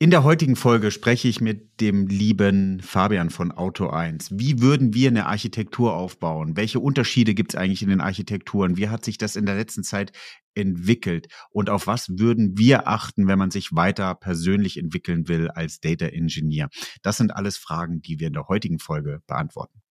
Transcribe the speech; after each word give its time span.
In 0.00 0.10
der 0.12 0.22
heutigen 0.22 0.54
Folge 0.54 0.92
spreche 0.92 1.26
ich 1.26 1.40
mit 1.40 1.80
dem 1.80 2.06
lieben 2.06 2.78
Fabian 2.80 3.30
von 3.30 3.50
Auto 3.50 3.88
1. 3.88 4.38
Wie 4.38 4.60
würden 4.60 4.94
wir 4.94 5.08
eine 5.08 5.26
Architektur 5.26 5.92
aufbauen? 5.92 6.56
Welche 6.56 6.78
Unterschiede 6.78 7.34
gibt 7.34 7.52
es 7.52 7.58
eigentlich 7.58 7.82
in 7.82 7.88
den 7.88 8.00
Architekturen? 8.00 8.76
Wie 8.76 8.90
hat 8.90 9.04
sich 9.04 9.18
das 9.18 9.34
in 9.34 9.44
der 9.44 9.56
letzten 9.56 9.82
Zeit 9.82 10.12
entwickelt? 10.54 11.26
Und 11.50 11.68
auf 11.68 11.88
was 11.88 12.10
würden 12.10 12.56
wir 12.56 12.86
achten, 12.86 13.26
wenn 13.26 13.40
man 13.40 13.50
sich 13.50 13.74
weiter 13.74 14.14
persönlich 14.14 14.76
entwickeln 14.76 15.26
will 15.26 15.48
als 15.48 15.80
Data 15.80 16.06
Engineer? 16.06 16.68
Das 17.02 17.16
sind 17.16 17.34
alles 17.34 17.56
Fragen, 17.56 18.00
die 18.00 18.20
wir 18.20 18.28
in 18.28 18.34
der 18.34 18.46
heutigen 18.46 18.78
Folge 18.78 19.18
beantworten. 19.26 19.82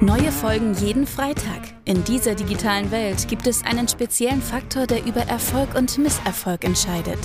Neue 0.00 0.30
Folgen 0.30 0.74
jeden 0.74 1.08
Freitag. 1.08 1.74
In 1.84 2.04
dieser 2.04 2.36
digitalen 2.36 2.92
Welt 2.92 3.26
gibt 3.26 3.48
es 3.48 3.64
einen 3.64 3.88
speziellen 3.88 4.40
Faktor, 4.40 4.86
der 4.86 5.04
über 5.04 5.22
Erfolg 5.22 5.74
und 5.74 5.98
Misserfolg 5.98 6.64
entscheidet. 6.64 7.18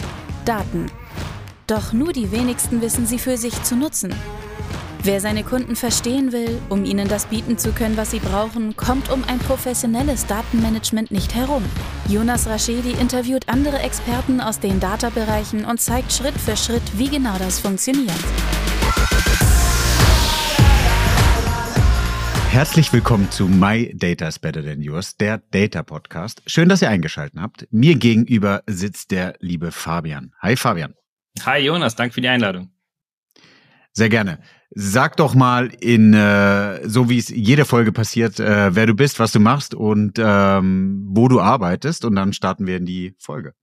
Daten. 0.43 0.87
Doch 1.67 1.93
nur 1.93 2.13
die 2.13 2.31
wenigsten 2.31 2.81
wissen 2.81 3.05
sie 3.05 3.19
für 3.19 3.37
sich 3.37 3.61
zu 3.61 3.75
nutzen. 3.75 4.11
Wer 5.03 5.21
seine 5.21 5.43
Kunden 5.43 5.75
verstehen 5.75 6.31
will, 6.31 6.59
um 6.69 6.83
ihnen 6.83 7.07
das 7.07 7.27
bieten 7.27 7.59
zu 7.59 7.73
können, 7.73 7.95
was 7.95 8.09
sie 8.09 8.19
brauchen, 8.19 8.75
kommt 8.75 9.11
um 9.11 9.23
ein 9.27 9.37
professionelles 9.37 10.25
Datenmanagement 10.25 11.11
nicht 11.11 11.35
herum. 11.35 11.63
Jonas 12.07 12.47
Raschedi 12.47 12.93
interviewt 12.93 13.49
andere 13.49 13.81
Experten 13.81 14.41
aus 14.41 14.59
den 14.59 14.79
Data-Bereichen 14.79 15.65
und 15.65 15.79
zeigt 15.79 16.11
Schritt 16.11 16.39
für 16.39 16.57
Schritt, 16.57 16.97
wie 16.97 17.09
genau 17.09 17.37
das 17.37 17.59
funktioniert. 17.59 18.13
Herzlich 22.53 22.93
willkommen 22.93 23.31
zu 23.31 23.47
My 23.47 23.91
Data 23.95 24.27
is 24.27 24.37
Better 24.37 24.63
Than 24.63 24.79
Yours, 24.79 25.17
der 25.17 25.39
Data 25.39 25.81
Podcast. 25.81 26.43
Schön, 26.45 26.69
dass 26.69 26.83
ihr 26.83 26.89
eingeschaltet 26.89 27.39
habt. 27.39 27.67
Mir 27.71 27.95
gegenüber 27.95 28.61
sitzt 28.67 29.09
der 29.09 29.33
liebe 29.39 29.71
Fabian. 29.71 30.35
Hi 30.39 30.55
Fabian. 30.55 30.93
Hi 31.43 31.57
Jonas, 31.61 31.95
danke 31.95 32.13
für 32.13 32.21
die 32.21 32.27
Einladung. 32.27 32.69
Sehr 33.91 34.09
gerne. 34.09 34.37
Sag 34.69 35.17
doch 35.17 35.33
mal 35.33 35.71
in 35.81 36.13
äh, 36.13 36.87
so 36.87 37.09
wie 37.09 37.17
es 37.17 37.29
jede 37.29 37.65
Folge 37.65 37.91
passiert, 37.91 38.39
äh, 38.39 38.75
wer 38.75 38.85
du 38.85 38.93
bist, 38.93 39.19
was 39.19 39.31
du 39.31 39.39
machst 39.39 39.73
und 39.73 40.19
ähm, 40.19 41.07
wo 41.07 41.29
du 41.29 41.41
arbeitest 41.41 42.05
und 42.05 42.15
dann 42.15 42.33
starten 42.33 42.67
wir 42.67 42.77
in 42.77 42.85
die 42.85 43.15
Folge. 43.17 43.55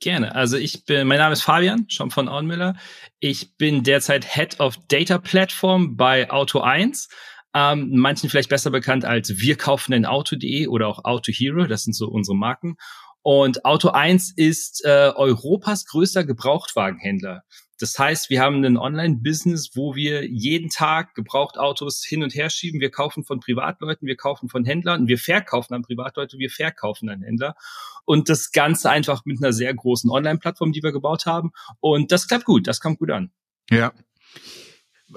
Gerne. 0.00 0.34
Also 0.34 0.58
ich 0.58 0.84
bin, 0.84 1.06
mein 1.06 1.18
Name 1.18 1.32
ist 1.32 1.40
Fabian, 1.40 1.86
schon 1.88 2.10
von 2.10 2.28
Auenmüller. 2.28 2.76
Ich 3.20 3.56
bin 3.56 3.84
derzeit 3.84 4.26
Head 4.34 4.60
of 4.60 4.76
Data 4.88 5.16
Platform 5.16 5.96
bei 5.96 6.30
Auto 6.30 6.60
1 6.60 7.08
ähm, 7.54 7.90
manchen 7.92 8.28
vielleicht 8.28 8.48
besser 8.48 8.70
bekannt 8.70 9.04
als 9.04 9.38
wir 9.38 9.56
kaufen 9.56 9.94
ein 9.94 10.06
Auto.de 10.06 10.66
oder 10.66 10.88
auch 10.88 11.04
Auto 11.04 11.32
Hero, 11.32 11.66
das 11.66 11.84
sind 11.84 11.94
so 11.94 12.08
unsere 12.08 12.36
Marken. 12.36 12.76
Und 13.22 13.64
Auto 13.64 13.88
1 13.88 14.32
ist 14.36 14.84
äh, 14.84 15.12
Europas 15.14 15.86
größter 15.86 16.24
Gebrauchtwagenhändler. 16.24 17.44
Das 17.80 17.98
heißt, 17.98 18.28
wir 18.28 18.40
haben 18.40 18.62
ein 18.64 18.76
Online-Business, 18.76 19.70
wo 19.74 19.94
wir 19.94 20.26
jeden 20.28 20.68
Tag 20.68 21.14
Gebrauchtautos 21.14 22.04
hin 22.04 22.22
und 22.22 22.34
her 22.34 22.50
schieben. 22.50 22.80
Wir 22.80 22.90
kaufen 22.90 23.24
von 23.24 23.40
Privatleuten, 23.40 24.06
wir 24.06 24.16
kaufen 24.16 24.48
von 24.48 24.64
Händlern, 24.64 25.08
wir 25.08 25.18
verkaufen 25.18 25.74
an 25.74 25.82
Privatleute, 25.82 26.38
wir 26.38 26.50
verkaufen 26.50 27.08
an 27.08 27.22
Händler. 27.22 27.56
Und 28.04 28.28
das 28.28 28.52
Ganze 28.52 28.90
einfach 28.90 29.24
mit 29.24 29.42
einer 29.42 29.52
sehr 29.52 29.72
großen 29.74 30.10
Online-Plattform, 30.10 30.72
die 30.72 30.82
wir 30.82 30.92
gebaut 30.92 31.26
haben. 31.26 31.52
Und 31.80 32.12
das 32.12 32.28
klappt 32.28 32.44
gut, 32.44 32.66
das 32.66 32.80
kommt 32.80 32.98
gut 32.98 33.10
an. 33.10 33.32
Ja, 33.70 33.92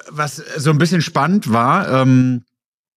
was 0.09 0.35
so 0.35 0.69
ein 0.69 0.77
bisschen 0.77 1.01
spannend 1.01 1.51
war, 1.51 1.89
ähm, 1.89 2.45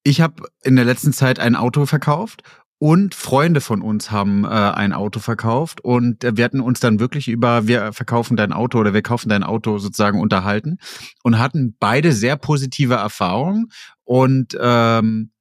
ich 0.03 0.21
habe 0.21 0.45
in 0.63 0.77
der 0.77 0.85
letzten 0.85 1.13
Zeit 1.13 1.39
ein 1.39 1.57
Auto 1.57 1.87
verkauft 1.87 2.43
und 2.79 3.15
Freunde 3.15 3.61
von 3.61 3.83
uns 3.83 4.11
haben 4.11 4.45
äh, 4.45 4.49
ein 4.49 4.95
Auto 4.95 5.21
verkauft 5.21 5.83
und 5.83 6.23
wir 6.23 6.45
hatten 6.45 6.61
uns 6.61 6.81
dann 6.81 6.99
wirklich 6.99 7.29
über 7.29 7.67
wir 7.67 7.93
verkaufen 7.93 8.37
dein 8.37 8.53
Auto 8.55 8.79
oder 8.79 8.95
wir 8.95 9.03
kaufen 9.03 9.29
dein 9.29 9.45
Auto 9.45 9.79
sozusagen 9.79 10.19
unterhalten 10.19 10.79
und 11.23 11.39
hatten 11.39 11.77
beide 11.79 12.13
sehr 12.13 12.37
positive 12.37 12.95
Erfahrungen 12.95 13.71
und 14.05 14.57
ähm, 14.59 15.33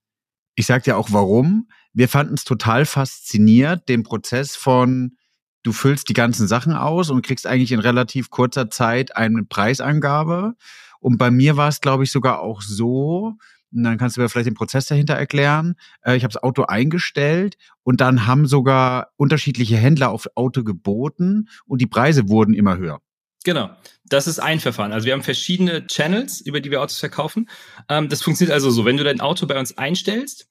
ich 0.55 0.65
sag 0.65 0.83
dir 0.83 0.97
auch 0.97 1.09
warum. 1.11 1.69
Wir 1.93 2.09
fanden 2.09 2.33
es 2.33 2.43
total 2.43 2.85
fasziniert, 2.85 3.87
den 3.87 4.03
Prozess 4.03 4.57
von 4.57 5.15
du 5.63 5.71
füllst 5.71 6.09
die 6.09 6.13
ganzen 6.13 6.47
Sachen 6.47 6.73
aus 6.73 7.09
und 7.09 7.25
kriegst 7.25 7.47
eigentlich 7.47 7.71
in 7.71 7.79
relativ 7.79 8.29
kurzer 8.29 8.69
Zeit 8.69 9.15
eine 9.15 9.43
Preisangabe 9.43 10.55
und 10.99 11.17
bei 11.17 11.31
mir 11.31 11.57
war 11.57 11.69
es, 11.69 11.81
glaube 11.81 12.03
ich, 12.03 12.11
sogar 12.11 12.41
auch 12.41 12.61
so, 12.61 13.35
und 13.71 13.83
dann 13.83 13.97
kannst 13.97 14.17
du 14.17 14.21
mir 14.21 14.29
vielleicht 14.29 14.47
den 14.47 14.55
Prozess 14.55 14.87
dahinter 14.87 15.13
erklären. 15.13 15.75
Äh, 16.01 16.17
ich 16.17 16.23
habe 16.23 16.33
das 16.33 16.41
Auto 16.41 16.63
eingestellt 16.63 17.57
und 17.83 18.01
dann 18.01 18.25
haben 18.25 18.47
sogar 18.47 19.11
unterschiedliche 19.15 19.77
Händler 19.77 20.09
auf 20.09 20.27
Auto 20.35 20.63
geboten 20.63 21.49
und 21.65 21.81
die 21.81 21.87
Preise 21.87 22.29
wurden 22.29 22.53
immer 22.53 22.77
höher. 22.77 22.99
Genau, 23.45 23.69
das 24.05 24.27
ist 24.27 24.39
ein 24.39 24.59
Verfahren. 24.59 24.91
Also 24.91 25.05
wir 25.05 25.13
haben 25.13 25.23
verschiedene 25.23 25.87
Channels, 25.87 26.41
über 26.41 26.59
die 26.59 26.71
wir 26.71 26.81
Autos 26.81 26.99
verkaufen. 26.99 27.49
Ähm, 27.87 28.09
das 28.09 28.21
funktioniert 28.21 28.53
also 28.53 28.69
so, 28.69 28.85
wenn 28.85 28.97
du 28.97 29.03
dein 29.03 29.21
Auto 29.21 29.45
bei 29.45 29.57
uns 29.57 29.77
einstellst, 29.77 30.49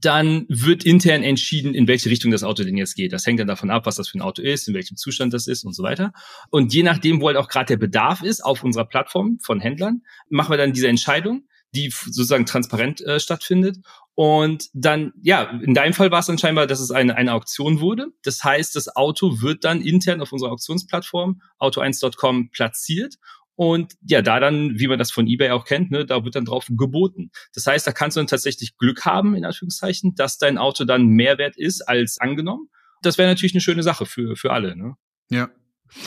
dann 0.00 0.46
wird 0.48 0.84
intern 0.84 1.22
entschieden, 1.22 1.74
in 1.74 1.86
welche 1.88 2.10
Richtung 2.10 2.30
das 2.30 2.42
Auto 2.42 2.64
denn 2.64 2.76
jetzt 2.76 2.94
geht. 2.94 3.12
Das 3.12 3.26
hängt 3.26 3.40
dann 3.40 3.46
davon 3.46 3.70
ab, 3.70 3.86
was 3.86 3.96
das 3.96 4.08
für 4.08 4.18
ein 4.18 4.22
Auto 4.22 4.42
ist, 4.42 4.68
in 4.68 4.74
welchem 4.74 4.96
Zustand 4.96 5.32
das 5.32 5.46
ist 5.46 5.64
und 5.64 5.74
so 5.74 5.82
weiter. 5.82 6.12
Und 6.50 6.72
je 6.74 6.82
nachdem, 6.82 7.20
wo 7.20 7.28
halt 7.28 7.36
auch 7.36 7.48
gerade 7.48 7.66
der 7.66 7.76
Bedarf 7.76 8.22
ist 8.22 8.44
auf 8.44 8.62
unserer 8.62 8.84
Plattform 8.84 9.38
von 9.42 9.60
Händlern, 9.60 10.02
machen 10.28 10.52
wir 10.52 10.58
dann 10.58 10.72
diese 10.72 10.88
Entscheidung, 10.88 11.44
die 11.72 11.90
sozusagen 11.90 12.46
transparent 12.46 13.00
äh, 13.00 13.20
stattfindet. 13.20 13.78
Und 14.14 14.68
dann, 14.74 15.12
ja, 15.22 15.44
in 15.44 15.72
deinem 15.72 15.94
Fall 15.94 16.10
war 16.10 16.20
es 16.20 16.26
dann 16.26 16.38
scheinbar, 16.38 16.66
dass 16.66 16.80
es 16.80 16.90
eine, 16.90 17.16
eine 17.16 17.32
Auktion 17.32 17.80
wurde. 17.80 18.08
Das 18.22 18.44
heißt, 18.44 18.76
das 18.76 18.94
Auto 18.94 19.40
wird 19.40 19.64
dann 19.64 19.80
intern 19.80 20.20
auf 20.20 20.32
unserer 20.32 20.52
Auktionsplattform 20.52 21.40
auto1.com 21.58 22.50
platziert 22.50 23.16
und 23.60 23.92
ja, 24.08 24.22
da 24.22 24.40
dann, 24.40 24.78
wie 24.78 24.88
man 24.88 24.98
das 24.98 25.10
von 25.10 25.26
eBay 25.26 25.50
auch 25.50 25.66
kennt, 25.66 25.90
ne, 25.90 26.06
da 26.06 26.24
wird 26.24 26.34
dann 26.34 26.46
drauf 26.46 26.64
geboten. 26.70 27.30
Das 27.52 27.66
heißt, 27.66 27.86
da 27.86 27.92
kannst 27.92 28.16
du 28.16 28.20
dann 28.20 28.26
tatsächlich 28.26 28.78
Glück 28.78 29.04
haben, 29.04 29.34
in 29.34 29.44
Anführungszeichen, 29.44 30.14
dass 30.14 30.38
dein 30.38 30.56
Auto 30.56 30.86
dann 30.86 31.08
mehr 31.08 31.36
wert 31.36 31.58
ist 31.58 31.82
als 31.82 32.16
angenommen. 32.18 32.70
Das 33.02 33.18
wäre 33.18 33.28
natürlich 33.28 33.52
eine 33.52 33.60
schöne 33.60 33.82
Sache 33.82 34.06
für, 34.06 34.34
für 34.34 34.50
alle. 34.52 34.76
Ne? 34.76 34.94
Ja. 35.30 35.50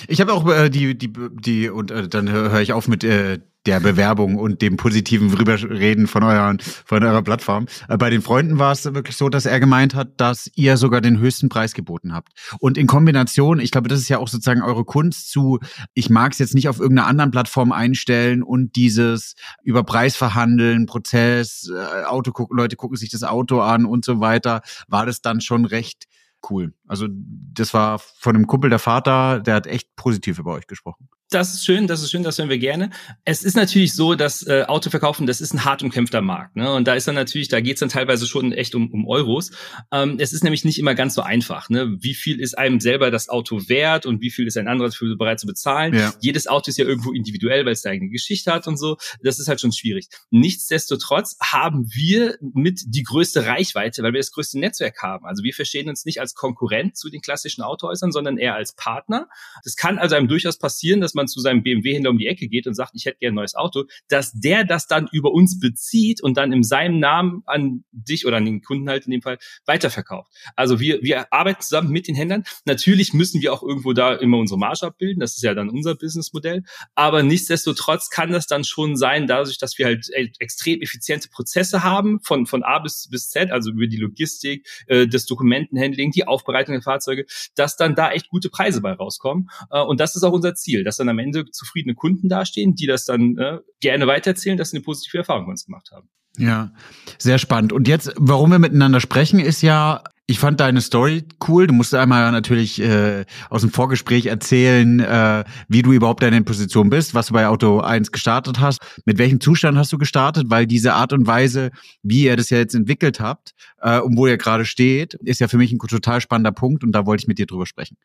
Ich 0.07 0.19
habe 0.19 0.33
auch 0.33 0.49
äh, 0.49 0.71
die, 0.71 0.97
die, 0.97 1.13
die, 1.13 1.69
und 1.69 1.91
äh, 1.91 2.07
dann 2.07 2.27
höre 2.27 2.59
ich 2.59 2.73
auf 2.73 2.87
mit 2.87 3.03
äh, 3.03 3.37
der 3.65 3.79
Bewerbung 3.79 4.37
und 4.37 4.61
dem 4.61 4.77
positiven 4.77 5.33
Rüberreden 5.33 6.07
von 6.07 6.23
euren, 6.23 6.59
von 6.59 7.03
eurer 7.03 7.21
Plattform. 7.21 7.67
Äh, 7.87 7.97
bei 7.97 8.09
den 8.09 8.21
Freunden 8.21 8.59
war 8.59 8.71
es 8.71 8.85
wirklich 8.85 9.15
so, 9.15 9.29
dass 9.29 9.45
er 9.45 9.59
gemeint 9.59 9.95
hat, 9.95 10.19
dass 10.19 10.51
ihr 10.55 10.77
sogar 10.77 11.01
den 11.01 11.19
höchsten 11.19 11.49
Preis 11.49 11.73
geboten 11.73 12.13
habt. 12.13 12.29
Und 12.59 12.77
in 12.77 12.87
Kombination, 12.87 13.59
ich 13.59 13.71
glaube, 13.71 13.87
das 13.87 13.99
ist 13.99 14.09
ja 14.09 14.17
auch 14.17 14.27
sozusagen 14.27 14.61
eure 14.61 14.83
Kunst 14.85 15.31
zu, 15.31 15.59
ich 15.93 16.09
mag 16.09 16.33
es 16.33 16.39
jetzt 16.39 16.55
nicht 16.55 16.67
auf 16.67 16.79
irgendeiner 16.79 17.07
anderen 17.07 17.31
Plattform 17.31 17.71
einstellen 17.71 18.43
und 18.43 18.75
dieses 18.75 19.35
über 19.63 19.83
Preis 19.83 20.15
verhandeln, 20.15 20.85
Prozess, 20.85 21.71
äh, 21.73 22.03
Auto 22.05 22.31
gucken, 22.31 22.57
Leute 22.57 22.75
gucken 22.75 22.97
sich 22.97 23.09
das 23.09 23.23
Auto 23.23 23.61
an 23.61 23.85
und 23.85 24.03
so 24.03 24.19
weiter, 24.19 24.61
war 24.87 25.05
das 25.05 25.21
dann 25.21 25.41
schon 25.41 25.65
recht 25.65 26.05
cool. 26.49 26.73
Also 26.87 27.07
das 27.09 27.73
war 27.73 27.99
von 27.99 28.35
einem 28.35 28.47
Kumpel 28.47 28.69
der 28.69 28.79
Vater, 28.79 29.39
der 29.39 29.55
hat 29.55 29.67
echt 29.67 29.95
positiv 29.95 30.39
über 30.39 30.53
euch 30.53 30.67
gesprochen. 30.67 31.07
Das 31.29 31.53
ist 31.53 31.65
schön, 31.65 31.87
das 31.87 32.03
ist 32.03 32.11
schön, 32.11 32.21
das 32.21 32.37
hören 32.37 32.49
wir 32.49 32.59
gerne. 32.59 32.91
Es 33.25 33.43
ist 33.43 33.55
natürlich 33.55 33.95
so, 33.95 34.13
dass 34.13 34.45
äh, 34.45 34.65
Autoverkaufen, 34.67 35.25
das 35.25 35.41
ist 35.41 35.53
ein 35.53 35.65
hart 35.65 35.81
umkämpfter 35.81 36.21
Markt. 36.21 36.55
Ne? 36.55 36.71
Und 36.71 36.87
da 36.87 36.93
ist 36.93 37.07
dann 37.07 37.15
natürlich, 37.15 37.47
da 37.47 37.59
geht's 37.59 37.79
dann 37.79 37.89
teilweise 37.89 38.27
schon 38.27 38.51
echt 38.51 38.75
um, 38.75 38.91
um 38.91 39.07
Euros. 39.07 39.51
Ähm, 39.91 40.17
es 40.19 40.31
ist 40.31 40.43
nämlich 40.43 40.63
nicht 40.63 40.77
immer 40.77 40.93
ganz 40.93 41.15
so 41.15 41.21
einfach. 41.21 41.69
Ne? 41.69 41.97
Wie 41.99 42.13
viel 42.13 42.39
ist 42.39 42.55
einem 42.57 42.79
selber 42.79 43.09
das 43.09 43.29
Auto 43.29 43.67
wert 43.67 44.05
und 44.05 44.21
wie 44.21 44.29
viel 44.29 44.45
ist 44.45 44.57
ein 44.57 44.67
anderer 44.67 44.89
dafür 44.89 45.17
bereit 45.17 45.39
zu 45.39 45.47
bezahlen? 45.47 45.95
Ja. 45.95 46.13
Jedes 46.19 46.45
Auto 46.45 46.69
ist 46.69 46.77
ja 46.77 46.85
irgendwo 46.85 47.11
individuell, 47.13 47.65
weil 47.65 47.73
es 47.73 47.83
eine 47.83 47.95
eigene 47.95 48.11
Geschichte 48.11 48.51
hat 48.51 48.67
und 48.67 48.77
so. 48.77 48.97
Das 49.23 49.39
ist 49.39 49.47
halt 49.47 49.59
schon 49.59 49.71
schwierig. 49.71 50.09
Nichtsdestotrotz 50.29 51.37
haben 51.41 51.89
wir 51.91 52.37
mit 52.41 52.81
die 52.85 53.03
größte 53.03 53.47
Reichweite, 53.47 54.03
weil 54.03 54.13
wir 54.13 54.19
das 54.19 54.31
größte 54.31 54.59
Netzwerk 54.59 55.01
haben. 55.01 55.25
Also 55.25 55.43
wir 55.43 55.53
verstehen 55.53 55.89
uns 55.89 56.05
nicht 56.05 56.19
als 56.19 56.35
Konkurrent 56.35 56.95
zu 56.95 57.09
den 57.09 57.21
klassischen 57.21 57.63
Autohäusern, 57.63 58.11
sondern 58.11 58.37
eher 58.37 58.53
als 58.53 58.75
Partner. 58.75 59.29
Das 59.63 59.75
kann 59.75 59.97
also 59.97 60.15
einem 60.15 60.27
durchaus 60.27 60.59
passieren, 60.59 61.01
dass 61.01 61.12
man 61.15 61.23
man 61.23 61.27
zu 61.27 61.39
seinem 61.39 61.63
BMW-Händler 61.63 62.11
um 62.11 62.17
die 62.17 62.27
Ecke 62.27 62.47
geht 62.47 62.67
und 62.67 62.73
sagt, 62.73 62.91
ich 62.93 63.05
hätte 63.05 63.17
gerne 63.19 63.33
ein 63.33 63.35
neues 63.35 63.55
Auto, 63.55 63.85
dass 64.09 64.33
der 64.33 64.63
das 64.63 64.87
dann 64.87 65.07
über 65.11 65.31
uns 65.31 65.59
bezieht 65.59 66.21
und 66.21 66.37
dann 66.37 66.51
in 66.51 66.63
seinem 66.63 66.99
Namen 66.99 67.43
an 67.45 67.83
dich 67.91 68.25
oder 68.25 68.37
an 68.37 68.45
den 68.45 68.61
Kunden 68.61 68.89
halt 68.89 69.05
in 69.05 69.11
dem 69.11 69.21
Fall 69.21 69.37
weiterverkauft. 69.65 70.31
Also 70.55 70.79
wir, 70.79 71.01
wir 71.01 71.31
arbeiten 71.31 71.61
zusammen 71.61 71.89
mit 71.89 72.07
den 72.07 72.15
Händlern. 72.15 72.43
Natürlich 72.65 73.13
müssen 73.13 73.41
wir 73.41 73.53
auch 73.53 73.63
irgendwo 73.63 73.93
da 73.93 74.13
immer 74.15 74.37
unsere 74.37 74.59
Marge 74.59 74.85
abbilden. 74.85 75.19
Das 75.19 75.35
ist 75.35 75.43
ja 75.43 75.53
dann 75.53 75.69
unser 75.69 75.95
Businessmodell. 75.95 76.63
Aber 76.95 77.23
nichtsdestotrotz 77.23 78.09
kann 78.09 78.31
das 78.31 78.47
dann 78.47 78.63
schon 78.63 78.97
sein, 78.97 79.27
dadurch, 79.27 79.57
dass 79.57 79.77
wir 79.77 79.85
halt 79.85 80.09
e, 80.13 80.29
extrem 80.39 80.81
effiziente 80.81 81.29
Prozesse 81.29 81.83
haben, 81.83 82.19
von, 82.21 82.45
von 82.45 82.63
A 82.63 82.79
bis, 82.79 83.07
bis 83.09 83.29
Z, 83.29 83.51
also 83.51 83.71
über 83.71 83.87
die 83.87 83.97
Logistik, 83.97 84.67
äh, 84.87 85.07
das 85.07 85.25
Dokumentenhandling, 85.25 86.11
die 86.11 86.27
Aufbereitung 86.27 86.73
der 86.73 86.81
Fahrzeuge, 86.81 87.25
dass 87.55 87.77
dann 87.77 87.95
da 87.95 88.11
echt 88.11 88.29
gute 88.29 88.49
Preise 88.49 88.81
bei 88.81 88.93
rauskommen. 88.93 89.49
Äh, 89.71 89.81
und 89.81 89.99
das 89.99 90.15
ist 90.15 90.23
auch 90.23 90.33
unser 90.33 90.55
Ziel, 90.55 90.83
dass 90.83 90.97
dann 91.03 91.09
am 91.09 91.19
Ende 91.19 91.45
zufriedene 91.51 91.95
Kunden 91.95 92.29
dastehen, 92.29 92.75
die 92.75 92.87
das 92.87 93.05
dann 93.05 93.37
äh, 93.37 93.59
gerne 93.81 94.07
weitererzählen, 94.07 94.57
dass 94.57 94.71
sie 94.71 94.77
eine 94.77 94.83
positive 94.83 95.19
Erfahrung 95.19 95.43
mit 95.43 95.51
uns 95.51 95.65
gemacht 95.65 95.89
haben. 95.91 96.09
Ja, 96.37 96.71
sehr 97.19 97.37
spannend. 97.37 97.73
Und 97.73 97.87
jetzt, 97.87 98.11
warum 98.17 98.51
wir 98.51 98.59
miteinander 98.59 98.99
sprechen, 98.99 99.39
ist 99.39 99.61
ja, 99.61 100.03
Ich 100.25 100.39
fand 100.39 100.61
deine 100.61 100.79
Story 100.79 101.25
cool. 101.47 101.67
Du 101.67 101.73
musst 101.73 101.93
einmal 101.93 102.31
natürlich 102.31 102.81
äh, 102.81 103.25
aus 103.49 103.59
dem 103.59 103.71
Vorgespräch 103.71 104.27
erzählen, 104.27 105.01
äh, 105.01 105.43
wie 105.67 105.81
du 105.81 105.91
überhaupt 105.91 106.23
in 106.23 106.45
Position 106.45 106.89
bist, 106.89 107.13
was 107.13 107.27
du 107.27 107.33
bei 107.33 107.45
Auto 107.45 107.81
1 107.81 108.11
gestartet 108.13 108.61
hast, 108.61 108.79
mit 109.05 109.17
welchem 109.17 109.41
Zustand 109.41 109.77
hast 109.77 109.91
du 109.91 109.97
gestartet, 109.97 110.45
weil 110.47 110.65
diese 110.65 110.93
Art 110.93 111.11
und 111.11 111.27
Weise, 111.27 111.71
wie 112.03 112.23
ihr 112.23 112.37
das 112.37 112.49
ja 112.49 112.57
jetzt 112.57 112.73
entwickelt 112.73 113.19
habt 113.19 113.51
äh, 113.81 113.99
und 113.99 114.17
wo 114.17 114.25
ihr 114.25 114.37
gerade 114.37 114.63
steht, 114.63 115.15
ist 115.25 115.41
ja 115.41 115.49
für 115.49 115.57
mich 115.57 115.73
ein 115.73 115.77
total 115.77 116.21
spannender 116.21 116.53
Punkt 116.53 116.85
und 116.85 116.93
da 116.93 117.05
wollte 117.05 117.23
ich 117.23 117.27
mit 117.27 117.37
dir 117.37 117.45
drüber 117.45 117.65
sprechen. 117.65 117.97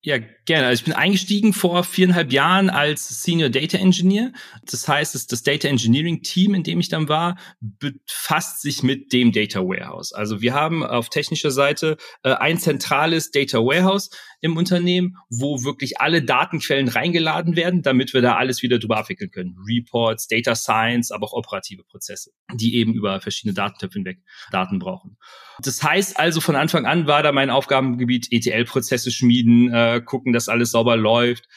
Ja, 0.00 0.18
gerne. 0.44 0.68
Also 0.68 0.80
ich 0.80 0.84
bin 0.84 0.94
eingestiegen 0.94 1.52
vor 1.52 1.82
viereinhalb 1.82 2.32
Jahren 2.32 2.70
als 2.70 3.22
Senior 3.22 3.48
Data 3.48 3.78
Engineer. 3.78 4.32
Das 4.62 4.86
heißt, 4.86 5.16
das, 5.16 5.26
das 5.26 5.42
Data 5.42 5.66
Engineering 5.66 6.22
Team, 6.22 6.54
in 6.54 6.62
dem 6.62 6.78
ich 6.78 6.88
dann 6.88 7.08
war, 7.08 7.36
befasst 7.60 8.62
sich 8.62 8.84
mit 8.84 9.12
dem 9.12 9.32
Data 9.32 9.58
Warehouse. 9.60 10.12
Also 10.12 10.40
wir 10.40 10.54
haben 10.54 10.84
auf 10.84 11.08
technischer 11.08 11.50
Seite 11.50 11.96
äh, 12.22 12.30
ein 12.30 12.58
zentrales 12.58 13.32
Data 13.32 13.58
Warehouse 13.58 14.10
im 14.40 14.56
Unternehmen, 14.56 15.16
wo 15.28 15.64
wirklich 15.64 16.00
alle 16.00 16.22
Datenquellen 16.22 16.88
reingeladen 16.88 17.56
werden, 17.56 17.82
damit 17.82 18.14
wir 18.14 18.22
da 18.22 18.36
alles 18.36 18.62
wieder 18.62 18.78
drüber 18.78 18.98
abwickeln 18.98 19.30
können. 19.30 19.56
Reports, 19.66 20.28
Data 20.28 20.54
Science, 20.54 21.10
aber 21.10 21.26
auch 21.26 21.32
operative 21.32 21.84
Prozesse, 21.84 22.30
die 22.54 22.76
eben 22.76 22.94
über 22.94 23.20
verschiedene 23.20 23.54
Datentöpfe 23.54 23.98
hinweg 23.98 24.18
Daten 24.52 24.78
brauchen. 24.78 25.16
Das 25.60 25.82
heißt 25.82 26.18
also, 26.18 26.40
von 26.40 26.56
Anfang 26.56 26.86
an 26.86 27.06
war 27.06 27.22
da 27.22 27.32
mein 27.32 27.50
Aufgabengebiet 27.50 28.28
ETL-Prozesse 28.30 29.10
schmieden, 29.10 29.72
äh, 29.72 30.00
gucken, 30.04 30.32
dass 30.32 30.48
alles 30.48 30.70
sauber 30.70 30.96
läuft, 30.96 31.48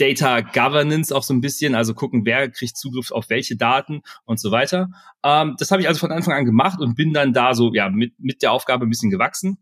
Data 0.00 0.40
Governance 0.40 1.14
auch 1.14 1.22
so 1.22 1.34
ein 1.34 1.42
bisschen, 1.42 1.74
also 1.74 1.92
gucken, 1.92 2.24
wer 2.24 2.50
kriegt 2.50 2.76
Zugriff 2.76 3.12
auf 3.12 3.28
welche 3.28 3.56
Daten 3.56 4.00
und 4.24 4.40
so 4.40 4.50
weiter. 4.50 4.88
Ähm, 5.22 5.56
das 5.58 5.70
habe 5.70 5.82
ich 5.82 5.88
also 5.88 6.00
von 6.00 6.10
Anfang 6.10 6.34
an 6.34 6.46
gemacht 6.46 6.80
und 6.80 6.94
bin 6.94 7.12
dann 7.12 7.34
da 7.34 7.54
so 7.54 7.74
ja 7.74 7.90
mit, 7.90 8.18
mit 8.18 8.40
der 8.40 8.52
Aufgabe 8.52 8.86
ein 8.86 8.88
bisschen 8.88 9.10
gewachsen 9.10 9.58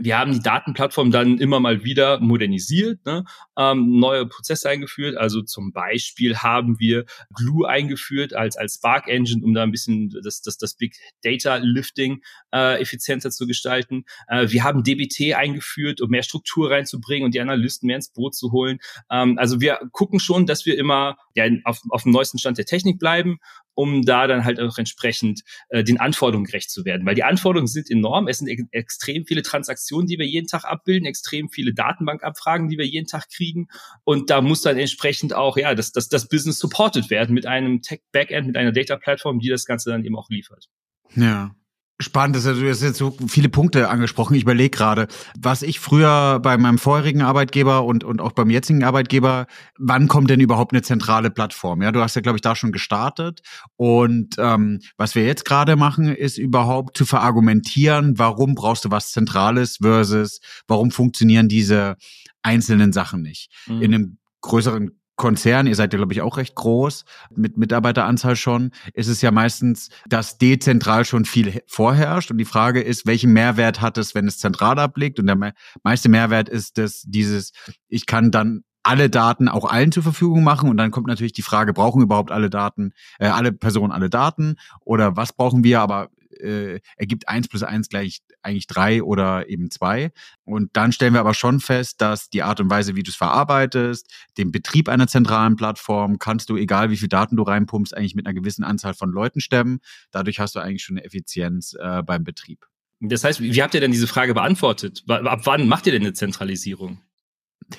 wir 0.00 0.18
haben 0.18 0.32
die 0.32 0.40
Datenplattform 0.40 1.10
dann 1.10 1.38
immer 1.38 1.60
mal 1.60 1.82
wieder 1.82 2.20
modernisiert, 2.20 3.04
ne? 3.06 3.24
ähm, 3.56 3.98
neue 3.98 4.26
Prozesse 4.26 4.68
eingeführt. 4.68 5.16
Also 5.16 5.42
zum 5.42 5.72
Beispiel 5.72 6.36
haben 6.36 6.78
wir 6.78 7.04
Glue 7.34 7.68
eingeführt 7.68 8.34
als, 8.34 8.56
als 8.56 8.74
Spark 8.74 9.08
Engine, 9.08 9.44
um 9.44 9.54
da 9.54 9.62
ein 9.62 9.70
bisschen 9.70 10.10
das, 10.22 10.42
das, 10.42 10.58
das 10.58 10.74
Big 10.74 10.96
Data 11.22 11.56
Lifting 11.56 12.22
äh, 12.54 12.80
effizienter 12.80 13.30
zu 13.30 13.46
gestalten. 13.46 14.04
Äh, 14.28 14.50
wir 14.50 14.62
haben 14.62 14.82
DBT 14.82 15.34
eingeführt, 15.34 16.00
um 16.00 16.10
mehr 16.10 16.22
Struktur 16.22 16.70
reinzubringen 16.70 17.24
und 17.24 17.34
die 17.34 17.40
Analysten 17.40 17.86
mehr 17.86 17.96
ins 17.96 18.12
Boot 18.12 18.34
zu 18.34 18.52
holen. 18.52 18.78
Ähm, 19.10 19.38
also 19.38 19.60
wir 19.60 19.80
gucken 19.92 20.20
schon, 20.20 20.46
dass 20.46 20.66
wir 20.66 20.76
immer 20.78 21.16
ja, 21.34 21.46
auf, 21.64 21.80
auf 21.88 22.02
dem 22.02 22.12
neuesten 22.12 22.38
Stand 22.38 22.58
der 22.58 22.66
Technik 22.66 22.98
bleiben 22.98 23.38
um 23.78 24.02
da 24.04 24.26
dann 24.26 24.44
halt 24.44 24.58
auch 24.58 24.76
entsprechend 24.76 25.42
äh, 25.68 25.84
den 25.84 26.00
Anforderungen 26.00 26.46
gerecht 26.46 26.68
zu 26.68 26.84
werden. 26.84 27.06
Weil 27.06 27.14
die 27.14 27.22
Anforderungen 27.22 27.68
sind 27.68 27.88
enorm. 27.88 28.26
Es 28.26 28.38
sind 28.38 28.48
e 28.48 28.64
extrem 28.72 29.24
viele 29.24 29.42
Transaktionen, 29.42 30.08
die 30.08 30.18
wir 30.18 30.26
jeden 30.26 30.48
Tag 30.48 30.64
abbilden, 30.64 31.06
extrem 31.06 31.48
viele 31.48 31.72
Datenbankabfragen, 31.74 32.68
die 32.68 32.76
wir 32.76 32.86
jeden 32.86 33.06
Tag 33.06 33.28
kriegen. 33.30 33.68
Und 34.02 34.30
da 34.30 34.40
muss 34.40 34.62
dann 34.62 34.78
entsprechend 34.78 35.32
auch, 35.32 35.56
ja, 35.56 35.76
das, 35.76 35.92
das, 35.92 36.08
das 36.08 36.26
Business 36.26 36.58
supported 36.58 37.08
werden 37.08 37.32
mit 37.32 37.46
einem 37.46 37.80
Tech-Backend, 37.80 38.48
mit 38.48 38.56
einer 38.56 38.72
Data-Plattform, 38.72 39.38
die 39.38 39.48
das 39.48 39.64
Ganze 39.64 39.90
dann 39.90 40.04
eben 40.04 40.16
auch 40.16 40.28
liefert. 40.28 40.66
Ja. 41.14 41.54
Spannend, 42.00 42.36
dass 42.36 42.44
du 42.44 42.68
hast 42.68 42.82
jetzt 42.82 42.98
so 42.98 43.16
viele 43.26 43.48
Punkte 43.48 43.88
angesprochen. 43.88 44.34
Ich 44.34 44.42
überlege 44.42 44.70
gerade, 44.70 45.08
was 45.36 45.62
ich 45.62 45.80
früher 45.80 46.38
bei 46.38 46.56
meinem 46.56 46.78
vorherigen 46.78 47.22
Arbeitgeber 47.22 47.84
und, 47.84 48.04
und 48.04 48.20
auch 48.20 48.30
beim 48.30 48.50
jetzigen 48.50 48.84
Arbeitgeber, 48.84 49.46
wann 49.78 50.06
kommt 50.06 50.30
denn 50.30 50.38
überhaupt 50.38 50.72
eine 50.72 50.82
zentrale 50.82 51.30
Plattform? 51.30 51.82
Ja, 51.82 51.90
du 51.90 52.00
hast 52.00 52.14
ja, 52.14 52.22
glaube 52.22 52.36
ich, 52.36 52.42
da 52.42 52.54
schon 52.54 52.70
gestartet. 52.70 53.40
Und 53.74 54.36
ähm, 54.38 54.78
was 54.96 55.16
wir 55.16 55.24
jetzt 55.24 55.44
gerade 55.44 55.74
machen, 55.74 56.14
ist 56.14 56.38
überhaupt 56.38 56.96
zu 56.96 57.04
verargumentieren, 57.04 58.16
warum 58.16 58.54
brauchst 58.54 58.84
du 58.84 58.92
was 58.92 59.10
Zentrales 59.10 59.78
versus 59.82 60.40
warum 60.68 60.92
funktionieren 60.92 61.48
diese 61.48 61.96
einzelnen 62.42 62.92
Sachen 62.92 63.22
nicht. 63.22 63.50
Mhm. 63.66 63.82
In 63.82 63.94
einem 63.94 64.18
größeren 64.42 64.92
Konzern, 65.18 65.66
ihr 65.66 65.74
seid 65.74 65.92
ja, 65.92 65.98
glaube 65.98 66.12
ich, 66.14 66.22
auch 66.22 66.38
recht 66.38 66.54
groß, 66.54 67.04
mit 67.34 67.58
Mitarbeiteranzahl 67.58 68.36
schon, 68.36 68.70
ist 68.94 69.08
es 69.08 69.20
ja 69.20 69.30
meistens, 69.32 69.90
dass 70.08 70.38
dezentral 70.38 71.04
schon 71.04 71.24
viel 71.26 71.60
vorherrscht. 71.66 72.30
Und 72.30 72.38
die 72.38 72.44
Frage 72.46 72.80
ist, 72.80 73.04
welchen 73.04 73.32
Mehrwert 73.32 73.80
hat 73.80 73.98
es, 73.98 74.14
wenn 74.14 74.28
es 74.28 74.38
zentral 74.38 74.78
ablegt? 74.78 75.18
Und 75.18 75.26
der 75.26 75.52
meiste 75.82 76.08
Mehrwert 76.08 76.48
ist 76.48 76.78
dass 76.78 77.02
dieses, 77.02 77.52
ich 77.88 78.06
kann 78.06 78.30
dann 78.30 78.62
alle 78.84 79.10
Daten 79.10 79.48
auch 79.48 79.64
allen 79.64 79.92
zur 79.92 80.04
Verfügung 80.04 80.44
machen. 80.44 80.70
Und 80.70 80.76
dann 80.76 80.92
kommt 80.92 81.08
natürlich 81.08 81.32
die 81.32 81.42
Frage, 81.42 81.72
brauchen 81.72 82.00
überhaupt 82.00 82.30
alle 82.30 82.48
Daten, 82.48 82.92
äh, 83.18 83.26
alle 83.26 83.52
Personen 83.52 83.92
alle 83.92 84.08
Daten? 84.08 84.56
Oder 84.84 85.16
was 85.16 85.32
brauchen 85.32 85.64
wir? 85.64 85.80
Aber 85.80 86.08
äh, 86.32 86.80
ergibt 86.96 87.28
eins 87.28 87.48
plus 87.48 87.62
eins 87.62 87.88
gleich 87.88 88.20
eigentlich 88.42 88.66
drei 88.66 89.02
oder 89.02 89.48
eben 89.48 89.70
zwei. 89.70 90.10
Und 90.44 90.70
dann 90.76 90.92
stellen 90.92 91.14
wir 91.14 91.20
aber 91.20 91.34
schon 91.34 91.60
fest, 91.60 92.00
dass 92.00 92.30
die 92.30 92.42
Art 92.42 92.60
und 92.60 92.70
Weise, 92.70 92.94
wie 92.94 93.02
du 93.02 93.10
es 93.10 93.16
verarbeitest, 93.16 94.12
den 94.36 94.52
Betrieb 94.52 94.88
einer 94.88 95.06
zentralen 95.06 95.56
Plattform, 95.56 96.18
kannst 96.18 96.50
du, 96.50 96.56
egal 96.56 96.90
wie 96.90 96.96
viel 96.96 97.08
Daten 97.08 97.36
du 97.36 97.42
reinpumpst, 97.42 97.96
eigentlich 97.96 98.14
mit 98.14 98.26
einer 98.26 98.34
gewissen 98.34 98.64
Anzahl 98.64 98.94
von 98.94 99.10
Leuten 99.10 99.40
stemmen. 99.40 99.80
Dadurch 100.10 100.38
hast 100.40 100.54
du 100.54 100.60
eigentlich 100.60 100.82
schon 100.82 100.96
eine 100.96 101.04
Effizienz 101.04 101.74
äh, 101.78 102.02
beim 102.02 102.24
Betrieb. 102.24 102.66
Das 103.00 103.24
heißt, 103.24 103.40
wie 103.40 103.62
habt 103.62 103.74
ihr 103.74 103.80
denn 103.80 103.92
diese 103.92 104.08
Frage 104.08 104.34
beantwortet? 104.34 105.04
Ab 105.08 105.42
wann 105.44 105.68
macht 105.68 105.86
ihr 105.86 105.92
denn 105.92 106.02
eine 106.02 106.14
Zentralisierung? 106.14 107.00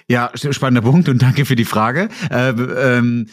Ja, 0.07 0.31
spannender 0.36 0.81
Punkt 0.81 1.10
und 1.10 1.22
danke 1.22 1.45
für 1.45 1.56
die 1.56 1.66
Frage. 1.66 2.10
Äh, 2.30 2.50
ähm, 2.50 3.28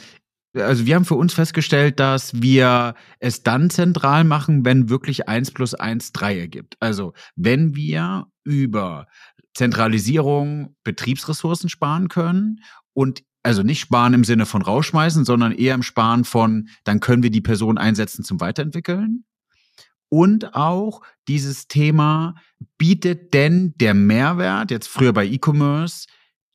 also 0.56 0.86
wir 0.86 0.94
haben 0.94 1.04
für 1.04 1.14
uns 1.14 1.34
festgestellt, 1.34 2.00
dass 2.00 2.40
wir 2.40 2.94
es 3.18 3.42
dann 3.42 3.70
zentral 3.70 4.24
machen, 4.24 4.64
wenn 4.64 4.88
wirklich 4.88 5.28
eins 5.28 5.50
plus 5.50 5.74
eins 5.74 6.12
drei 6.12 6.38
ergibt. 6.38 6.76
Also 6.80 7.12
wenn 7.34 7.74
wir 7.74 8.26
über 8.44 9.06
Zentralisierung 9.54 10.76
Betriebsressourcen 10.84 11.68
sparen 11.68 12.08
können 12.08 12.60
und 12.92 13.22
also 13.42 13.62
nicht 13.62 13.80
sparen 13.80 14.14
im 14.14 14.24
Sinne 14.24 14.44
von 14.44 14.62
rausschmeißen, 14.62 15.24
sondern 15.24 15.52
eher 15.52 15.74
im 15.74 15.82
Sparen 15.82 16.24
von, 16.24 16.68
dann 16.84 17.00
können 17.00 17.22
wir 17.22 17.30
die 17.30 17.40
Person 17.40 17.78
einsetzen 17.78 18.24
zum 18.24 18.40
Weiterentwickeln. 18.40 19.24
Und 20.08 20.54
auch 20.54 21.02
dieses 21.28 21.68
Thema, 21.68 22.34
bietet 22.78 23.34
denn 23.34 23.74
der 23.76 23.94
Mehrwert, 23.94 24.70
jetzt 24.70 24.88
früher 24.88 25.12
bei 25.12 25.26
E-Commerce, 25.26 26.06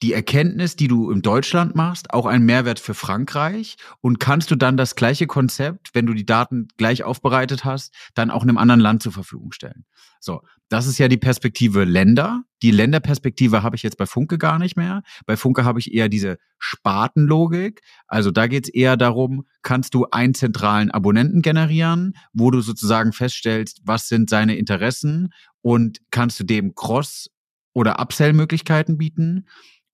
die 0.02 0.14
Erkenntnis, 0.14 0.76
die 0.76 0.88
du 0.88 1.12
in 1.12 1.22
Deutschland 1.22 1.76
machst, 1.76 2.12
auch 2.12 2.26
ein 2.26 2.44
Mehrwert 2.44 2.80
für 2.80 2.94
Frankreich? 2.94 3.76
Und 4.02 4.20
kannst 4.20 4.50
du 4.50 4.56
dann 4.56 4.76
das 4.78 4.96
gleiche 4.96 5.28
Konzept, 5.28 5.90
wenn 5.94 6.08
du 6.08 6.14
die 6.14 6.26
Daten 6.26 6.68
gleich 6.78 7.04
aufbereitet 7.04 7.66
hast, 7.66 7.94
dann 8.16 8.32
auch 8.32 8.42
einem 8.42 8.58
anderen 8.58 8.82
Land 8.82 9.04
zur 9.04 9.12
Verfügung 9.12 9.52
stellen? 9.52 9.86
So, 10.20 10.42
das 10.70 10.88
ist 10.88 10.98
ja 10.98 11.08
die 11.08 11.18
Perspektive 11.18 11.84
Länder. 11.84 12.44
Die 12.64 12.72
Länderperspektive 12.72 13.64
habe 13.64 13.76
ich 13.76 13.84
jetzt 13.84 13.98
bei 13.98 14.06
Funke 14.06 14.38
gar 14.38 14.60
nicht 14.60 14.76
mehr. 14.76 15.02
Bei 15.26 15.36
Funke 15.36 15.66
habe 15.66 15.80
ich 15.80 15.94
eher 15.94 16.10
diese 16.10 16.38
Spartenlogik. 16.60 17.82
Also 18.08 18.32
da 18.32 18.48
geht 18.48 18.66
es 18.66 18.74
eher 18.74 18.98
darum, 18.98 19.46
kannst 19.62 19.94
du 19.94 20.08
einen 20.12 20.34
zentralen 20.34 20.92
Abonnenten 20.92 21.42
generieren, 21.42 22.14
wo 22.34 22.52
du 22.52 22.62
sozusagen 22.62 23.14
feststellst, 23.14 23.82
was 23.84 24.08
sind 24.08 24.30
seine 24.30 24.56
Interessen 24.56 25.34
und 25.62 26.00
kannst 26.12 26.40
du 26.40 26.44
dem 26.44 26.76
Cross- 26.76 27.30
oder 27.74 28.00
Upsell-Möglichkeiten 28.00 28.98
bieten 28.98 29.46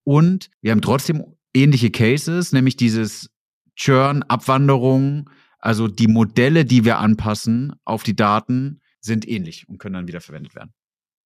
und 0.08 0.50
wir 0.62 0.72
haben 0.72 0.80
trotzdem 0.80 1.36
ähnliche 1.54 1.92
Cases, 1.92 2.54
nämlich 2.54 2.78
dieses 2.78 3.30
Churn, 3.76 4.24
Abwanderung, 4.24 5.30
also 5.60 5.90
die 5.90 6.08
Modelle, 6.08 6.64
die 6.64 6.86
wir 6.86 7.00
anpassen 7.00 7.74
auf 7.84 8.04
die 8.04 8.16
Daten, 8.16 8.80
sind 9.02 9.28
ähnlich 9.28 9.68
und 9.68 9.80
können 9.80 9.96
dann 9.96 10.08
wieder 10.08 10.22
verwendet 10.22 10.56
werden. 10.56 10.74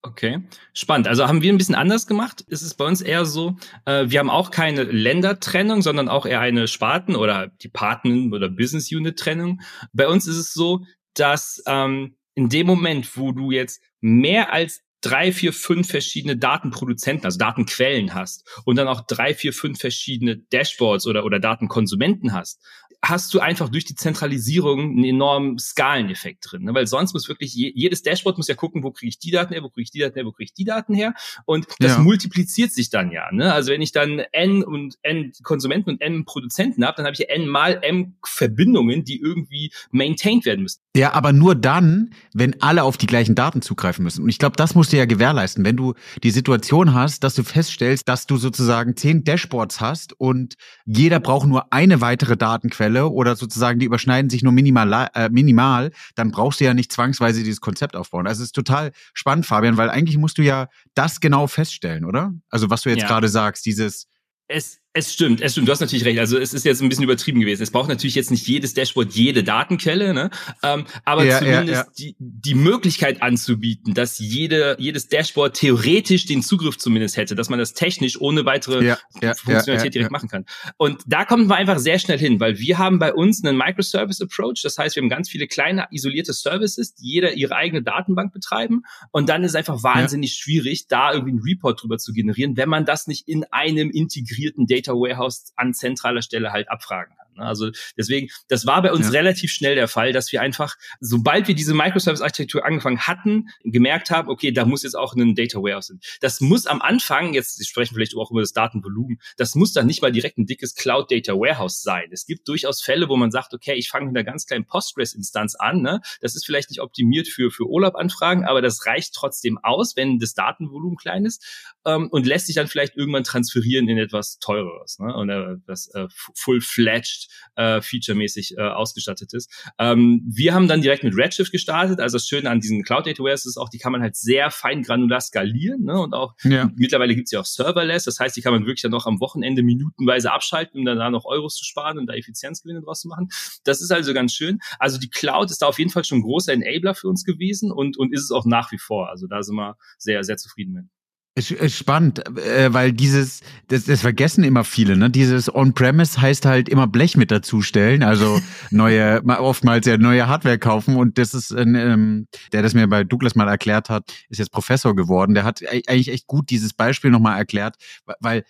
Okay, 0.01 0.41
spannend. 0.73 1.07
Also 1.07 1.27
haben 1.27 1.43
wir 1.43 1.53
ein 1.53 1.59
bisschen 1.59 1.75
anders 1.75 2.07
gemacht. 2.07 2.43
Es 2.47 2.63
ist 2.63 2.73
bei 2.73 2.85
uns 2.85 3.01
eher 3.01 3.25
so, 3.25 3.55
äh, 3.85 4.05
wir 4.07 4.17
haben 4.17 4.31
auch 4.31 4.49
keine 4.49 4.81
Ländertrennung, 4.81 5.83
sondern 5.83 6.09
auch 6.09 6.25
eher 6.25 6.39
eine 6.39 6.67
Sparten- 6.67 7.15
oder 7.15 7.49
Department- 7.49 8.33
oder 8.33 8.49
Business 8.49 8.91
Unit-Trennung. 8.91 9.61
Bei 9.93 10.07
uns 10.07 10.25
ist 10.25 10.37
es 10.37 10.53
so, 10.53 10.83
dass 11.13 11.61
ähm, 11.67 12.15
in 12.33 12.49
dem 12.49 12.65
Moment, 12.65 13.15
wo 13.15 13.31
du 13.31 13.51
jetzt 13.51 13.83
mehr 13.99 14.51
als 14.51 14.81
drei, 15.01 15.31
vier, 15.31 15.51
fünf 15.53 15.89
verschiedene 15.89 16.37
Datenproduzenten, 16.37 17.25
also 17.25 17.37
Datenquellen 17.37 18.13
hast 18.13 18.47
und 18.65 18.75
dann 18.77 18.87
auch 18.87 19.01
drei, 19.01 19.33
vier, 19.33 19.53
fünf 19.53 19.79
verschiedene 19.79 20.37
Dashboards 20.37 21.07
oder, 21.07 21.25
oder 21.25 21.39
Datenkonsumenten 21.39 22.33
hast, 22.33 22.61
hast 23.03 23.33
du 23.33 23.39
einfach 23.39 23.69
durch 23.69 23.85
die 23.85 23.95
Zentralisierung 23.95 24.91
einen 24.91 25.03
enormen 25.03 25.57
Skaleneffekt 25.57 26.51
drin. 26.51 26.63
Ne? 26.63 26.73
Weil 26.73 26.85
sonst 26.85 27.13
muss 27.13 27.27
wirklich, 27.27 27.53
je, 27.53 27.71
jedes 27.73 28.03
Dashboard 28.03 28.37
muss 28.37 28.47
ja 28.47 28.53
gucken, 28.53 28.83
wo 28.83 28.91
kriege 28.91 29.09
ich 29.09 29.17
die 29.17 29.31
Daten 29.31 29.53
her, 29.53 29.63
wo 29.63 29.69
kriege 29.69 29.83
ich 29.83 29.91
die 29.91 29.99
Daten 29.99 30.15
her, 30.15 30.25
wo 30.25 30.31
kriege 30.31 30.45
ich 30.45 30.53
die 30.53 30.65
Daten 30.65 30.93
her. 30.93 31.13
Und 31.45 31.65
das 31.79 31.93
ja. 31.93 31.99
multipliziert 31.99 32.71
sich 32.71 32.91
dann 32.91 33.11
ja. 33.11 33.31
Ne? 33.31 33.51
Also 33.51 33.71
wenn 33.71 33.81
ich 33.81 33.91
dann 33.91 34.19
N 34.31 34.63
und 34.63 34.99
N 35.01 35.31
Konsumenten 35.41 35.89
und 35.89 36.01
N 36.01 36.25
Produzenten 36.25 36.85
habe, 36.85 36.97
dann 36.97 37.05
habe 37.05 37.15
ich 37.15 37.27
N 37.27 37.47
mal 37.47 37.79
M 37.81 38.13
Verbindungen, 38.23 39.03
die 39.03 39.19
irgendwie 39.19 39.71
maintained 39.89 40.45
werden 40.45 40.61
müssen. 40.61 40.81
Ja, 40.95 41.13
aber 41.13 41.33
nur 41.33 41.55
dann, 41.55 42.13
wenn 42.33 42.61
alle 42.61 42.83
auf 42.83 42.97
die 42.97 43.07
gleichen 43.07 43.33
Daten 43.33 43.63
zugreifen 43.63 44.03
müssen. 44.03 44.23
Und 44.23 44.29
ich 44.29 44.37
glaube, 44.37 44.57
das 44.57 44.75
musst 44.75 44.93
du 44.93 44.97
ja 44.97 45.05
gewährleisten. 45.05 45.65
Wenn 45.65 45.77
du 45.77 45.95
die 46.21 46.31
Situation 46.31 46.93
hast, 46.93 47.23
dass 47.23 47.33
du 47.33 47.43
feststellst, 47.43 48.07
dass 48.07 48.27
du 48.27 48.37
sozusagen 48.37 48.95
zehn 48.95 49.23
Dashboards 49.23 49.81
hast 49.81 50.19
und 50.19 50.55
jeder 50.85 51.19
braucht 51.19 51.47
nur 51.47 51.73
eine 51.73 52.01
weitere 52.01 52.37
Datenquelle 52.37 52.90
Datenquelle 52.91 53.09
oder 53.09 53.35
sozusagen 53.35 53.79
die 53.79 53.85
überschneiden 53.85 54.29
sich 54.29 54.43
nur 54.43 54.53
minimal, 54.53 55.09
äh, 55.13 55.29
minimal, 55.29 55.91
dann 56.15 56.31
brauchst 56.31 56.59
du 56.59 56.65
ja 56.65 56.73
nicht 56.73 56.91
zwangsweise 56.91 57.43
dieses 57.43 57.61
Konzept 57.61 57.95
aufbauen. 57.95 58.27
Also 58.27 58.41
es 58.41 58.47
ist 58.47 58.55
total 58.55 58.91
spannend, 59.13 59.45
Fabian, 59.45 59.77
weil 59.77 59.89
eigentlich 59.89 60.17
musst 60.17 60.37
du 60.37 60.41
ja 60.41 60.67
das 60.93 61.19
genau 61.19 61.47
feststellen, 61.47 62.05
oder? 62.05 62.33
Also 62.49 62.69
was 62.69 62.81
du 62.83 62.89
jetzt 62.89 63.01
ja. 63.01 63.07
gerade 63.07 63.29
sagst, 63.29 63.65
dieses 63.65 64.07
es, 64.47 64.80
es 64.93 65.13
stimmt, 65.13 65.39
es 65.39 65.53
stimmt, 65.53 65.69
du 65.69 65.71
hast 65.71 65.79
natürlich 65.79 66.03
recht. 66.03 66.19
Also 66.19 66.37
es 66.37 66.53
ist 66.53 66.65
jetzt 66.65 66.81
ein 66.81 66.89
bisschen 66.89 67.05
übertrieben 67.05 67.39
gewesen. 67.39 67.63
Es 67.63 67.71
braucht 67.71 67.87
natürlich 67.87 68.15
jetzt 68.15 68.29
nicht 68.29 68.45
jedes 68.45 68.73
Dashboard 68.73 69.13
jede 69.13 69.41
Datenquelle, 69.41 70.13
ne? 70.13 70.29
Ähm, 70.63 70.85
aber 71.05 71.23
ja, 71.23 71.39
zumindest 71.39 71.69
ja, 71.69 71.83
ja. 71.83 71.87
Die, 71.97 72.15
die 72.19 72.55
Möglichkeit 72.55 73.21
anzubieten, 73.21 73.93
dass 73.93 74.19
jede, 74.19 74.75
jedes 74.79 75.07
Dashboard 75.07 75.55
theoretisch 75.55 76.25
den 76.25 76.43
Zugriff 76.43 76.77
zumindest 76.77 77.15
hätte, 77.15 77.35
dass 77.35 77.49
man 77.49 77.57
das 77.57 77.73
technisch 77.73 78.19
ohne 78.19 78.43
weitere 78.43 78.97
Funktionalität 79.37 79.95
direkt 79.95 80.11
machen 80.11 80.27
kann. 80.27 80.45
Und 80.75 81.01
da 81.07 81.23
kommen 81.23 81.47
wir 81.47 81.55
einfach 81.55 81.79
sehr 81.79 81.97
schnell 81.97 82.19
hin, 82.19 82.41
weil 82.41 82.59
wir 82.59 82.77
haben 82.77 82.99
bei 82.99 83.13
uns 83.13 83.41
einen 83.45 83.57
Microservice-Approach. 83.57 84.61
Das 84.61 84.77
heißt, 84.77 84.97
wir 84.97 85.03
haben 85.03 85.09
ganz 85.09 85.29
viele 85.29 85.47
kleine 85.47 85.87
isolierte 85.91 86.33
Services, 86.33 86.95
die 86.95 87.07
jeder 87.07 87.33
ihre 87.33 87.55
eigene 87.55 87.81
Datenbank 87.81 88.33
betreiben. 88.33 88.83
Und 89.11 89.29
dann 89.29 89.45
ist 89.45 89.51
es 89.51 89.55
einfach 89.55 89.83
wahnsinnig 89.83 90.33
schwierig, 90.33 90.87
da 90.87 91.13
irgendwie 91.13 91.31
einen 91.31 91.43
Report 91.43 91.81
drüber 91.81 91.97
zu 91.97 92.11
generieren, 92.11 92.57
wenn 92.57 92.67
man 92.67 92.83
das 92.83 93.07
nicht 93.07 93.29
in 93.29 93.45
einem 93.51 93.89
integrierten 93.89 94.67
Data 94.67 94.80
Data 94.81 94.93
Warehouse 94.93 95.53
an 95.55 95.73
zentraler 95.73 96.21
Stelle 96.21 96.51
halt 96.51 96.69
abfragen 96.69 97.15
kann. 97.15 97.27
Ne? 97.35 97.43
Also 97.43 97.71
deswegen, 97.97 98.29
das 98.47 98.65
war 98.65 98.81
bei 98.81 98.91
uns 98.91 99.07
ja. 99.07 99.11
relativ 99.11 99.51
schnell 99.51 99.75
der 99.75 99.87
Fall, 99.87 100.13
dass 100.13 100.31
wir 100.31 100.41
einfach, 100.41 100.75
sobald 100.99 101.47
wir 101.47 101.55
diese 101.55 101.73
Microservice-Architektur 101.73 102.65
angefangen 102.65 103.01
hatten, 103.01 103.47
gemerkt 103.63 104.11
haben, 104.11 104.29
okay, 104.29 104.51
da 104.51 104.65
muss 104.65 104.83
jetzt 104.83 104.95
auch 104.95 105.15
ein 105.15 105.35
Data 105.35 105.59
Warehouse 105.59 105.87
sein. 105.87 105.99
Das 106.21 106.41
muss 106.41 106.67
am 106.67 106.81
Anfang, 106.81 107.33
jetzt 107.33 107.57
Sie 107.57 107.65
sprechen 107.65 107.95
vielleicht 107.95 108.15
auch 108.15 108.31
über 108.31 108.41
das 108.41 108.53
Datenvolumen, 108.53 109.19
das 109.37 109.55
muss 109.55 109.73
dann 109.73 109.85
nicht 109.85 110.01
mal 110.01 110.11
direkt 110.11 110.37
ein 110.37 110.45
dickes 110.45 110.75
Cloud 110.75 111.11
Data 111.11 111.33
Warehouse 111.33 111.81
sein. 111.81 112.09
Es 112.11 112.25
gibt 112.25 112.47
durchaus 112.47 112.81
Fälle, 112.81 113.09
wo 113.09 113.17
man 113.17 113.31
sagt, 113.31 113.53
okay, 113.53 113.73
ich 113.73 113.89
fange 113.89 114.07
mit 114.07 114.15
einer 114.15 114.23
ganz 114.23 114.45
kleinen 114.45 114.65
Postgres-Instanz 114.65 115.55
an. 115.55 115.81
Ne? 115.81 116.01
Das 116.21 116.35
ist 116.35 116.45
vielleicht 116.45 116.69
nicht 116.69 116.81
optimiert 116.81 117.27
für, 117.27 117.51
für 117.51 117.65
Urlaubanfragen, 117.65 118.45
aber 118.45 118.61
das 118.61 118.85
reicht 118.85 119.13
trotzdem 119.13 119.57
aus, 119.57 119.95
wenn 119.95 120.19
das 120.19 120.33
Datenvolumen 120.33 120.97
klein 120.97 121.25
ist 121.25 121.43
ähm, 121.85 122.07
und 122.09 122.25
lässt 122.25 122.47
sich 122.47 122.55
dann 122.55 122.67
vielleicht 122.67 122.95
irgendwann 122.95 123.23
transferieren 123.23 123.87
in 123.87 123.97
etwas 123.97 124.39
teureres 124.39 124.99
ne? 124.99 125.13
und 125.15 125.29
äh, 125.29 125.57
das 125.65 125.87
äh, 125.93 126.07
full-fledged 126.35 127.20
äh, 127.55 127.81
featuremäßig 127.81 128.57
äh, 128.57 128.61
ausgestattet 128.61 129.33
ist. 129.33 129.51
Ähm, 129.77 130.21
wir 130.25 130.53
haben 130.53 130.67
dann 130.67 130.81
direkt 130.81 131.03
mit 131.03 131.15
Redshift 131.15 131.51
gestartet. 131.51 131.99
Also 131.99 132.17
das 132.17 132.27
Schöne 132.27 132.49
an 132.49 132.59
diesen 132.59 132.83
Cloud 132.83 133.07
Data 133.07 133.23
Warehouse 133.23 133.45
ist 133.45 133.57
auch, 133.57 133.69
die 133.69 133.77
kann 133.77 133.91
man 133.91 134.01
halt 134.01 134.15
sehr 134.15 134.51
fein 134.51 134.83
granular 134.83 135.21
skalieren 135.21 135.83
ne? 135.83 135.99
und 135.99 136.13
auch 136.13 136.35
ja. 136.43 136.69
mittlerweile 136.75 137.15
gibt's 137.15 137.31
ja 137.31 137.39
auch 137.39 137.45
Serverless. 137.45 138.05
Das 138.05 138.19
heißt, 138.19 138.35
die 138.35 138.41
kann 138.41 138.53
man 138.53 138.65
wirklich 138.65 138.81
dann 138.81 138.91
noch 138.91 139.05
am 139.05 139.19
Wochenende 139.19 139.63
minutenweise 139.63 140.31
abschalten, 140.31 140.79
um 140.79 140.85
dann 140.85 140.97
da 140.97 141.09
noch 141.09 141.25
Euros 141.25 141.55
zu 141.55 141.65
sparen 141.65 141.97
und 141.97 142.07
da 142.07 142.13
Effizienzgewinne 142.13 142.81
draus 142.81 143.01
zu 143.01 143.07
machen. 143.07 143.29
Das 143.63 143.81
ist 143.81 143.91
also 143.91 144.13
ganz 144.13 144.33
schön. 144.33 144.59
Also 144.79 144.97
die 144.97 145.09
Cloud 145.09 145.51
ist 145.51 145.61
da 145.61 145.67
auf 145.67 145.79
jeden 145.79 145.91
Fall 145.91 146.03
schon 146.03 146.19
ein 146.19 146.23
großer 146.23 146.53
Enabler 146.53 146.95
für 146.95 147.07
uns 147.07 147.23
gewesen 147.23 147.71
und, 147.71 147.97
und 147.97 148.13
ist 148.13 148.23
es 148.23 148.31
auch 148.31 148.45
nach 148.45 148.71
wie 148.71 148.77
vor. 148.79 149.09
Also 149.09 149.27
da 149.27 149.43
sind 149.43 149.55
wir 149.55 149.77
sehr, 149.97 150.23
sehr 150.23 150.37
zufrieden 150.37 150.73
mit. 150.73 150.85
Ist 151.33 151.77
spannend, 151.77 152.27
äh, 152.39 152.73
weil 152.73 152.91
dieses, 152.91 153.39
das, 153.69 153.85
das 153.85 154.01
vergessen 154.01 154.43
immer 154.43 154.65
viele, 154.65 154.97
ne? 154.97 155.09
Dieses 155.09 155.53
On-Premise 155.53 156.21
heißt 156.21 156.45
halt 156.45 156.67
immer 156.67 156.87
Blech 156.87 157.15
mit 157.15 157.31
dazustellen, 157.31 158.03
also 158.03 158.41
neue, 158.69 159.23
oftmals 159.25 159.85
ja 159.85 159.97
neue 159.97 160.27
Hardware 160.27 160.59
kaufen 160.59 160.97
und 160.97 161.17
das 161.17 161.33
ist, 161.33 161.51
ein, 161.53 161.75
ähm, 161.75 162.27
der 162.51 162.63
das 162.63 162.73
mir 162.73 162.85
bei 162.87 163.05
Douglas 163.05 163.35
mal 163.35 163.47
erklärt 163.47 163.89
hat, 163.89 164.11
ist 164.27 164.39
jetzt 164.39 164.51
Professor 164.51 164.93
geworden. 164.93 165.33
Der 165.33 165.45
hat 165.45 165.61
eigentlich 165.69 166.09
echt 166.09 166.27
gut 166.27 166.49
dieses 166.49 166.73
Beispiel 166.73 167.11
nochmal 167.11 167.37
erklärt, 167.37 167.77
weil 168.19 168.43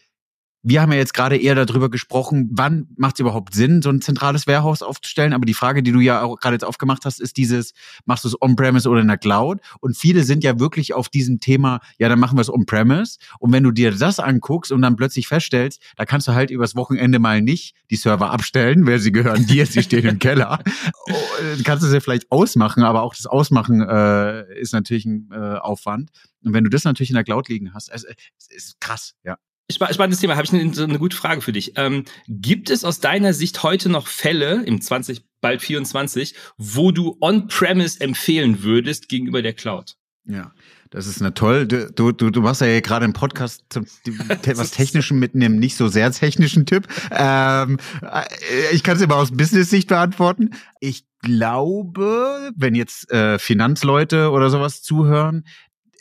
wir 0.64 0.82
haben 0.82 0.92
ja 0.92 0.98
jetzt 1.00 1.14
gerade 1.14 1.38
eher 1.38 1.56
darüber 1.56 1.90
gesprochen, 1.90 2.50
wann 2.52 2.88
macht 2.96 3.16
es 3.16 3.20
überhaupt 3.20 3.56
Sinn, 3.56 3.82
so 3.82 3.90
ein 3.90 4.02
zentrales 4.02 4.46
Warehouse 4.46 4.84
aufzustellen. 4.84 5.34
Aber 5.34 5.46
die 5.46 5.56
Frage, 5.56 5.82
die 5.82 5.92
du 5.92 6.00
ja 6.00 6.22
auch 6.22 6.38
gerade 6.38 6.56
jetzt 6.56 6.64
aufgemacht 6.64 7.04
hast, 7.06 7.20
ist 7.20 7.38
dieses, 7.38 7.74
machst 8.06 8.24
du 8.24 8.28
es 8.28 8.40
on-premise 8.40 8.88
oder 8.88 9.02
in 9.02 9.08
der 9.08 9.18
Cloud? 9.18 9.60
Und 9.80 9.98
viele 9.98 10.24
sind 10.24 10.44
ja 10.44 10.60
wirklich 10.60 10.94
auf 10.94 11.10
diesem 11.10 11.40
Thema, 11.40 11.80
ja, 11.98 12.10
dann 12.10 12.20
machen 12.20 12.38
wir 12.38 12.42
es 12.42 12.50
on-premise. 12.50 13.18
Und 13.40 13.52
wenn 13.54 13.64
du 13.64 13.72
dir 13.72 13.92
das 13.92 14.20
anguckst 14.20 14.72
und 14.72 14.82
dann 14.82 14.96
plötzlich 14.96 15.28
feststellst, 15.28 15.82
da 15.96 16.06
kannst 16.06 16.28
du 16.28 16.34
halt 16.34 16.52
übers 16.52 16.76
Wochenende 16.76 17.18
mal 17.18 17.42
nicht 17.42 17.76
die 17.90 17.96
Server 17.96 18.30
abstellen, 18.32 18.86
weil 18.86 19.00
sie 19.00 19.12
gehören 19.12 19.48
dir, 19.48 19.66
sie 19.66 19.82
stehen 19.82 20.06
im 20.06 20.20
Keller. 20.20 20.60
Oh, 21.10 21.64
kannst 21.64 21.84
du 21.84 21.88
sie 21.88 22.00
vielleicht 22.00 22.32
ausmachen, 22.32 22.84
aber 22.84 23.02
auch 23.02 23.16
das 23.16 23.26
Ausmachen 23.26 23.82
äh, 23.82 24.60
ist 24.60 24.74
natürlich 24.74 25.06
ein 25.06 25.30
äh, 25.32 25.58
Aufwand. 25.58 26.12
Und 26.44 26.54
wenn 26.54 26.64
du 26.64 26.70
das 26.70 26.84
natürlich 26.84 27.10
in 27.10 27.16
der 27.16 27.24
Cloud 27.24 27.50
liegen 27.50 27.74
hast, 27.74 27.90
es, 27.90 28.04
es 28.04 28.48
ist 28.48 28.80
krass, 28.80 29.16
ja. 29.24 29.38
Spannendes 29.72 30.20
Thema. 30.20 30.36
Habe 30.36 30.46
ich 30.46 30.54
eine, 30.54 30.72
eine, 30.72 31.00
gute 31.00 31.16
Frage 31.16 31.42
für 31.42 31.52
dich. 31.52 31.74
Ähm, 31.76 32.06
gibt 32.28 32.70
es 32.70 32.84
aus 32.84 33.00
deiner 33.00 33.34
Sicht 33.34 33.64
heute 33.64 33.90
noch 33.90 34.08
Fälle 34.08 34.64
im 34.66 34.82
20, 34.82 35.24
bald 35.42 35.62
24, 35.62 36.36
wo 36.58 36.92
du 36.92 37.18
On-Premise 37.22 38.00
empfehlen 38.02 38.64
würdest 38.64 39.10
gegenüber 39.10 39.42
der 39.42 39.54
Cloud? 39.54 39.96
Ja, 40.26 40.52
das 40.92 41.08
ist 41.08 41.22
eine 41.22 41.34
toll. 41.34 41.66
Du, 41.68 42.12
du, 42.12 42.12
du 42.12 42.42
machst 42.42 42.62
ja 42.62 42.80
gerade 42.80 43.06
im 43.06 43.14
Podcast 43.14 43.64
zum, 43.70 43.86
was 44.46 44.72
Technischen 44.72 45.20
mit 45.20 45.34
einem 45.34 45.58
nicht 45.58 45.76
so 45.76 45.88
sehr 45.88 46.12
technischen 46.12 46.66
Tipp. 46.66 46.88
Ähm, 47.12 47.78
äh, 48.02 48.26
ich 48.72 48.84
kann 48.84 48.98
es 48.98 49.02
immer 49.02 49.16
aus 49.16 49.32
Business-Sicht 49.32 49.88
beantworten. 49.88 50.52
Ich 50.80 51.06
glaube, 51.22 52.52
wenn 52.56 52.76
jetzt 52.76 53.12
äh, 53.12 53.40
Finanzleute 53.40 54.32
oder 54.32 54.50
sowas 54.50 54.82
zuhören, 54.82 55.46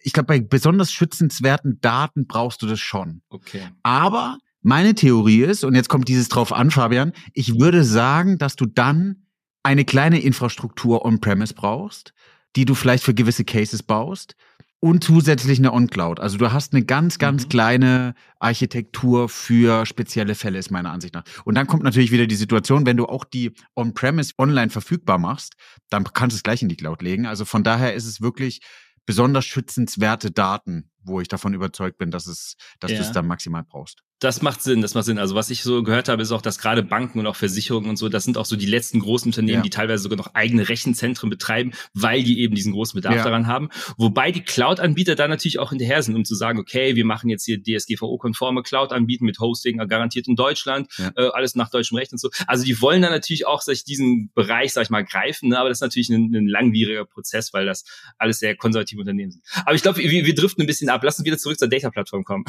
ich 0.02 0.12
glaube, 0.12 0.26
bei 0.28 0.40
besonders 0.40 0.92
schützenswerten 0.92 1.80
Daten 1.80 2.26
brauchst 2.26 2.62
du 2.62 2.66
das 2.66 2.80
schon. 2.80 3.23
Okay. 3.28 3.62
Aber 3.83 4.38
meine 4.62 4.95
Theorie 4.95 5.42
ist, 5.42 5.64
und 5.64 5.75
jetzt 5.75 5.88
kommt 5.88 6.09
dieses 6.09 6.28
drauf 6.28 6.52
an, 6.52 6.71
Fabian, 6.71 7.12
ich 7.33 7.59
würde 7.59 7.85
sagen, 7.85 8.38
dass 8.38 8.57
du 8.57 8.66
dann 8.66 9.26
eine 9.62 9.85
kleine 9.85 10.21
Infrastruktur 10.21 11.04
on-premise 11.04 11.54
brauchst, 11.54 12.12
die 12.57 12.64
du 12.64 12.75
vielleicht 12.75 13.04
für 13.04 13.14
gewisse 13.14 13.45
Cases 13.45 13.83
baust 13.83 14.35
und 14.80 15.04
zusätzlich 15.04 15.59
eine 15.59 15.73
On-Cloud. 15.73 16.21
Also 16.21 16.38
du 16.38 16.52
hast 16.52 16.73
eine 16.73 16.85
ganz, 16.85 17.19
ganz 17.19 17.45
mhm. 17.45 17.49
kleine 17.50 18.14
Architektur 18.38 19.28
für 19.28 19.85
spezielle 19.85 20.35
Fälle, 20.35 20.59
ist 20.59 20.71
meiner 20.71 20.90
Ansicht 20.90 21.14
nach. 21.14 21.25
Und 21.45 21.54
dann 21.54 21.66
kommt 21.66 21.83
natürlich 21.83 22.11
wieder 22.11 22.26
die 22.26 22.37
Situation, 22.37 22.87
wenn 22.87 22.97
du 22.97 23.04
auch 23.04 23.25
die 23.25 23.52
On-Premise 23.76 24.33
online 24.38 24.71
verfügbar 24.71 25.19
machst, 25.19 25.54
dann 25.90 26.04
kannst 26.04 26.35
du 26.35 26.38
es 26.38 26.42
gleich 26.42 26.62
in 26.62 26.71
die 26.71 26.76
Cloud 26.76 27.02
legen. 27.02 27.26
Also 27.26 27.45
von 27.45 27.62
daher 27.62 27.95
ist 27.95 28.07
es 28.07 28.23
wirklich 28.23 28.62
besonders 29.11 29.45
schützenswerte 29.45 30.31
Daten, 30.31 30.88
wo 31.02 31.21
ich 31.21 31.26
davon 31.26 31.52
überzeugt 31.52 31.99
bin, 31.99 32.12
dass 32.12 32.29
es, 32.29 32.55
dass 32.79 32.93
ja. 32.93 32.99
du 32.99 33.02
es 33.02 33.11
dann 33.11 33.26
maximal 33.26 33.64
brauchst. 33.64 34.05
Das 34.21 34.43
macht 34.43 34.62
Sinn, 34.62 34.83
das 34.83 34.93
macht 34.93 35.07
Sinn. 35.07 35.19
Also 35.19 35.35
was 35.35 35.49
ich 35.49 35.62
so 35.62 35.83
gehört 35.83 36.11
habe, 36.11 36.21
ist 36.21 36.31
auch, 36.31 36.43
dass 36.43 36.59
gerade 36.59 36.83
Banken 36.83 37.19
und 37.19 37.27
auch 37.27 37.37
Versicherungen 37.37 37.89
und 37.89 37.97
so, 37.97 38.11
das 38.11 38.25
sind 38.25 38.37
auch 38.37 38.45
so 38.45 38.55
die 38.55 38.67
letzten 38.67 39.00
großen 39.00 39.31
Unternehmen, 39.31 39.59
ja. 39.59 39.62
die 39.62 39.71
teilweise 39.71 40.03
sogar 40.03 40.19
noch 40.19 40.35
eigene 40.35 40.69
Rechenzentren 40.69 41.31
betreiben, 41.31 41.73
weil 41.95 42.23
die 42.23 42.41
eben 42.41 42.55
diesen 42.55 42.73
großen 42.73 42.99
Bedarf 42.99 43.17
ja. 43.17 43.25
daran 43.25 43.47
haben. 43.47 43.71
Wobei 43.97 44.31
die 44.31 44.43
Cloud-Anbieter 44.43 45.15
da 45.15 45.27
natürlich 45.27 45.59
auch 45.59 45.71
hinterher 45.71 46.03
sind, 46.03 46.17
um 46.17 46.27
zu 46.27 46.35
sagen, 46.35 46.59
okay, 46.59 46.97
wir 46.97 47.07
machen 47.07 47.31
jetzt 47.31 47.47
hier 47.47 47.62
DSGVO-konforme 47.62 48.62
Cloud 48.62 48.93
anbieten 48.93 49.25
mit 49.25 49.39
Hosting 49.39 49.79
garantiert 49.89 50.29
in 50.29 50.37
Deutschland, 50.37 50.89
ja. 50.99 51.12
äh, 51.17 51.31
alles 51.31 51.55
nach 51.55 51.71
deutschem 51.71 51.97
Recht 51.97 52.12
und 52.12 52.19
so. 52.19 52.29
Also 52.47 52.65
die 52.65 52.79
wollen 52.83 53.00
dann 53.00 53.12
natürlich 53.12 53.47
auch 53.47 53.62
sich 53.62 53.85
diesen 53.85 54.31
Bereich, 54.35 54.75
sag 54.75 54.83
ich 54.83 54.91
mal, 54.91 55.03
greifen, 55.03 55.49
ne? 55.49 55.59
aber 55.59 55.71
das 55.71 55.79
ist 55.79 55.83
natürlich 55.83 56.11
ein, 56.11 56.35
ein 56.35 56.47
langwieriger 56.47 57.07
Prozess, 57.07 57.55
weil 57.55 57.65
das 57.65 57.85
alles 58.19 58.39
sehr 58.39 58.55
konservative 58.55 59.00
Unternehmen 59.00 59.31
sind. 59.31 59.45
Aber 59.65 59.75
ich 59.75 59.83
glaube, 59.83 59.99
wir, 59.99 60.27
wir 60.27 60.35
driften 60.35 60.62
ein 60.62 60.67
bisschen 60.67 60.91
ab. 60.91 61.03
Lass 61.03 61.19
uns 61.19 61.25
wieder 61.25 61.39
zurück 61.39 61.59
zur 61.59 61.69
Data-Plattform 61.69 62.25
kommen. 62.25 62.45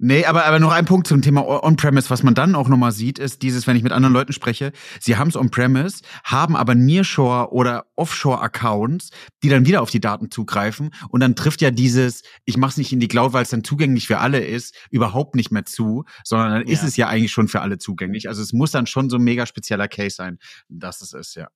Nee, 0.00 0.24
aber, 0.26 0.44
aber 0.44 0.60
noch 0.60 0.70
ein 0.70 0.84
Punkt 0.84 1.08
zum 1.08 1.22
Thema 1.22 1.44
On-Premise, 1.44 2.08
was 2.08 2.22
man 2.22 2.34
dann 2.34 2.54
auch 2.54 2.68
nochmal 2.68 2.92
sieht, 2.92 3.18
ist 3.18 3.42
dieses, 3.42 3.66
wenn 3.66 3.76
ich 3.76 3.82
mit 3.82 3.90
anderen 3.90 4.12
Leuten 4.12 4.32
spreche, 4.32 4.70
sie 5.00 5.16
haben 5.16 5.26
es 5.26 5.36
On-Premise, 5.36 6.02
haben 6.22 6.54
aber 6.54 6.76
Nearshore 6.76 7.52
oder 7.52 7.86
Offshore-Accounts, 7.96 9.10
die 9.42 9.48
dann 9.48 9.66
wieder 9.66 9.82
auf 9.82 9.90
die 9.90 9.98
Daten 9.98 10.30
zugreifen 10.30 10.90
und 11.08 11.18
dann 11.18 11.34
trifft 11.34 11.62
ja 11.62 11.72
dieses, 11.72 12.22
ich 12.44 12.56
mache 12.56 12.70
es 12.70 12.76
nicht 12.76 12.92
in 12.92 13.00
die 13.00 13.08
Cloud, 13.08 13.32
weil 13.32 13.42
es 13.42 13.50
dann 13.50 13.64
zugänglich 13.64 14.06
für 14.06 14.18
alle 14.18 14.38
ist, 14.38 14.76
überhaupt 14.90 15.34
nicht 15.34 15.50
mehr 15.50 15.64
zu, 15.64 16.04
sondern 16.22 16.52
dann 16.52 16.66
ja. 16.68 16.72
ist 16.72 16.84
es 16.84 16.96
ja 16.96 17.08
eigentlich 17.08 17.32
schon 17.32 17.48
für 17.48 17.60
alle 17.60 17.78
zugänglich. 17.78 18.28
Also 18.28 18.40
es 18.40 18.52
muss 18.52 18.70
dann 18.70 18.86
schon 18.86 19.10
so 19.10 19.16
ein 19.16 19.24
mega 19.24 19.46
spezieller 19.46 19.88
Case 19.88 20.14
sein, 20.14 20.38
dass 20.68 21.02
es 21.02 21.12
ist, 21.12 21.34
ja. 21.34 21.48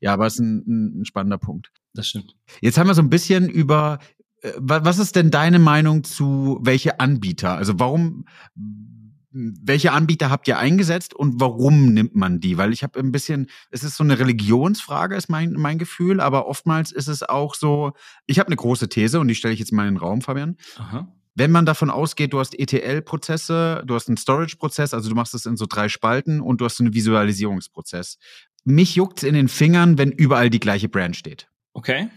Ja, 0.00 0.14
aber 0.14 0.26
es 0.26 0.34
ist 0.34 0.40
ein, 0.40 1.02
ein 1.02 1.04
spannender 1.04 1.38
Punkt. 1.38 1.70
Das 1.92 2.08
stimmt. 2.08 2.34
Jetzt 2.62 2.78
haben 2.78 2.86
wir 2.86 2.94
so 2.94 3.02
ein 3.02 3.10
bisschen 3.10 3.50
über 3.50 3.98
was 4.58 4.98
ist 4.98 5.16
denn 5.16 5.30
deine 5.30 5.58
Meinung 5.58 6.04
zu 6.04 6.58
welche 6.62 6.98
Anbieter? 7.00 7.56
Also 7.56 7.78
warum, 7.78 8.24
welche 9.30 9.92
Anbieter 9.92 10.30
habt 10.30 10.48
ihr 10.48 10.58
eingesetzt 10.58 11.14
und 11.14 11.40
warum 11.40 11.92
nimmt 11.92 12.16
man 12.16 12.40
die? 12.40 12.58
Weil 12.58 12.72
ich 12.72 12.82
habe 12.82 12.98
ein 12.98 13.12
bisschen, 13.12 13.48
es 13.70 13.84
ist 13.84 13.96
so 13.96 14.04
eine 14.04 14.18
Religionsfrage, 14.18 15.14
ist 15.14 15.28
mein, 15.28 15.52
mein 15.52 15.78
Gefühl, 15.78 16.20
aber 16.20 16.46
oftmals 16.46 16.90
ist 16.92 17.08
es 17.08 17.22
auch 17.22 17.54
so, 17.54 17.92
ich 18.26 18.38
habe 18.38 18.48
eine 18.48 18.56
große 18.56 18.88
These 18.88 19.20
und 19.20 19.28
die 19.28 19.34
stelle 19.34 19.54
ich 19.54 19.60
jetzt 19.60 19.72
mal 19.72 19.86
in 19.86 19.94
den 19.94 20.00
Raum, 20.00 20.22
Fabian. 20.22 20.56
Aha. 20.76 21.08
Wenn 21.34 21.50
man 21.50 21.64
davon 21.64 21.88
ausgeht, 21.88 22.34
du 22.34 22.40
hast 22.40 22.58
ETL-Prozesse, 22.58 23.84
du 23.86 23.94
hast 23.94 24.08
einen 24.08 24.18
Storage-Prozess, 24.18 24.92
also 24.92 25.08
du 25.08 25.14
machst 25.14 25.34
es 25.34 25.46
in 25.46 25.56
so 25.56 25.64
drei 25.66 25.88
Spalten 25.88 26.40
und 26.40 26.60
du 26.60 26.66
hast 26.66 26.78
einen 26.80 26.92
Visualisierungsprozess. 26.92 28.18
Mich 28.64 28.96
juckt's 28.96 29.22
in 29.22 29.34
den 29.34 29.48
Fingern, 29.48 29.96
wenn 29.96 30.12
überall 30.12 30.50
die 30.50 30.60
gleiche 30.60 30.90
Brand 30.90 31.16
steht. 31.16 31.48
Okay 31.72 32.10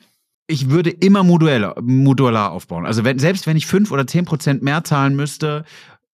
ich 0.48 0.70
würde 0.70 0.90
immer 0.90 1.24
modular, 1.24 1.75
modular 1.82 2.52
aufbauen. 2.52 2.86
Also 2.86 3.04
wenn, 3.04 3.20
selbst 3.20 3.48
wenn 3.48 3.58
ich 3.58 3.66
fünf 3.66 3.92
oder 3.92 4.06
zehn 4.06 4.25
Prozent 4.25 4.62
mehr 4.62 4.84
zahlen 4.84 5.16
müsste, 5.16 5.66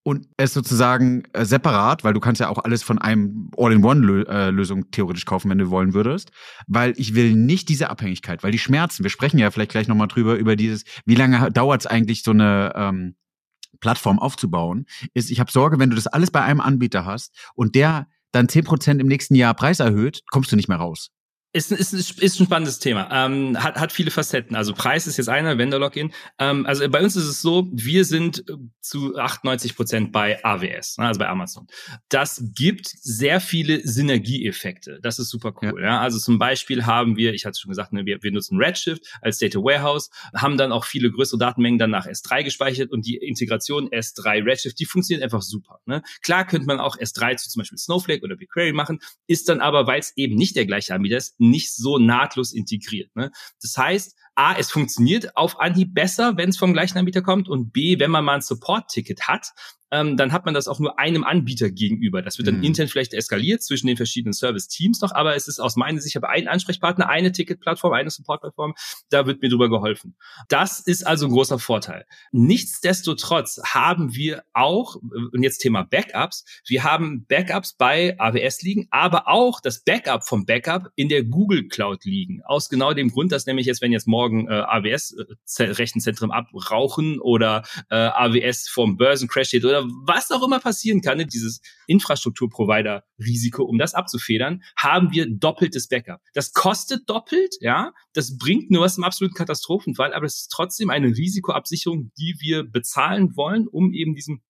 und 0.04 0.28
es 0.38 0.54
sozusagen 0.54 1.24
äh, 1.34 1.46
separat, 1.46 2.04
weil 2.04 2.14
du 2.14 2.20
kannst 2.20 2.42
ja 2.42 2.50
auch 2.50 2.58
alles 2.58 2.82
von 2.82 2.98
einem 2.98 3.52
All-in-One-Lösung 3.56 4.80
äh, 4.80 4.86
theoretisch 4.92 5.26
kaufen, 5.26 5.50
wenn 5.50 5.60
du 5.60 5.70
wollen 5.70 5.94
würdest, 5.94 6.32
weil 6.68 6.94
ich 6.98 7.14
will 7.14 7.36
nicht 7.36 7.70
diese 7.70 7.90
Abhängigkeit, 7.90 8.44
weil 8.44 8.52
die 8.52 8.58
Schmerzen, 8.58 9.04
wir 9.04 9.12
sprechen 9.12 9.38
ja 9.38 9.52
vielleicht 9.52 9.72
gleich 9.72 9.88
nochmal 9.88 10.08
drüber, 10.08 10.36
über 10.36 10.56
dieses, 10.56 10.86
wie 11.06 11.16
lange 11.16 11.52
dauert 11.52 11.82
es 11.82 11.88
eigentlich, 11.88 12.24
so 12.24 12.32
eine 12.32 12.74
ähm, 12.76 13.16
Plattform 13.80 14.20
aufzubauen, 14.20 14.86
ist, 15.14 15.30
ich 15.30 15.40
habe 15.40 15.52
Sorge, 15.52 15.78
wenn 15.78 15.90
du 15.90 15.96
das 15.96 16.08
alles 16.08 16.32
bei 16.32 16.42
einem 16.42 16.62
Anbieter 16.62 17.06
hast 17.06 17.36
und 17.54 17.76
der 17.76 18.08
dann 18.32 18.50
zehn 18.50 18.64
Prozent 18.64 19.02
im 19.02 19.08
nächsten 19.08 19.36
Jahr 19.36 19.54
Preis 19.54 19.80
erhöht, 19.80 20.22
kommst 20.32 20.52
du 20.52 20.56
nicht 20.56 20.68
mehr 20.68 20.78
raus. 20.78 21.12
Ist, 21.53 21.70
ist, 21.70 21.91
ist 21.93 22.39
ein 22.39 22.46
spannendes 22.46 22.79
Thema. 22.79 23.10
Ähm, 23.12 23.62
hat, 23.62 23.75
hat 23.75 23.91
viele 23.91 24.10
Facetten. 24.10 24.55
Also 24.55 24.74
Preis 24.74 25.05
ist 25.05 25.17
jetzt 25.17 25.27
einer, 25.27 25.58
Vendor-Login. 25.58 26.13
Ähm, 26.39 26.65
also 26.65 26.88
bei 26.89 27.03
uns 27.03 27.17
ist 27.17 27.25
es 27.25 27.41
so, 27.41 27.67
wir 27.74 28.05
sind 28.05 28.48
äh, 28.50 28.53
zu 28.79 29.17
98 29.17 29.75
Prozent 29.75 30.12
bei 30.13 30.41
AWS, 30.46 30.98
ne, 30.98 31.08
also 31.08 31.20
bei 31.20 31.27
Amazon. 31.27 31.67
Das 32.08 32.41
gibt 32.55 32.88
sehr 32.88 33.41
viele 33.41 33.86
Synergieeffekte. 33.86 35.00
Das 35.01 35.20
ist 35.20 35.29
super 35.29 35.53
cool. 35.62 35.81
Ja. 35.81 35.88
ja. 35.88 36.00
Also 36.00 36.20
zum 36.20 36.39
Beispiel 36.39 36.86
haben 36.86 37.17
wir, 37.17 37.34
ich 37.34 37.46
hatte 37.46 37.60
schon 37.60 37.70
gesagt, 37.70 37.91
ne, 37.91 38.05
wir, 38.05 38.24
wir 38.24 38.31
nutzen 38.31 38.58
Redshift 38.58 39.03
als 39.22 39.38
Data 39.38 39.60
Warehouse, 39.60 40.10
haben 40.34 40.55
dann 40.58 40.72
auch 40.72 40.86
viele 40.86 41.12
größere 41.12 41.38
Datenmengen 41.38 41.79
dann 41.79 41.91
nach 41.91 42.08
S3 42.08 42.43
gespeichert 42.43 42.91
und 42.91 43.05
die 43.05 43.17
Integration 43.17 43.89
S3 43.89 44.46
Redshift, 44.46 44.79
die 44.79 44.86
funktioniert 44.86 45.22
einfach 45.22 45.41
super. 45.41 45.81
Ne? 45.86 46.01
Klar 46.22 46.48
könnte 46.48 46.65
man 46.65 46.79
auch 46.79 46.98
S3 46.98 47.36
zu 47.36 47.50
zum 47.50 47.60
Beispiel 47.60 47.77
Snowflake 47.77 48.24
oder 48.24 48.38
BigQuery 48.38 48.72
machen, 48.72 49.00
ist 49.27 49.50
dann 49.50 49.60
aber, 49.60 49.86
weil 49.86 50.00
es 50.00 50.13
eben 50.15 50.36
nicht 50.36 50.55
der 50.55 50.65
gleiche 50.65 50.93
Anbieter 50.93 51.17
ist, 51.17 51.41
nicht 51.42 51.76
so 51.76 51.98
nahtlos 51.98 52.54
integriert. 52.54 53.16
Ne? 53.16 53.32
Das 53.62 53.78
heißt, 53.78 54.16
A, 54.42 54.56
es 54.58 54.72
funktioniert 54.72 55.38
auf 55.38 55.60
Anhieb 55.60 55.94
besser, 55.94 56.36
wenn 56.36 56.50
es 56.50 56.58
vom 56.58 56.74
gleichen 56.74 56.98
Anbieter 56.98 57.22
kommt 57.22 57.48
und 57.48 57.72
B, 57.72 58.00
wenn 58.00 58.10
man 58.10 58.26
mal 58.26 58.34
ein 58.34 58.42
Support-Ticket 58.42 59.28
hat, 59.28 59.54
ähm, 59.92 60.16
dann 60.18 60.32
hat 60.32 60.46
man 60.46 60.54
das 60.54 60.68
auch 60.68 60.80
nur 60.80 60.98
einem 60.98 61.24
Anbieter 61.24 61.70
gegenüber. 61.70 62.22
Das 62.22 62.38
wird 62.38 62.48
dann 62.48 62.58
mhm. 62.58 62.64
intern 62.64 62.88
vielleicht 62.88 63.14
eskaliert 63.14 63.62
zwischen 63.62 63.88
den 63.88 63.98
verschiedenen 63.98 64.34
Service-Teams 64.34 65.02
noch, 65.02 65.14
aber 65.14 65.36
es 65.36 65.48
ist 65.48 65.60
aus 65.60 65.76
meiner 65.76 66.00
Sicht, 66.00 66.16
ich 66.16 66.16
habe 66.16 66.30
einen 66.30 66.48
Ansprechpartner, 66.48 67.10
eine 67.10 67.32
Ticket-Plattform, 67.32 67.94
eine 67.94 68.10
Support-Plattform, 68.10 68.74
da 69.10 69.26
wird 69.26 69.42
mir 69.42 69.50
drüber 69.50 69.70
geholfen. 69.70 70.16
Das 70.48 70.80
ist 70.80 71.06
also 71.06 71.28
ein 71.28 71.32
großer 71.32 71.60
Vorteil. 71.60 72.06
Nichtsdestotrotz 72.32 73.62
haben 73.66 74.16
wir 74.16 74.44
auch, 74.54 74.96
und 74.96 75.44
jetzt 75.44 75.60
Thema 75.60 75.84
Backups, 75.84 76.46
wir 76.68 76.84
haben 76.84 77.26
Backups 77.28 77.74
bei 77.74 78.18
AWS 78.18 78.62
liegen, 78.62 78.88
aber 78.92 79.28
auch 79.28 79.60
das 79.60 79.84
Backup 79.84 80.26
vom 80.26 80.46
Backup 80.46 80.90
in 80.96 81.10
der 81.10 81.24
Google 81.24 81.68
Cloud 81.68 82.06
liegen. 82.06 82.42
Aus 82.44 82.70
genau 82.70 82.94
dem 82.94 83.10
Grund, 83.10 83.32
dass 83.32 83.46
nämlich 83.46 83.66
jetzt, 83.66 83.82
wenn 83.82 83.92
jetzt 83.92 84.08
morgen 84.08 84.31
äh, 84.48 84.52
AWS-Rechenzentren 84.52 86.32
äh, 86.32 86.34
abrauchen 86.34 87.20
oder 87.20 87.64
äh, 87.90 87.96
AWS 87.96 88.70
vom 88.70 88.98
Börsencrash 88.98 89.48
steht 89.48 89.66
oder 89.66 89.84
was 90.06 90.32
auch 90.32 90.44
immer 90.44 90.60
passieren 90.60 91.02
kann, 91.02 91.18
ne, 91.18 91.26
dieses 91.26 91.62
Infrastrukturprovider-Risiko, 91.88 93.64
um 93.64 93.78
das 93.78 93.94
abzufedern, 93.94 94.64
haben 94.78 95.12
wir 95.12 95.28
doppeltes 95.30 95.88
Backup. 95.88 96.22
Das 96.34 96.54
kostet 96.54 97.10
doppelt, 97.10 97.56
ja, 97.60 97.94
das 98.14 98.38
bringt 98.38 98.72
nur 98.72 98.84
was 98.84 98.98
im 98.98 99.04
absoluten 99.04 99.36
Katastrophenfall, 99.36 100.14
aber 100.14 100.26
es 100.26 100.42
ist 100.42 100.52
trotzdem 100.52 100.90
eine 100.90 101.08
Risikoabsicherung, 101.08 102.12
die 102.18 102.36
wir 102.40 102.64
bezahlen 102.64 103.36
wollen, 103.36 103.68
um 103.68 103.94
eben 103.94 104.16
diesem 104.16 104.42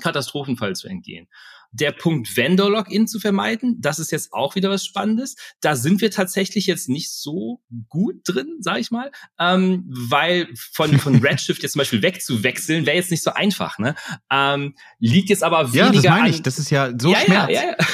Katastrophenfall 0.00 0.76
zu 0.76 0.88
entgehen. 0.88 1.28
Der 1.72 1.92
Punkt 1.92 2.36
Vendor-Login 2.36 3.06
zu 3.06 3.20
vermeiden, 3.20 3.80
das 3.80 3.98
ist 3.98 4.12
jetzt 4.12 4.32
auch 4.32 4.54
wieder 4.54 4.70
was 4.70 4.84
Spannendes. 4.84 5.36
Da 5.60 5.76
sind 5.76 6.00
wir 6.00 6.10
tatsächlich 6.10 6.66
jetzt 6.66 6.88
nicht 6.88 7.10
so 7.12 7.60
gut 7.88 8.16
drin, 8.24 8.56
sage 8.60 8.80
ich 8.80 8.90
mal, 8.90 9.10
ähm, 9.38 9.84
weil 9.88 10.48
von, 10.72 10.98
von 10.98 11.16
Redshift 11.22 11.62
jetzt 11.62 11.72
zum 11.72 11.80
Beispiel 11.80 12.02
wegzuwechseln, 12.02 12.86
wäre 12.86 12.96
jetzt 12.96 13.10
nicht 13.10 13.22
so 13.22 13.32
einfach. 13.32 13.78
Ne? 13.78 13.94
Ähm, 14.30 14.74
liegt 14.98 15.28
jetzt 15.30 15.42
aber 15.42 15.72
weniger 15.72 15.84
Ja, 15.84 15.92
das 15.92 16.04
meine 16.04 16.28
ich. 16.30 16.42
Das 16.42 16.58
ist 16.58 16.70
ja 16.70 16.92
so 16.98 17.12
ja, 17.12 17.20
Schmerz. 17.20 17.50
Ja, 17.50 17.62
ja, 17.62 17.70
ja. 17.70 17.76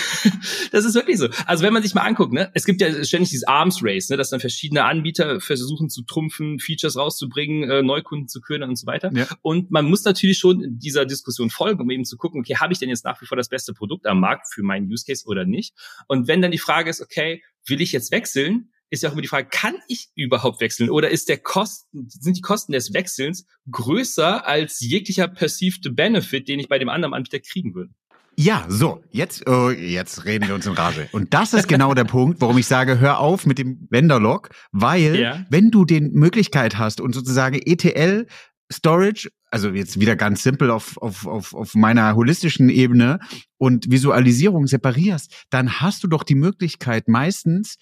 Das 0.72 0.84
ist 0.84 0.94
wirklich 0.94 1.18
so. 1.18 1.28
Also 1.46 1.62
wenn 1.62 1.72
man 1.72 1.82
sich 1.82 1.94
mal 1.94 2.02
anguckt, 2.02 2.32
ne, 2.32 2.50
es 2.54 2.64
gibt 2.64 2.80
ja 2.80 3.04
ständig 3.04 3.30
dieses 3.30 3.46
Arms 3.46 3.80
Race, 3.82 4.08
ne, 4.08 4.16
dass 4.16 4.30
dann 4.30 4.40
verschiedene 4.40 4.84
Anbieter 4.84 5.40
versuchen 5.40 5.90
zu 5.90 6.02
trumpfen, 6.02 6.58
Features 6.58 6.96
rauszubringen, 6.96 7.70
äh, 7.70 7.82
Neukunden 7.82 8.28
zu 8.28 8.40
ködern 8.40 8.70
und 8.70 8.76
so 8.76 8.86
weiter. 8.86 9.10
Ja. 9.14 9.26
Und 9.42 9.70
man 9.70 9.84
muss 9.84 10.04
natürlich 10.04 10.38
schon 10.38 10.78
dieser 10.78 11.04
Diskussion 11.04 11.50
folgen, 11.50 11.80
um 11.82 11.90
eben 11.90 12.04
zu 12.04 12.16
gucken, 12.16 12.40
okay, 12.40 12.56
habe 12.56 12.72
ich 12.72 12.78
denn 12.78 12.88
jetzt 12.88 13.04
nach 13.04 13.20
wie 13.20 13.26
vor 13.26 13.36
das 13.36 13.48
beste 13.48 13.61
Produkt 13.72 14.06
am 14.06 14.20
Markt 14.20 14.52
für 14.52 14.62
meinen 14.62 14.90
Use 14.90 15.04
Case 15.06 15.24
oder 15.26 15.44
nicht? 15.44 15.74
Und 16.08 16.28
wenn 16.28 16.42
dann 16.42 16.50
die 16.50 16.58
Frage 16.58 16.90
ist, 16.90 17.00
okay, 17.00 17.42
will 17.66 17.80
ich 17.80 17.92
jetzt 17.92 18.10
wechseln? 18.10 18.72
Ist 18.90 19.02
ja 19.02 19.08
auch 19.08 19.12
immer 19.12 19.22
die 19.22 19.28
Frage, 19.28 19.48
kann 19.50 19.76
ich 19.88 20.08
überhaupt 20.14 20.60
wechseln? 20.60 20.90
Oder 20.90 21.10
ist 21.10 21.28
der 21.28 21.38
Kosten, 21.38 22.08
sind 22.08 22.36
die 22.36 22.42
Kosten 22.42 22.72
des 22.72 22.92
Wechselns 22.92 23.46
größer 23.70 24.46
als 24.46 24.80
jeglicher 24.80 25.28
perceived 25.28 25.96
Benefit, 25.96 26.48
den 26.48 26.58
ich 26.58 26.68
bei 26.68 26.78
dem 26.78 26.90
anderen 26.90 27.14
Anbieter 27.14 27.38
kriegen 27.38 27.74
würde? 27.74 27.92
Ja, 28.36 28.64
so, 28.68 29.02
jetzt, 29.10 29.46
oh, 29.46 29.70
jetzt 29.70 30.24
reden 30.24 30.48
wir 30.48 30.54
uns 30.54 30.66
in 30.66 30.72
Rage. 30.72 31.08
Und 31.12 31.34
das 31.34 31.52
ist 31.52 31.68
genau 31.68 31.92
der 31.94 32.04
Punkt, 32.04 32.40
warum 32.40 32.56
ich 32.56 32.66
sage, 32.66 32.98
hör 32.98 33.18
auf 33.18 33.44
mit 33.44 33.58
dem 33.58 33.86
Vendor-Log, 33.90 34.50
weil 34.72 35.16
ja. 35.16 35.44
wenn 35.50 35.70
du 35.70 35.84
den 35.84 36.12
Möglichkeit 36.12 36.78
hast 36.78 37.00
und 37.00 37.14
sozusagen 37.14 37.60
ETL 37.62 38.26
Storage, 38.72 39.28
also 39.52 39.68
jetzt 39.70 40.00
wieder 40.00 40.16
ganz 40.16 40.42
simpel 40.42 40.70
auf, 40.70 40.96
auf, 40.98 41.26
auf, 41.26 41.54
auf 41.54 41.74
meiner 41.74 42.16
holistischen 42.16 42.68
Ebene 42.70 43.20
und 43.58 43.90
Visualisierung 43.90 44.66
separierst, 44.66 45.46
dann 45.50 45.80
hast 45.80 46.02
du 46.02 46.08
doch 46.08 46.22
die 46.22 46.34
Möglichkeit 46.34 47.06
meistens 47.06 47.76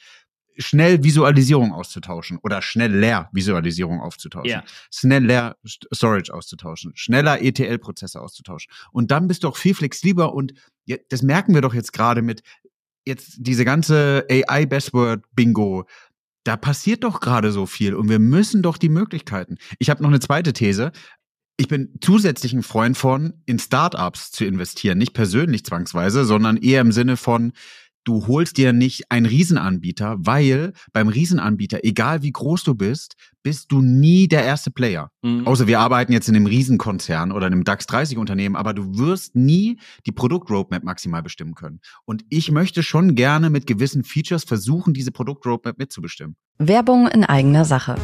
schnell 0.58 1.02
Visualisierung 1.04 1.72
auszutauschen 1.72 2.38
oder 2.42 2.60
schnell 2.60 2.94
leer 2.94 3.30
Visualisierung 3.32 4.00
aufzutauschen, 4.00 4.50
yeah. 4.50 4.64
schnell 4.92 5.24
leer 5.24 5.56
Storage 5.64 6.34
auszutauschen, 6.34 6.92
schneller 6.96 7.40
ETL-Prozesse 7.40 8.20
auszutauschen. 8.20 8.70
Und 8.92 9.10
dann 9.10 9.28
bist 9.28 9.44
du 9.44 9.48
auch 9.48 9.56
viel 9.56 9.74
flexibler 9.74 10.34
und 10.34 10.52
das 11.08 11.22
merken 11.22 11.54
wir 11.54 11.62
doch 11.62 11.72
jetzt 11.72 11.92
gerade 11.92 12.20
mit 12.20 12.42
jetzt 13.06 13.36
diese 13.38 13.64
ganze 13.64 14.26
AI-Bestword-Bingo, 14.28 15.86
da 16.44 16.56
passiert 16.56 17.04
doch 17.04 17.20
gerade 17.20 17.52
so 17.52 17.66
viel 17.66 17.94
und 17.94 18.08
wir 18.08 18.18
müssen 18.18 18.62
doch 18.62 18.78
die 18.78 18.88
Möglichkeiten. 18.88 19.58
Ich 19.78 19.90
habe 19.90 20.02
noch 20.02 20.08
eine 20.08 20.20
zweite 20.20 20.52
These. 20.52 20.92
Ich 21.60 21.68
bin 21.68 21.90
zusätzlich 22.00 22.54
ein 22.54 22.62
Freund 22.62 22.96
von, 22.96 23.34
in 23.44 23.58
Startups 23.58 24.30
zu 24.30 24.46
investieren. 24.46 24.96
Nicht 24.96 25.12
persönlich 25.12 25.62
zwangsweise, 25.62 26.24
sondern 26.24 26.56
eher 26.56 26.80
im 26.80 26.90
Sinne 26.90 27.18
von, 27.18 27.52
du 28.04 28.26
holst 28.26 28.56
dir 28.56 28.72
nicht 28.72 29.12
einen 29.12 29.26
Riesenanbieter, 29.26 30.16
weil 30.20 30.72
beim 30.94 31.08
Riesenanbieter, 31.08 31.80
egal 31.82 32.22
wie 32.22 32.32
groß 32.32 32.64
du 32.64 32.74
bist, 32.74 33.16
bist 33.42 33.72
du 33.72 33.82
nie 33.82 34.26
der 34.26 34.42
erste 34.42 34.70
Player. 34.70 35.10
Mhm. 35.20 35.46
Außer 35.46 35.66
wir 35.66 35.80
arbeiten 35.80 36.14
jetzt 36.14 36.30
in 36.30 36.36
einem 36.36 36.46
Riesenkonzern 36.46 37.30
oder 37.30 37.44
einem 37.44 37.64
DAX 37.64 37.84
30 37.84 38.16
Unternehmen, 38.16 38.56
aber 38.56 38.72
du 38.72 38.96
wirst 38.96 39.36
nie 39.36 39.78
die 40.06 40.12
Produktroadmap 40.12 40.82
maximal 40.82 41.22
bestimmen 41.22 41.54
können. 41.54 41.80
Und 42.06 42.24
ich 42.30 42.50
möchte 42.50 42.82
schon 42.82 43.16
gerne 43.16 43.50
mit 43.50 43.66
gewissen 43.66 44.02
Features 44.02 44.44
versuchen, 44.44 44.94
diese 44.94 45.12
Produktroadmap 45.12 45.76
mitzubestimmen. 45.76 46.36
Werbung 46.56 47.06
in 47.06 47.24
eigener 47.24 47.66
Sache. 47.66 47.96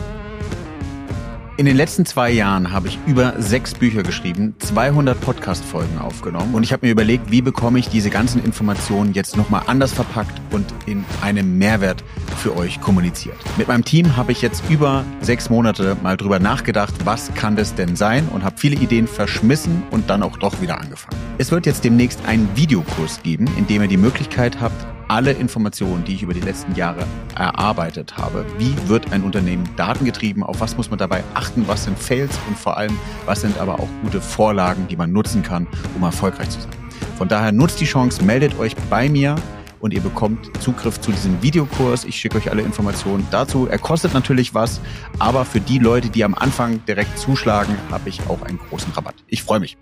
In 1.58 1.64
den 1.64 1.78
letzten 1.78 2.04
zwei 2.04 2.30
Jahren 2.32 2.70
habe 2.70 2.88
ich 2.88 2.98
über 3.06 3.32
sechs 3.38 3.72
Bücher 3.72 4.02
geschrieben, 4.02 4.54
200 4.58 5.18
Podcast-Folgen 5.18 5.96
aufgenommen 5.96 6.54
und 6.54 6.62
ich 6.62 6.70
habe 6.70 6.84
mir 6.84 6.92
überlegt, 6.92 7.30
wie 7.30 7.40
bekomme 7.40 7.78
ich 7.78 7.88
diese 7.88 8.10
ganzen 8.10 8.44
Informationen 8.44 9.14
jetzt 9.14 9.38
nochmal 9.38 9.62
anders 9.66 9.94
verpackt 9.94 10.38
und 10.52 10.66
in 10.84 11.06
einem 11.22 11.56
Mehrwert 11.56 12.04
für 12.36 12.54
euch 12.58 12.82
kommuniziert. 12.82 13.38
Mit 13.56 13.68
meinem 13.68 13.86
Team 13.86 14.18
habe 14.18 14.32
ich 14.32 14.42
jetzt 14.42 14.64
über 14.68 15.06
sechs 15.22 15.48
Monate 15.48 15.96
mal 16.02 16.18
drüber 16.18 16.40
nachgedacht, 16.40 16.94
was 17.04 17.32
kann 17.32 17.56
das 17.56 17.74
denn 17.74 17.96
sein 17.96 18.28
und 18.28 18.44
habe 18.44 18.58
viele 18.58 18.76
Ideen 18.76 19.08
verschmissen 19.08 19.82
und 19.90 20.10
dann 20.10 20.22
auch 20.22 20.36
doch 20.36 20.60
wieder 20.60 20.78
angefangen. 20.78 21.16
Es 21.38 21.50
wird 21.52 21.64
jetzt 21.64 21.84
demnächst 21.84 22.20
einen 22.26 22.50
Videokurs 22.54 23.22
geben, 23.22 23.46
in 23.56 23.66
dem 23.66 23.80
ihr 23.80 23.88
die 23.88 23.96
Möglichkeit 23.96 24.60
habt, 24.60 24.86
alle 25.08 25.32
Informationen, 25.32 26.04
die 26.04 26.14
ich 26.14 26.22
über 26.22 26.34
die 26.34 26.40
letzten 26.40 26.74
Jahre 26.74 27.06
erarbeitet 27.34 28.16
habe. 28.16 28.44
Wie 28.58 28.74
wird 28.88 29.12
ein 29.12 29.22
Unternehmen 29.22 29.68
datengetrieben? 29.76 30.42
Auf 30.42 30.60
was 30.60 30.76
muss 30.76 30.90
man 30.90 30.98
dabei 30.98 31.22
achten? 31.34 31.66
Was 31.68 31.84
sind 31.84 31.98
Fails? 31.98 32.38
Und 32.48 32.58
vor 32.58 32.76
allem, 32.76 32.98
was 33.24 33.40
sind 33.40 33.58
aber 33.58 33.78
auch 33.78 33.88
gute 34.02 34.20
Vorlagen, 34.20 34.88
die 34.88 34.96
man 34.96 35.12
nutzen 35.12 35.42
kann, 35.42 35.66
um 35.94 36.02
erfolgreich 36.02 36.50
zu 36.50 36.60
sein? 36.60 36.72
Von 37.16 37.28
daher 37.28 37.52
nutzt 37.52 37.80
die 37.80 37.84
Chance, 37.84 38.24
meldet 38.24 38.58
euch 38.58 38.74
bei 38.90 39.08
mir 39.08 39.36
und 39.80 39.94
ihr 39.94 40.00
bekommt 40.00 40.50
Zugriff 40.60 41.00
zu 41.00 41.12
diesem 41.12 41.42
Videokurs. 41.42 42.04
Ich 42.04 42.16
schicke 42.16 42.38
euch 42.38 42.50
alle 42.50 42.62
Informationen 42.62 43.26
dazu. 43.30 43.66
Er 43.68 43.78
kostet 43.78 44.14
natürlich 44.14 44.54
was, 44.54 44.80
aber 45.18 45.44
für 45.44 45.60
die 45.60 45.78
Leute, 45.78 46.08
die 46.08 46.24
am 46.24 46.34
Anfang 46.34 46.84
direkt 46.86 47.18
zuschlagen, 47.18 47.76
habe 47.90 48.08
ich 48.08 48.20
auch 48.28 48.42
einen 48.42 48.58
großen 48.58 48.92
Rabatt. 48.92 49.14
Ich 49.28 49.42
freue 49.42 49.60
mich. 49.60 49.76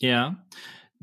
Ja. 0.00 0.36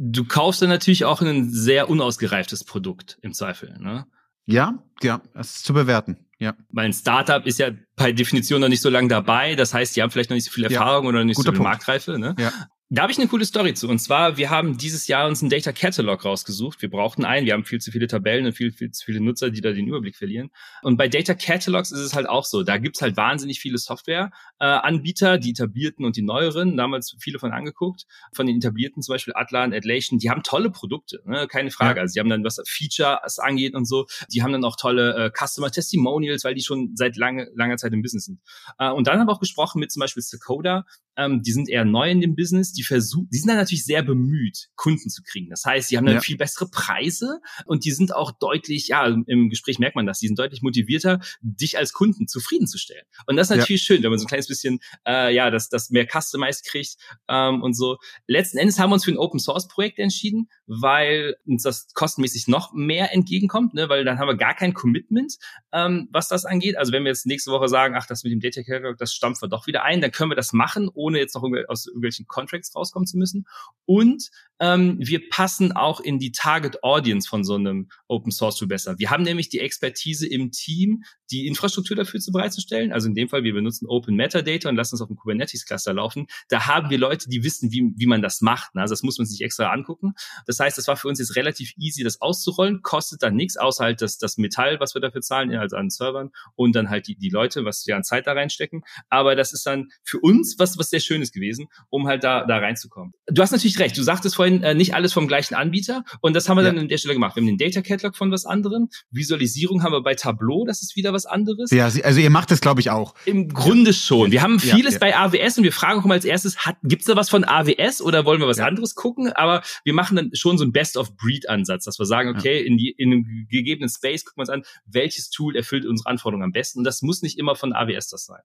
Du 0.01 0.23
kaufst 0.23 0.61
dann 0.61 0.69
natürlich 0.69 1.03
auch 1.03 1.21
ein 1.21 1.49
sehr 1.51 1.89
unausgereiftes 1.89 2.63
Produkt 2.63 3.17
im 3.21 3.33
Zweifel, 3.33 3.77
ne? 3.79 4.05
Ja, 4.45 4.81
ja, 5.03 5.21
es 5.33 5.57
ist 5.57 5.65
zu 5.65 5.73
bewerten. 5.73 6.25
Ja. 6.39 6.55
Weil 6.69 6.85
ein 6.85 6.93
Startup 6.93 7.45
ist 7.45 7.59
ja 7.59 7.71
per 7.97 8.13
Definition 8.13 8.61
noch 8.61 8.69
nicht 8.69 8.81
so 8.81 8.89
lange 8.89 9.09
dabei. 9.09 9.55
Das 9.55 9.73
heißt, 9.73 9.95
die 9.95 10.01
haben 10.01 10.09
vielleicht 10.09 10.29
noch 10.29 10.35
nicht 10.35 10.45
so 10.45 10.51
viel 10.51 10.63
Erfahrung 10.63 11.03
ja, 11.03 11.09
oder 11.09 11.23
nicht 11.25 11.35
so 11.37 11.51
viel 11.51 11.59
Marktreife. 11.59 12.17
Ne? 12.17 12.33
Ja. 12.39 12.53
Da 12.91 13.03
habe 13.03 13.11
ich 13.11 13.19
eine 13.19 13.27
coole 13.27 13.45
Story 13.45 13.75
zu. 13.75 13.87
Und 13.87 13.99
zwar, 13.99 14.37
wir 14.37 14.49
haben 14.49 14.75
dieses 14.75 15.05
Jahr 15.05 15.27
uns 15.27 15.43
einen 15.43 15.51
Data 15.51 15.71
Catalog 15.71 16.25
rausgesucht. 16.25 16.81
Wir 16.81 16.89
brauchten 16.89 17.23
einen. 17.23 17.45
Wir 17.45 17.53
haben 17.53 17.63
viel 17.63 17.79
zu 17.79 17.91
viele 17.91 18.07
Tabellen 18.07 18.47
und 18.47 18.53
viel, 18.53 18.71
viel 18.71 18.89
zu 18.89 19.05
viele 19.05 19.21
Nutzer, 19.21 19.51
die 19.51 19.61
da 19.61 19.73
den 19.73 19.85
Überblick 19.85 20.15
verlieren. 20.15 20.49
Und 20.81 20.97
bei 20.97 21.07
Data 21.07 21.35
Catalogs 21.35 21.91
ist 21.91 21.99
es 21.99 22.15
halt 22.15 22.27
auch 22.27 22.45
so. 22.45 22.63
Da 22.63 22.79
gibt's 22.79 23.03
halt 23.03 23.15
wahnsinnig 23.15 23.59
viele 23.59 23.77
Software-Anbieter, 23.77 25.37
die 25.37 25.51
etablierten 25.51 26.03
und 26.03 26.15
die 26.15 26.23
neueren. 26.23 26.77
Damals 26.77 27.15
viele 27.19 27.37
von 27.37 27.51
angeguckt. 27.51 28.07
Von 28.33 28.47
den 28.47 28.57
etablierten 28.57 29.03
zum 29.03 29.13
Beispiel 29.13 29.35
Atlan, 29.37 29.71
Adlation. 29.71 30.17
Die 30.17 30.31
haben 30.31 30.41
tolle 30.41 30.71
Produkte, 30.71 31.21
ne? 31.25 31.45
keine 31.47 31.69
Frage. 31.69 31.97
Ja. 31.97 32.01
Also 32.01 32.13
die 32.13 32.21
haben 32.21 32.29
dann, 32.29 32.43
was 32.43 32.59
Features 32.65 33.37
angeht 33.37 33.75
und 33.75 33.85
so. 33.85 34.07
Die 34.33 34.41
haben 34.41 34.51
dann 34.51 34.63
auch 34.63 34.77
tolle 34.77 35.25
äh, 35.25 35.31
Customer 35.31 35.69
Testimonials, 35.69 36.43
weil 36.43 36.55
die 36.55 36.63
schon 36.63 36.93
seit 36.95 37.17
lange, 37.17 37.51
langer 37.53 37.77
Zeit 37.77 37.93
im 37.93 38.01
Business 38.01 38.25
sind. 38.25 38.39
Äh, 38.79 38.89
und 38.89 39.05
dann 39.05 39.19
haben 39.19 39.27
wir 39.27 39.33
auch 39.33 39.39
gesprochen 39.39 39.77
mit 39.77 39.91
zum 39.91 39.99
Beispiel 39.99 40.23
Secoda. 40.23 40.85
Ähm, 41.17 41.43
die 41.43 41.51
sind 41.51 41.69
eher 41.69 41.85
neu 41.85 42.09
in 42.09 42.21
dem 42.21 42.35
Business 42.35 42.78
die 42.79 42.83
versuchen, 42.83 43.27
die 43.31 43.37
sind 43.37 43.49
dann 43.49 43.57
natürlich 43.57 43.83
sehr 43.83 44.03
bemüht, 44.03 44.69
Kunden 44.75 45.09
zu 45.09 45.21
kriegen. 45.21 45.49
Das 45.49 45.65
heißt, 45.65 45.91
die 45.91 45.97
haben 45.97 46.05
dann 46.05 46.15
ja. 46.15 46.21
viel 46.21 46.37
bessere 46.37 46.69
Preise 46.69 47.41
und 47.65 47.83
die 47.83 47.91
sind 47.91 48.15
auch 48.15 48.31
deutlich, 48.31 48.87
ja, 48.87 49.05
im 49.05 49.49
Gespräch 49.49 49.79
merkt 49.79 49.97
man 49.97 50.05
das, 50.05 50.19
die 50.19 50.27
sind 50.27 50.39
deutlich 50.39 50.61
motivierter, 50.61 51.19
dich 51.41 51.77
als 51.77 51.91
Kunden 51.91 52.27
zufriedenzustellen. 52.27 53.03
Und 53.27 53.35
das 53.35 53.49
ist 53.49 53.57
natürlich 53.57 53.81
ja. 53.81 53.85
schön, 53.85 54.03
wenn 54.03 54.11
man 54.11 54.19
so 54.19 54.25
ein 54.25 54.29
kleines 54.29 54.47
bisschen, 54.47 54.79
äh, 55.05 55.33
ja, 55.33 55.51
das, 55.51 55.67
das 55.67 55.89
mehr 55.89 56.07
customized 56.07 56.65
kriegt 56.65 56.95
ähm, 57.27 57.61
und 57.61 57.73
so. 57.73 57.97
Letzten 58.27 58.57
Endes 58.57 58.79
haben 58.79 58.91
wir 58.91 58.93
uns 58.93 59.03
für 59.03 59.11
ein 59.11 59.17
Open 59.17 59.39
Source 59.39 59.67
Projekt 59.67 59.99
entschieden, 59.99 60.49
weil 60.65 61.35
uns 61.45 61.63
das 61.63 61.87
kostenmäßig 61.93 62.47
noch 62.47 62.71
mehr 62.73 63.13
entgegenkommt, 63.13 63.73
ne, 63.73 63.89
weil 63.89 64.05
dann 64.05 64.19
haben 64.19 64.27
wir 64.27 64.37
gar 64.37 64.55
kein 64.55 64.73
Commitment, 64.73 65.35
ähm, 65.73 66.07
was 66.11 66.29
das 66.29 66.45
angeht. 66.45 66.77
Also 66.77 66.93
wenn 66.93 67.03
wir 67.03 67.09
jetzt 67.09 67.25
nächste 67.25 67.51
Woche 67.51 67.67
sagen, 67.67 67.95
ach, 67.97 68.07
das 68.07 68.23
mit 68.23 68.31
dem 68.31 68.39
Data 68.39 68.63
Catalog, 68.63 68.97
das 68.97 69.13
stampfen 69.13 69.43
wir 69.43 69.49
doch 69.49 69.67
wieder 69.67 69.83
ein, 69.83 69.99
dann 69.99 70.11
können 70.11 70.31
wir 70.31 70.35
das 70.35 70.53
machen, 70.53 70.89
ohne 70.93 71.19
jetzt 71.19 71.35
noch 71.35 71.43
aus 71.67 71.87
irgendwelchen 71.87 72.25
Contracts 72.27 72.68
Text 72.69 72.75
rauskommen 72.75 73.07
zu 73.07 73.17
müssen. 73.17 73.45
Und 73.85 74.29
ähm, 74.59 74.97
wir 74.99 75.27
passen 75.29 75.71
auch 75.71 75.99
in 75.99 76.19
die 76.19 76.31
Target 76.31 76.83
Audience 76.83 77.27
von 77.27 77.43
so 77.43 77.55
einem 77.55 77.89
Open 78.07 78.31
Source 78.31 78.57
Tool 78.57 78.67
besser. 78.67 78.99
Wir 78.99 79.09
haben 79.09 79.23
nämlich 79.23 79.49
die 79.49 79.59
Expertise 79.59 80.27
im 80.27 80.51
Team, 80.51 81.03
die 81.31 81.47
Infrastruktur 81.47 81.95
dafür 81.95 82.19
zu 82.19 82.31
bereitzustellen. 82.31 82.91
Also 82.91 83.07
in 83.07 83.15
dem 83.15 83.29
Fall, 83.29 83.43
wir 83.43 83.53
benutzen 83.53 83.87
Open 83.87 84.15
Metadata 84.15 84.69
und 84.69 84.75
lassen 84.75 84.95
es 84.95 85.01
auf 85.01 85.07
dem 85.07 85.17
Kubernetes 85.17 85.65
Cluster 85.65 85.93
laufen. 85.93 86.27
Da 86.49 86.67
haben 86.67 86.89
wir 86.89 86.97
Leute, 86.97 87.29
die 87.29 87.43
wissen, 87.43 87.71
wie, 87.71 87.91
wie 87.95 88.05
man 88.05 88.21
das 88.21 88.41
macht. 88.41 88.71
Also 88.75 88.93
das 88.93 89.03
muss 89.03 89.17
man 89.17 89.27
sich 89.27 89.41
extra 89.41 89.71
angucken. 89.71 90.13
Das 90.45 90.59
heißt, 90.59 90.77
das 90.77 90.87
war 90.87 90.97
für 90.97 91.07
uns 91.07 91.19
jetzt 91.19 91.35
relativ 91.35 91.73
easy, 91.77 92.03
das 92.03 92.21
auszurollen, 92.21 92.81
kostet 92.81 93.23
dann 93.23 93.35
nichts, 93.35 93.57
außer 93.57 93.83
halt 93.83 94.01
das, 94.01 94.17
das 94.17 94.37
Metall, 94.37 94.79
was 94.79 94.93
wir 94.93 95.01
dafür 95.01 95.21
zahlen, 95.21 95.53
also 95.55 95.75
an 95.75 95.89
Servern 95.89 96.31
und 96.55 96.75
dann 96.75 96.89
halt 96.89 97.07
die, 97.07 97.15
die 97.15 97.29
Leute, 97.29 97.65
was 97.65 97.85
wir 97.87 97.95
an 97.95 98.03
Zeit 98.03 98.27
da 98.27 98.33
reinstecken. 98.33 98.83
Aber 99.09 99.35
das 99.35 99.53
ist 99.53 99.65
dann 99.65 99.89
für 100.03 100.19
uns 100.19 100.55
was, 100.57 100.77
was 100.77 100.89
sehr 100.89 100.99
Schönes 100.99 101.31
gewesen, 101.31 101.67
um 101.89 102.07
halt 102.07 102.23
da, 102.23 102.45
da 102.45 102.57
reinzukommen. 102.57 103.13
Du 103.27 103.41
hast 103.41 103.51
natürlich 103.51 103.79
recht. 103.79 103.97
Du 103.97 104.03
sagtest 104.03 104.35
vorhin, 104.35 104.63
äh, 104.63 104.73
nicht 104.73 104.93
alles 104.93 105.13
vom 105.13 105.27
gleichen 105.27 105.55
Anbieter. 105.55 106.03
Und 106.21 106.35
das 106.35 106.49
haben 106.49 106.57
wir 106.57 106.63
ja. 106.63 106.69
dann 106.69 106.79
an 106.79 106.87
der 106.87 106.97
Stelle 106.97 107.13
gemacht. 107.13 107.35
Wir 107.35 107.41
haben 107.41 107.47
den 107.47 107.57
Data 107.57 107.81
Catalog 107.81 108.15
von 108.15 108.31
was 108.31 108.45
anderem. 108.45 108.89
Visualisierung 109.11 109.83
haben 109.83 109.91
wir 109.91 110.01
bei 110.01 110.15
Tableau. 110.15 110.65
Das 110.65 110.81
ist 110.81 110.95
wieder 110.95 111.13
was 111.13 111.18
anderes. 111.25 111.71
Ja, 111.71 111.85
also 111.85 112.19
ihr 112.19 112.29
macht 112.29 112.51
das, 112.51 112.61
glaube 112.61 112.81
ich, 112.81 112.89
auch. 112.89 113.15
Im 113.25 113.49
Grunde 113.49 113.93
schon. 113.93 114.31
Wir 114.31 114.41
haben 114.41 114.59
vieles 114.59 114.95
ja, 114.95 115.07
ja. 115.07 115.27
bei 115.29 115.39
AWS 115.39 115.57
und 115.57 115.63
wir 115.63 115.71
fragen 115.71 115.99
auch 115.99 116.05
mal 116.05 116.15
als 116.15 116.25
erstes, 116.25 116.57
gibt 116.83 117.01
es 117.01 117.07
da 117.07 117.15
was 117.15 117.29
von 117.29 117.43
AWS 117.43 118.01
oder 118.01 118.25
wollen 118.25 118.39
wir 118.39 118.47
was 118.47 118.59
anderes 118.59 118.95
gucken? 118.95 119.31
Aber 119.33 119.61
wir 119.83 119.93
machen 119.93 120.15
dann 120.15 120.31
schon 120.33 120.57
so 120.57 120.63
einen 120.63 120.71
Best-of-Breed-Ansatz, 120.71 121.85
dass 121.85 121.99
wir 121.99 122.05
sagen, 122.05 122.35
okay, 122.35 122.61
in, 122.65 122.77
die, 122.77 122.91
in 122.91 123.11
einem 123.11 123.47
gegebenen 123.49 123.89
Space 123.89 124.25
gucken 124.25 124.39
wir 124.39 124.43
uns 124.43 124.49
an, 124.49 124.63
welches 124.85 125.29
Tool 125.29 125.55
erfüllt 125.55 125.85
unsere 125.85 126.09
Anforderungen 126.09 126.45
am 126.45 126.51
besten. 126.51 126.79
Und 126.79 126.85
das 126.85 127.01
muss 127.01 127.21
nicht 127.21 127.37
immer 127.37 127.55
von 127.55 127.73
AWS 127.73 128.09
das 128.09 128.25
sein. 128.25 128.41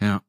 Ja. 0.00 0.22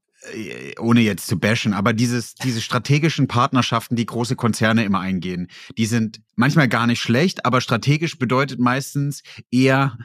Ohne 0.79 1.01
jetzt 1.01 1.27
zu 1.27 1.39
bashen, 1.39 1.73
aber 1.73 1.93
dieses, 1.93 2.33
diese 2.33 2.59
strategischen 2.59 3.27
Partnerschaften, 3.27 3.95
die 3.95 4.05
große 4.05 4.35
Konzerne 4.35 4.83
immer 4.83 4.99
eingehen, 4.99 5.47
die 5.77 5.85
sind 5.85 6.21
manchmal 6.35 6.67
gar 6.67 6.87
nicht 6.87 6.99
schlecht, 6.99 7.45
aber 7.45 7.61
strategisch 7.61 8.17
bedeutet 8.17 8.59
meistens 8.59 9.21
eher, 9.51 9.97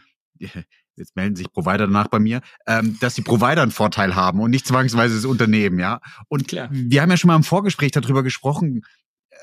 jetzt 0.97 1.17
melden 1.17 1.37
sich 1.37 1.51
Provider 1.53 1.87
danach 1.87 2.09
bei 2.09 2.19
mir, 2.19 2.41
ähm, 2.67 2.97
dass 3.01 3.15
die 3.15 3.23
Provider 3.23 3.63
einen 3.63 3.71
Vorteil 3.71 4.15
haben 4.15 4.41
und 4.41 4.51
nicht 4.51 4.67
zwangsweise 4.67 5.17
das 5.17 5.25
Unternehmen, 5.25 5.79
ja. 5.79 6.01
Und 6.29 6.49
Klar. 6.49 6.69
wir 6.71 7.03
haben 7.03 7.11
ja 7.11 7.17
schon 7.17 7.29
mal 7.29 7.37
im 7.37 7.45
Vorgespräch 7.45 7.93
darüber 7.93 8.23
gesprochen, 8.23 8.83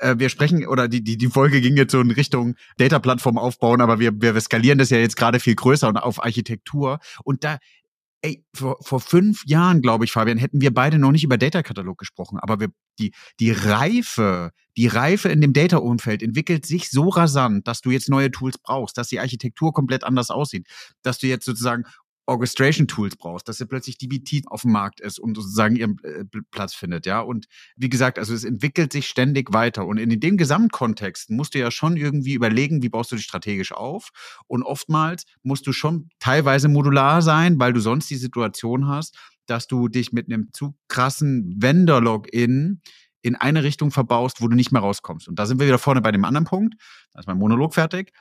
äh, 0.00 0.16
wir 0.18 0.28
sprechen, 0.28 0.66
oder 0.66 0.88
die, 0.88 1.02
die, 1.02 1.16
die 1.16 1.26
Folge 1.28 1.60
ging 1.60 1.76
jetzt 1.76 1.92
so 1.92 2.00
in 2.00 2.10
Richtung 2.10 2.54
Data-Plattform 2.78 3.38
aufbauen, 3.38 3.80
aber 3.80 4.00
wir, 4.00 4.12
wir 4.20 4.38
skalieren 4.40 4.78
das 4.78 4.90
ja 4.90 4.98
jetzt 4.98 5.16
gerade 5.16 5.40
viel 5.40 5.54
größer 5.54 5.88
und 5.88 5.96
auf 5.96 6.22
Architektur. 6.22 6.98
Und 7.24 7.44
da 7.44 7.58
ey, 8.22 8.44
vor, 8.54 8.76
vor 8.82 9.00
fünf 9.00 9.44
Jahren, 9.46 9.80
glaube 9.80 10.04
ich, 10.04 10.12
Fabian, 10.12 10.38
hätten 10.38 10.60
wir 10.60 10.72
beide 10.72 10.98
noch 10.98 11.12
nicht 11.12 11.24
über 11.24 11.38
Data-Katalog 11.38 11.98
gesprochen. 11.98 12.38
Aber 12.40 12.60
wir, 12.60 12.68
die, 12.98 13.12
die 13.38 13.50
Reife, 13.50 14.50
die 14.76 14.86
Reife 14.86 15.28
in 15.28 15.40
dem 15.40 15.52
Data-Umfeld 15.52 16.22
entwickelt 16.22 16.66
sich 16.66 16.90
so 16.90 17.08
rasant, 17.08 17.66
dass 17.66 17.80
du 17.80 17.90
jetzt 17.90 18.08
neue 18.08 18.30
Tools 18.30 18.58
brauchst, 18.58 18.98
dass 18.98 19.08
die 19.08 19.20
Architektur 19.20 19.72
komplett 19.72 20.04
anders 20.04 20.30
aussieht, 20.30 20.66
dass 21.02 21.18
du 21.18 21.26
jetzt 21.26 21.44
sozusagen 21.44 21.84
Orchestration 22.30 22.86
Tools 22.86 23.16
brauchst, 23.16 23.48
dass 23.48 23.58
ja 23.58 23.66
plötzlich 23.66 23.98
DBT 23.98 24.46
auf 24.46 24.62
dem 24.62 24.70
Markt 24.70 25.00
ist 25.00 25.18
und 25.18 25.34
sozusagen 25.34 25.74
ihren 25.74 25.98
äh, 26.04 26.24
Platz 26.52 26.74
findet, 26.74 27.04
ja. 27.04 27.20
Und 27.20 27.46
wie 27.76 27.88
gesagt, 27.88 28.18
also 28.18 28.32
es 28.32 28.44
entwickelt 28.44 28.92
sich 28.92 29.08
ständig 29.08 29.52
weiter. 29.52 29.84
Und 29.86 29.98
in 29.98 30.20
dem 30.20 30.36
Gesamtkontext 30.36 31.30
musst 31.30 31.54
du 31.54 31.58
ja 31.58 31.70
schon 31.70 31.96
irgendwie 31.96 32.34
überlegen, 32.34 32.82
wie 32.82 32.88
baust 32.88 33.10
du 33.10 33.16
dich 33.16 33.24
strategisch 33.24 33.72
auf. 33.72 34.10
Und 34.46 34.62
oftmals 34.62 35.24
musst 35.42 35.66
du 35.66 35.72
schon 35.72 36.08
teilweise 36.20 36.68
modular 36.68 37.20
sein, 37.20 37.58
weil 37.58 37.72
du 37.72 37.80
sonst 37.80 38.08
die 38.10 38.16
Situation 38.16 38.86
hast, 38.86 39.18
dass 39.46 39.66
du 39.66 39.88
dich 39.88 40.12
mit 40.12 40.26
einem 40.26 40.50
zu 40.52 40.76
krassen 40.86 41.56
Vendor-Login 41.60 42.80
in 43.22 43.34
eine 43.34 43.64
Richtung 43.64 43.90
verbaust, 43.90 44.40
wo 44.40 44.48
du 44.48 44.54
nicht 44.54 44.72
mehr 44.72 44.80
rauskommst. 44.80 45.28
Und 45.28 45.38
da 45.38 45.46
sind 45.46 45.58
wir 45.58 45.66
wieder 45.66 45.78
vorne 45.78 46.00
bei 46.00 46.12
dem 46.12 46.24
anderen 46.24 46.46
Punkt. 46.46 46.76
Da 47.12 47.20
ist 47.20 47.26
mein 47.26 47.38
Monolog 47.38 47.74
fertig 47.74 48.12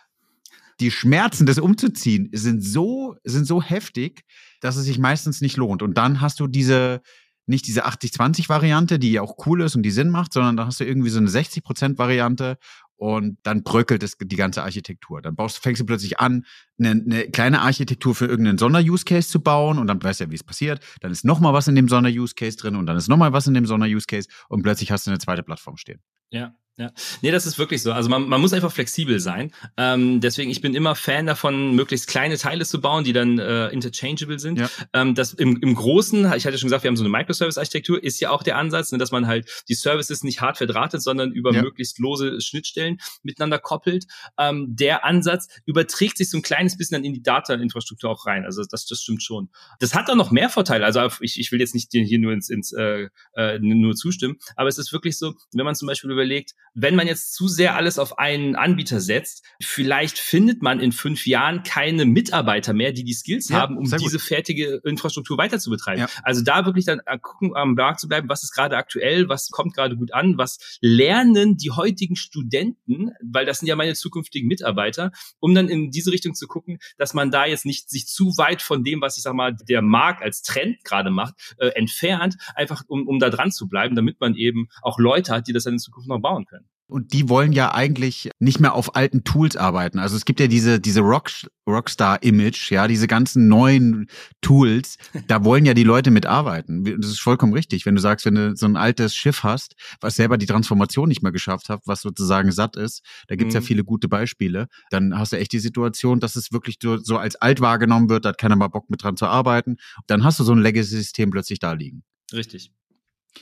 die 0.80 0.92
Schmerzen, 0.92 1.46
das 1.46 1.60
umzuziehen, 1.60 2.30
sind 2.32 2.62
so, 2.62 3.16
sind 3.24 3.46
so 3.46 3.62
heftig, 3.62 4.24
dass 4.62 4.76
es 4.76 4.86
sich 4.86 5.00
meistens 5.00 5.42
nicht 5.42 5.58
lohnt. 5.58 5.82
Und 5.82 5.98
dann 5.98 6.22
hast 6.22 6.40
du 6.40 6.48
diese, 6.48 7.02
nicht 7.46 7.68
diese 7.68 7.86
80-20-Variante, 7.86 9.00
die 9.00 9.20
auch 9.20 9.46
cool 9.46 9.62
ist 9.62 9.76
und 9.76 9.84
die 9.84 9.92
Sinn 9.92 10.10
macht, 10.10 10.34
sondern 10.34 10.56
dann 10.58 10.68
hast 10.68 10.80
du 10.80 10.86
irgendwie 10.86 11.10
so 11.10 11.20
eine 11.20 11.30
60%-Variante 11.30 12.58
und 12.96 13.38
dann 13.44 13.64
bröckelt 13.64 14.04
es 14.04 14.18
die 14.20 14.36
ganze 14.36 14.62
Architektur. 14.62 15.22
Dann 15.22 15.36
baust, 15.36 15.60
fängst 15.60 15.82
du 15.82 15.86
plötzlich 15.86 16.20
an, 16.20 16.46
eine, 16.78 16.92
eine 16.92 17.30
kleine 17.30 17.62
Architektur 17.62 18.14
für 18.14 18.26
irgendeinen 18.26 18.58
Sonder-Use-Case 18.58 19.30
zu 19.30 19.40
bauen 19.40 19.80
und 19.80 19.88
dann 19.88 20.04
weißt 20.04 20.20
du 20.20 20.26
ja, 20.26 20.32
wie 20.32 20.36
es 20.36 20.44
passiert. 20.44 20.86
Dann 21.00 21.12
ist 21.12 21.24
noch 21.24 21.40
mal 21.40 21.54
was 21.54 21.68
in 21.70 21.76
dem 21.76 21.88
Sonder-Use-Case 21.88 22.58
drin 22.58 22.76
und 22.76 22.86
dann 22.88 22.98
ist 22.98 23.08
noch 23.08 23.18
mal 23.18 23.32
was 23.32 23.48
in 23.48 23.54
dem 23.54 23.66
Sonder-Use-Case 23.66 24.28
und 24.50 24.64
plötzlich 24.64 24.92
hast 24.92 25.08
du 25.08 25.12
eine 25.12 25.20
zweite 25.20 25.44
Plattform 25.44 25.78
stehen. 25.78 26.02
Ja, 26.30 26.54
ja, 26.80 26.92
nee, 27.22 27.30
das 27.30 27.46
ist 27.46 27.60
wirklich 27.60 27.84
so. 27.84 27.92
Also 27.92 28.10
man, 28.10 28.30
man 28.30 28.40
muss 28.40 28.54
einfach 28.54 28.72
flexibel 28.72 29.20
sein. 29.20 29.52
Ähm, 29.76 30.22
deswegen, 30.22 30.50
ich 30.50 30.62
bin 30.62 30.74
immer 30.74 30.96
Fan 30.96 31.26
davon, 31.26 31.76
möglichst 31.76 32.08
kleine 32.08 32.38
Teile 32.38 32.66
zu 32.66 32.80
bauen, 32.80 33.04
die 33.04 33.12
dann 33.12 33.38
äh, 33.38 33.68
interchangeable 33.68 34.40
sind. 34.40 34.60
Ja. 34.60 34.70
Ähm, 34.94 35.14
das 35.14 35.34
im, 35.34 35.58
im 35.62 35.76
Großen, 35.76 36.34
ich 36.38 36.46
hatte 36.46 36.58
schon 36.58 36.68
gesagt, 36.68 36.86
wir 36.86 36.88
haben 36.88 36.96
so 36.96 37.04
eine 37.04 37.10
Microservice-Architektur, 37.10 38.02
ist 38.02 38.22
ja 38.22 38.30
auch 38.30 38.44
der 38.44 38.56
Ansatz, 38.56 38.94
ne, 38.94 38.98
dass 38.98 39.12
man 39.12 39.28
halt 39.28 39.66
die 39.68 39.74
Services 39.74 40.24
nicht 40.24 40.40
hart 40.40 40.58
verdrahtet, 40.58 41.02
sondern 41.02 41.34
über 41.34 41.54
ja. 41.54 41.62
möglichst 41.62 42.00
lose 42.00 42.40
Schnittstellen 42.40 42.98
miteinander 43.24 43.60
koppelt. 43.60 44.06
Ähm, 44.38 44.68
der 44.70 45.04
Ansatz 45.04 45.50
überträgt 45.66 46.18
sich 46.18 46.30
so 46.30 46.38
ein 46.38 46.44
kleines 46.44 46.78
bisschen 46.78 46.96
dann 46.96 47.04
in 47.04 47.14
die 47.14 47.22
Data-Infrastruktur 47.22 48.10
auch 48.10 48.26
rein. 48.26 48.46
Also 48.46 48.64
das, 48.64 48.86
das 48.86 49.02
stimmt 49.02 49.22
schon. 49.22 49.50
Das 49.80 49.94
hat 49.94 50.10
auch 50.10 50.16
noch 50.16 50.32
mehr 50.32 50.48
Vorteile. 50.48 50.86
Also 50.86 51.06
ich, 51.20 51.38
ich 51.38 51.52
will 51.52 51.60
jetzt 51.60 51.76
nicht 51.76 51.90
hier 51.92 52.20
nur 52.20 52.32
ins, 52.32 52.50
ins 52.50 52.72
äh, 52.72 53.10
äh, 53.34 53.60
nur 53.60 53.96
zustimmen, 53.96 54.38
aber 54.56 54.70
es 54.70 54.78
ist 54.78 54.94
wirklich 54.94 55.18
so, 55.18 55.34
wenn 55.52 55.66
man 55.66 55.76
zum 55.76 55.88
Beispiel 55.88 56.10
überlegt, 56.10 56.54
wenn 56.74 56.96
man 56.96 57.08
jetzt 57.08 57.34
zu 57.34 57.48
sehr 57.48 57.76
alles 57.76 58.00
auf 58.00 58.20
einen 58.20 58.56
Anbieter 58.56 59.00
setzt, 59.00 59.46
vielleicht 59.62 60.18
findet 60.18 60.62
man 60.62 60.80
in 60.80 60.92
fünf 60.92 61.26
Jahren 61.26 61.64
keine 61.64 62.06
Mitarbeiter 62.06 62.74
mehr, 62.74 62.92
die 62.92 63.04
die 63.04 63.14
Skills 63.14 63.50
ja, 63.50 63.58
haben, 63.58 63.78
um 63.78 63.86
diese 63.86 64.20
fertige 64.20 64.82
Infrastruktur 64.84 65.38
weiter 65.38 65.60
zu 65.60 65.70
betreiben. 65.70 66.02
Ja. 66.02 66.10
Also 66.24 66.42
da 66.44 66.66
wirklich 66.66 66.86
dann 66.86 67.02
gucken, 67.22 67.56
am 67.56 67.74
Markt 67.74 68.00
zu 68.00 68.08
bleiben, 68.08 68.30
was 68.30 68.44
ist 68.44 68.54
gerade 68.54 68.78
aktuell, 68.78 69.30
was 69.30 69.50
kommt 69.50 69.74
gerade 69.74 69.96
gut 69.96 70.14
an, 70.14 70.38
was 70.38 70.78
lernen 70.82 71.58
die 71.58 71.72
heutigen 71.72 72.16
Studenten, 72.16 73.12
weil 73.22 73.46
das 73.46 73.60
sind 73.60 73.68
ja 73.68 73.76
meine 73.76 73.94
zukünftigen 73.94 74.48
Mitarbeiter, 74.48 75.12
um 75.40 75.54
dann 75.54 75.70
in 75.70 75.92
diese 75.92 76.12
Richtung 76.12 76.34
zu 76.34 76.48
gucken, 76.48 76.80
dass 76.98 77.14
man 77.14 77.32
da 77.32 77.46
jetzt 77.46 77.66
nicht 77.66 77.90
sich 77.90 78.08
zu 78.08 78.38
weit 78.38 78.62
von 78.62 78.84
dem, 78.84 79.02
was 79.02 79.18
ich 79.18 79.24
sag 79.24 79.34
mal, 79.34 79.56
der 79.56 79.82
Markt 79.82 80.24
als 80.24 80.42
Trend 80.42 80.84
gerade 80.84 81.10
macht, 81.10 81.56
äh, 81.58 81.68
entfernt, 81.70 82.38
einfach 82.56 82.84
um, 82.88 83.08
um 83.08 83.20
da 83.20 83.30
dran 83.30 83.52
zu 83.52 83.68
bleiben, 83.68 83.96
damit 83.96 84.20
man 84.20 84.36
eben 84.36 84.70
auch 84.82 85.00
Leute 85.00 85.34
hat, 85.34 85.48
die 85.48 85.54
das 85.54 85.64
dann 85.64 85.74
in 85.74 85.80
Zukunft 85.80 86.08
noch 86.08 86.20
bauen 86.20 86.46
können. 86.46 86.69
Und 86.90 87.14
die 87.14 87.30
wollen 87.30 87.54
ja 87.54 87.72
eigentlich 87.72 88.32
nicht 88.40 88.60
mehr 88.60 88.74
auf 88.74 88.96
alten 88.96 89.24
Tools 89.24 89.56
arbeiten. 89.56 90.00
Also 90.00 90.16
es 90.16 90.26
gibt 90.26 90.40
ja 90.40 90.48
diese, 90.48 90.80
diese 90.80 91.02
Rock, 91.02 91.30
Rockstar-Image, 91.68 92.72
ja, 92.72 92.88
diese 92.88 93.06
ganzen 93.06 93.48
neuen 93.48 94.08
Tools, 94.42 94.98
da 95.28 95.44
wollen 95.44 95.66
ja 95.66 95.76
die 95.76 95.84
Leute 95.84 96.10
mitarbeiten. 96.10 96.84
Das 97.00 97.12
ist 97.12 97.22
vollkommen 97.22 97.54
richtig. 97.54 97.86
Wenn 97.86 97.94
du 97.94 98.02
sagst, 98.02 98.26
wenn 98.26 98.34
du 98.34 98.56
so 98.56 98.66
ein 98.66 98.76
altes 98.76 99.16
Schiff 99.16 99.44
hast, 99.44 99.76
was 100.02 100.16
selber 100.16 100.40
die 100.40 100.48
Transformation 100.48 101.08
nicht 101.08 101.22
mehr 101.22 101.32
geschafft 101.32 101.70
hat, 101.70 101.82
was 101.86 102.02
sozusagen 102.02 102.52
satt 102.52 102.76
ist, 102.76 103.06
da 103.28 103.36
gibt's 103.36 103.54
mhm. 103.54 103.62
ja 103.62 103.68
viele 103.68 103.84
gute 103.84 104.08
Beispiele, 104.08 104.68
dann 104.90 105.18
hast 105.18 105.32
du 105.32 105.38
echt 105.38 105.54
die 105.54 105.60
Situation, 105.60 106.20
dass 106.20 106.36
es 106.36 106.52
wirklich 106.52 106.78
so, 106.82 106.98
so 106.98 107.18
als 107.18 107.36
alt 107.36 107.62
wahrgenommen 107.62 108.10
wird, 108.10 108.26
da 108.26 108.30
hat 108.30 108.40
keiner 108.40 108.56
mal 108.56 108.68
Bock 108.68 108.90
mit 108.90 109.04
dran 109.04 109.16
zu 109.16 109.28
arbeiten. 109.28 109.78
Dann 110.08 110.24
hast 110.24 110.40
du 110.40 110.44
so 110.44 110.54
ein 110.54 110.60
Legacy-System 110.60 111.30
plötzlich 111.30 111.60
da 111.60 111.74
liegen. 111.74 112.04
Richtig. 112.34 112.72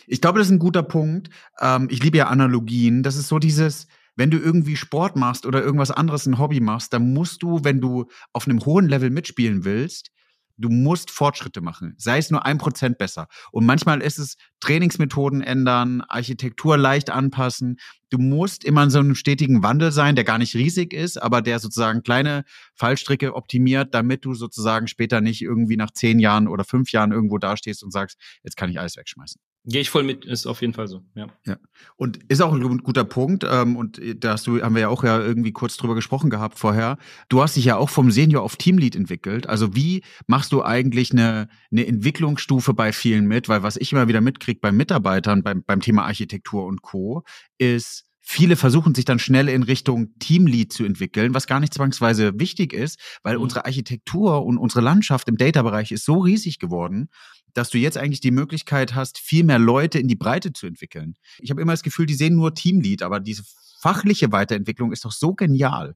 Ich 0.05 0.21
glaube, 0.21 0.39
das 0.39 0.47
ist 0.47 0.53
ein 0.53 0.59
guter 0.59 0.83
Punkt. 0.83 1.29
Ähm, 1.59 1.87
ich 1.89 2.03
liebe 2.03 2.17
ja 2.17 2.27
Analogien. 2.27 3.03
Das 3.03 3.15
ist 3.15 3.27
so 3.27 3.39
dieses, 3.39 3.87
wenn 4.15 4.31
du 4.31 4.37
irgendwie 4.37 4.75
Sport 4.75 5.15
machst 5.15 5.45
oder 5.45 5.63
irgendwas 5.63 5.91
anderes, 5.91 6.25
ein 6.25 6.37
Hobby 6.39 6.59
machst, 6.59 6.93
dann 6.93 7.13
musst 7.13 7.43
du, 7.43 7.63
wenn 7.63 7.79
du 7.79 8.05
auf 8.33 8.47
einem 8.47 8.63
hohen 8.65 8.87
Level 8.87 9.09
mitspielen 9.09 9.63
willst, 9.63 10.11
du 10.57 10.69
musst 10.69 11.11
Fortschritte 11.11 11.61
machen. 11.61 11.93
Sei 11.97 12.17
es 12.17 12.31
nur 12.31 12.45
ein 12.45 12.57
Prozent 12.57 12.97
besser. 12.97 13.27
Und 13.51 13.65
manchmal 13.65 14.01
ist 14.01 14.17
es 14.17 14.37
Trainingsmethoden 14.59 15.41
ändern, 15.41 16.01
Architektur 16.01 16.77
leicht 16.77 17.09
anpassen. 17.09 17.77
Du 18.09 18.17
musst 18.17 18.63
immer 18.63 18.83
in 18.83 18.89
so 18.89 18.99
einem 18.99 19.15
stetigen 19.15 19.61
Wandel 19.63 19.91
sein, 19.91 20.15
der 20.15 20.23
gar 20.23 20.39
nicht 20.39 20.55
riesig 20.55 20.93
ist, 20.93 21.21
aber 21.21 21.41
der 21.41 21.59
sozusagen 21.59 22.01
kleine 22.01 22.43
Fallstricke 22.73 23.35
optimiert, 23.35 23.93
damit 23.93 24.25
du 24.25 24.33
sozusagen 24.33 24.87
später 24.87 25.21
nicht 25.21 25.41
irgendwie 25.41 25.77
nach 25.77 25.91
zehn 25.91 26.19
Jahren 26.19 26.47
oder 26.47 26.63
fünf 26.63 26.91
Jahren 26.91 27.11
irgendwo 27.11 27.37
dastehst 27.37 27.83
und 27.83 27.91
sagst, 27.91 28.17
jetzt 28.43 28.57
kann 28.57 28.69
ich 28.69 28.79
alles 28.79 28.97
wegschmeißen. 28.97 29.39
Gehe 29.65 29.81
ich 29.81 29.89
voll 29.89 30.03
mit, 30.03 30.23
ist 30.23 30.47
auf 30.47 30.61
jeden 30.61 30.73
Fall 30.73 30.87
so, 30.87 31.01
ja. 31.13 31.27
Ja. 31.45 31.57
Und 31.97 32.19
ist 32.29 32.41
auch 32.41 32.53
ein 32.53 32.77
guter 32.77 33.03
Punkt, 33.03 33.45
ähm, 33.49 33.75
und 33.75 33.99
da 34.23 34.31
hast 34.31 34.47
du, 34.47 34.61
haben 34.61 34.75
wir 34.75 34.83
ja 34.83 34.89
auch 34.89 35.03
ja 35.03 35.19
irgendwie 35.19 35.51
kurz 35.51 35.75
drüber 35.75 35.93
gesprochen 35.93 36.29
gehabt 36.29 36.57
vorher. 36.57 36.97
Du 37.27 37.41
hast 37.41 37.57
dich 37.57 37.65
ja 37.65 37.75
auch 37.75 37.89
vom 37.89 38.09
Senior 38.09 38.43
auf 38.43 38.55
Teamlead 38.55 38.95
entwickelt. 38.95 39.47
Also 39.47 39.75
wie 39.75 40.03
machst 40.25 40.53
du 40.53 40.63
eigentlich 40.63 41.11
eine, 41.11 41.49
eine 41.69 41.85
Entwicklungsstufe 41.85 42.73
bei 42.73 42.93
vielen 42.93 43.27
mit? 43.27 43.49
Weil 43.49 43.61
was 43.61 43.75
ich 43.75 43.91
immer 43.91 44.07
wieder 44.07 44.21
mitkriege 44.21 44.61
bei 44.61 44.71
Mitarbeitern 44.71 45.43
beim, 45.43 45.63
beim 45.65 45.81
Thema 45.81 46.05
Architektur 46.05 46.65
und 46.65 46.81
Co., 46.81 47.23
ist, 47.57 48.05
viele 48.21 48.57
versuchen 48.57 48.93
sich 48.93 49.05
dann 49.05 49.19
schnell 49.19 49.47
in 49.47 49.63
Richtung 49.63 50.17
Teamlead 50.19 50.73
zu 50.73 50.83
entwickeln, 50.83 51.33
was 51.33 51.47
gar 51.47 51.61
nicht 51.61 51.73
zwangsweise 51.73 52.37
wichtig 52.37 52.73
ist, 52.73 52.99
weil 53.23 53.37
mhm. 53.37 53.43
unsere 53.43 53.65
Architektur 53.65 54.45
und 54.45 54.57
unsere 54.57 54.81
Landschaft 54.81 55.29
im 55.29 55.37
Data-Bereich 55.37 55.91
ist 55.93 56.03
so 56.03 56.19
riesig 56.19 56.59
geworden, 56.59 57.09
dass 57.57 57.71
du 57.71 57.79
jetzt 57.79 57.97
eigentlich 57.97 58.21
die 58.21 58.29
Möglichkeit 58.29 58.93
hast, 58.93 59.17
viel 59.17 59.43
mehr 59.43 59.57
Leute 59.57 59.97
in 59.97 60.07
die 60.07 60.15
Breite 60.15 60.53
zu 60.53 60.67
entwickeln. 60.67 61.15
Ich 61.39 61.49
habe 61.49 61.59
immer 61.59 61.73
das 61.73 61.81
Gefühl, 61.81 62.05
die 62.05 62.13
sehen 62.13 62.35
nur 62.35 62.53
Teamlead, 62.53 63.01
aber 63.01 63.19
diese 63.19 63.43
fachliche 63.81 64.31
Weiterentwicklung 64.31 64.91
ist 64.91 65.05
doch 65.05 65.11
so 65.11 65.33
genial. 65.33 65.95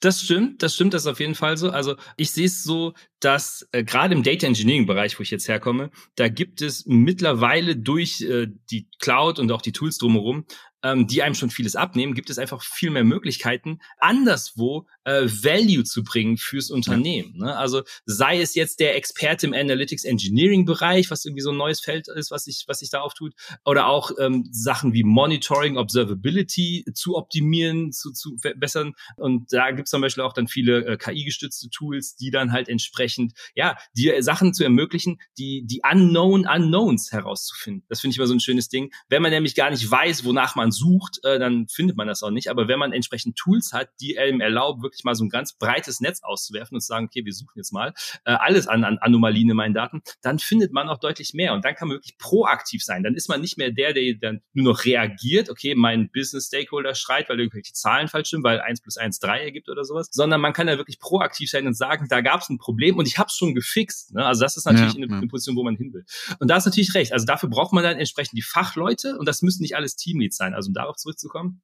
Das 0.00 0.22
stimmt, 0.22 0.62
das 0.62 0.74
stimmt, 0.74 0.94
das 0.94 1.02
ist 1.02 1.06
auf 1.06 1.20
jeden 1.20 1.36
Fall 1.36 1.56
so. 1.56 1.70
Also 1.70 1.94
ich 2.16 2.32
sehe 2.32 2.46
es 2.46 2.64
so, 2.64 2.94
dass 3.20 3.68
äh, 3.70 3.84
gerade 3.84 4.14
im 4.14 4.24
Data 4.24 4.46
Engineering 4.46 4.86
Bereich, 4.86 5.16
wo 5.18 5.22
ich 5.22 5.30
jetzt 5.30 5.46
herkomme, 5.46 5.90
da 6.16 6.28
gibt 6.28 6.62
es 6.62 6.84
mittlerweile 6.86 7.76
durch 7.76 8.22
äh, 8.22 8.48
die 8.70 8.88
Cloud 8.98 9.38
und 9.38 9.52
auch 9.52 9.62
die 9.62 9.72
Tools 9.72 9.98
drumherum 9.98 10.46
ähm, 10.82 11.06
die 11.06 11.22
einem 11.22 11.34
schon 11.34 11.50
vieles 11.50 11.76
abnehmen, 11.76 12.14
gibt 12.14 12.30
es 12.30 12.38
einfach 12.38 12.62
viel 12.62 12.90
mehr 12.90 13.04
Möglichkeiten, 13.04 13.78
anderswo 13.98 14.86
äh, 15.04 15.22
Value 15.22 15.84
zu 15.84 16.02
bringen 16.02 16.36
fürs 16.36 16.70
Unternehmen. 16.70 17.38
Ne? 17.38 17.56
Also 17.56 17.82
sei 18.04 18.40
es 18.40 18.54
jetzt 18.54 18.80
der 18.80 18.96
Experte 18.96 19.46
im 19.46 19.54
Analytics 19.54 20.04
Engineering 20.04 20.64
Bereich, 20.64 21.10
was 21.10 21.24
irgendwie 21.24 21.42
so 21.42 21.50
ein 21.50 21.56
neues 21.56 21.80
Feld 21.80 22.08
ist, 22.08 22.30
was 22.30 22.44
sich 22.44 22.64
was 22.66 22.80
sich 22.80 22.90
da 22.90 23.00
auftut, 23.00 23.34
oder 23.64 23.86
auch 23.86 24.10
ähm, 24.18 24.48
Sachen 24.50 24.92
wie 24.92 25.04
Monitoring, 25.04 25.76
Observability 25.76 26.84
zu 26.94 27.16
optimieren, 27.16 27.92
zu, 27.92 28.12
zu 28.12 28.36
verbessern. 28.38 28.94
Und 29.16 29.52
da 29.52 29.70
gibt 29.70 29.86
es 29.86 29.90
zum 29.90 30.00
Beispiel 30.00 30.24
auch 30.24 30.32
dann 30.32 30.48
viele 30.48 30.84
äh, 30.84 30.96
KI-gestützte 30.96 31.70
Tools, 31.70 32.16
die 32.16 32.30
dann 32.30 32.52
halt 32.52 32.68
entsprechend, 32.68 33.34
ja, 33.54 33.76
die 33.96 34.12
Sachen 34.20 34.54
zu 34.54 34.64
ermöglichen, 34.64 35.20
die 35.38 35.64
die 35.64 35.80
Unknown 35.88 36.46
Unknowns 36.46 37.12
herauszufinden. 37.12 37.84
Das 37.88 38.00
finde 38.00 38.12
ich 38.12 38.18
immer 38.18 38.26
so 38.26 38.34
ein 38.34 38.40
schönes 38.40 38.68
Ding. 38.68 38.92
Wenn 39.08 39.22
man 39.22 39.30
nämlich 39.30 39.54
gar 39.54 39.70
nicht 39.70 39.88
weiß, 39.88 40.24
wonach 40.24 40.54
man 40.54 40.71
sucht, 40.72 41.20
äh, 41.24 41.38
dann 41.38 41.68
findet 41.68 41.96
man 41.96 42.08
das 42.08 42.22
auch 42.22 42.30
nicht. 42.30 42.48
Aber 42.48 42.68
wenn 42.68 42.78
man 42.78 42.92
entsprechend 42.92 43.36
Tools 43.36 43.72
hat, 43.72 43.88
die 44.00 44.18
einem 44.18 44.40
erlauben, 44.40 44.82
wirklich 44.82 45.04
mal 45.04 45.14
so 45.14 45.24
ein 45.24 45.28
ganz 45.28 45.52
breites 45.54 46.00
Netz 46.00 46.22
auszuwerfen 46.22 46.76
und 46.76 46.80
zu 46.80 46.88
sagen, 46.88 47.06
okay, 47.06 47.24
wir 47.24 47.32
suchen 47.32 47.52
jetzt 47.56 47.72
mal 47.72 47.94
äh, 48.24 48.32
alles 48.32 48.66
an, 48.66 48.84
an 48.84 48.98
Anomalien 48.98 49.50
in 49.50 49.56
meinen 49.56 49.74
Daten, 49.74 50.02
dann 50.22 50.38
findet 50.38 50.72
man 50.72 50.88
auch 50.88 50.98
deutlich 50.98 51.34
mehr. 51.34 51.54
Und 51.54 51.64
dann 51.64 51.74
kann 51.74 51.88
man 51.88 51.96
wirklich 51.98 52.18
proaktiv 52.18 52.82
sein. 52.82 53.02
Dann 53.02 53.14
ist 53.14 53.28
man 53.28 53.40
nicht 53.40 53.58
mehr 53.58 53.70
der, 53.70 53.92
der 53.92 54.14
dann 54.14 54.40
nur 54.52 54.72
noch 54.72 54.84
reagiert, 54.84 55.50
okay, 55.50 55.74
mein 55.74 56.10
Business-Stakeholder 56.10 56.94
schreit, 56.94 57.28
weil 57.28 57.38
irgendwelche 57.38 57.72
Zahlen 57.72 58.08
falsch 58.08 58.28
stimmen, 58.28 58.44
weil 58.44 58.60
eins 58.60 58.80
plus 58.80 58.96
eins 58.96 59.18
drei 59.18 59.42
ergibt 59.42 59.68
oder 59.68 59.84
sowas, 59.84 60.08
sondern 60.10 60.40
man 60.40 60.52
kann 60.52 60.66
da 60.66 60.76
wirklich 60.76 60.98
proaktiv 60.98 61.50
sein 61.50 61.66
und 61.66 61.74
sagen, 61.74 62.06
da 62.08 62.20
gab 62.20 62.40
es 62.40 62.48
ein 62.48 62.58
Problem 62.58 62.96
und 62.96 63.06
ich 63.06 63.18
habe 63.18 63.28
es 63.28 63.36
schon 63.36 63.54
gefixt. 63.54 64.14
Ne? 64.14 64.24
Also 64.24 64.42
das 64.42 64.56
ist 64.56 64.64
natürlich 64.64 64.94
ja, 64.94 65.02
eine, 65.02 65.16
eine 65.16 65.28
Position, 65.28 65.56
wo 65.56 65.64
man 65.64 65.76
hin 65.76 65.92
will. 65.92 66.04
Und 66.38 66.48
da 66.48 66.56
ist 66.56 66.64
natürlich 66.64 66.94
recht. 66.94 67.12
Also 67.12 67.26
dafür 67.26 67.48
braucht 67.48 67.72
man 67.72 67.84
dann 67.84 67.98
entsprechend 67.98 68.36
die 68.38 68.42
Fachleute 68.42 69.18
und 69.18 69.26
das 69.26 69.42
müssen 69.42 69.62
nicht 69.62 69.76
alles 69.76 69.96
Teamleads 69.96 70.36
sein. 70.36 70.54
Also 70.54 70.61
um 70.68 70.74
darauf 70.74 70.96
zurückzukommen, 70.96 71.62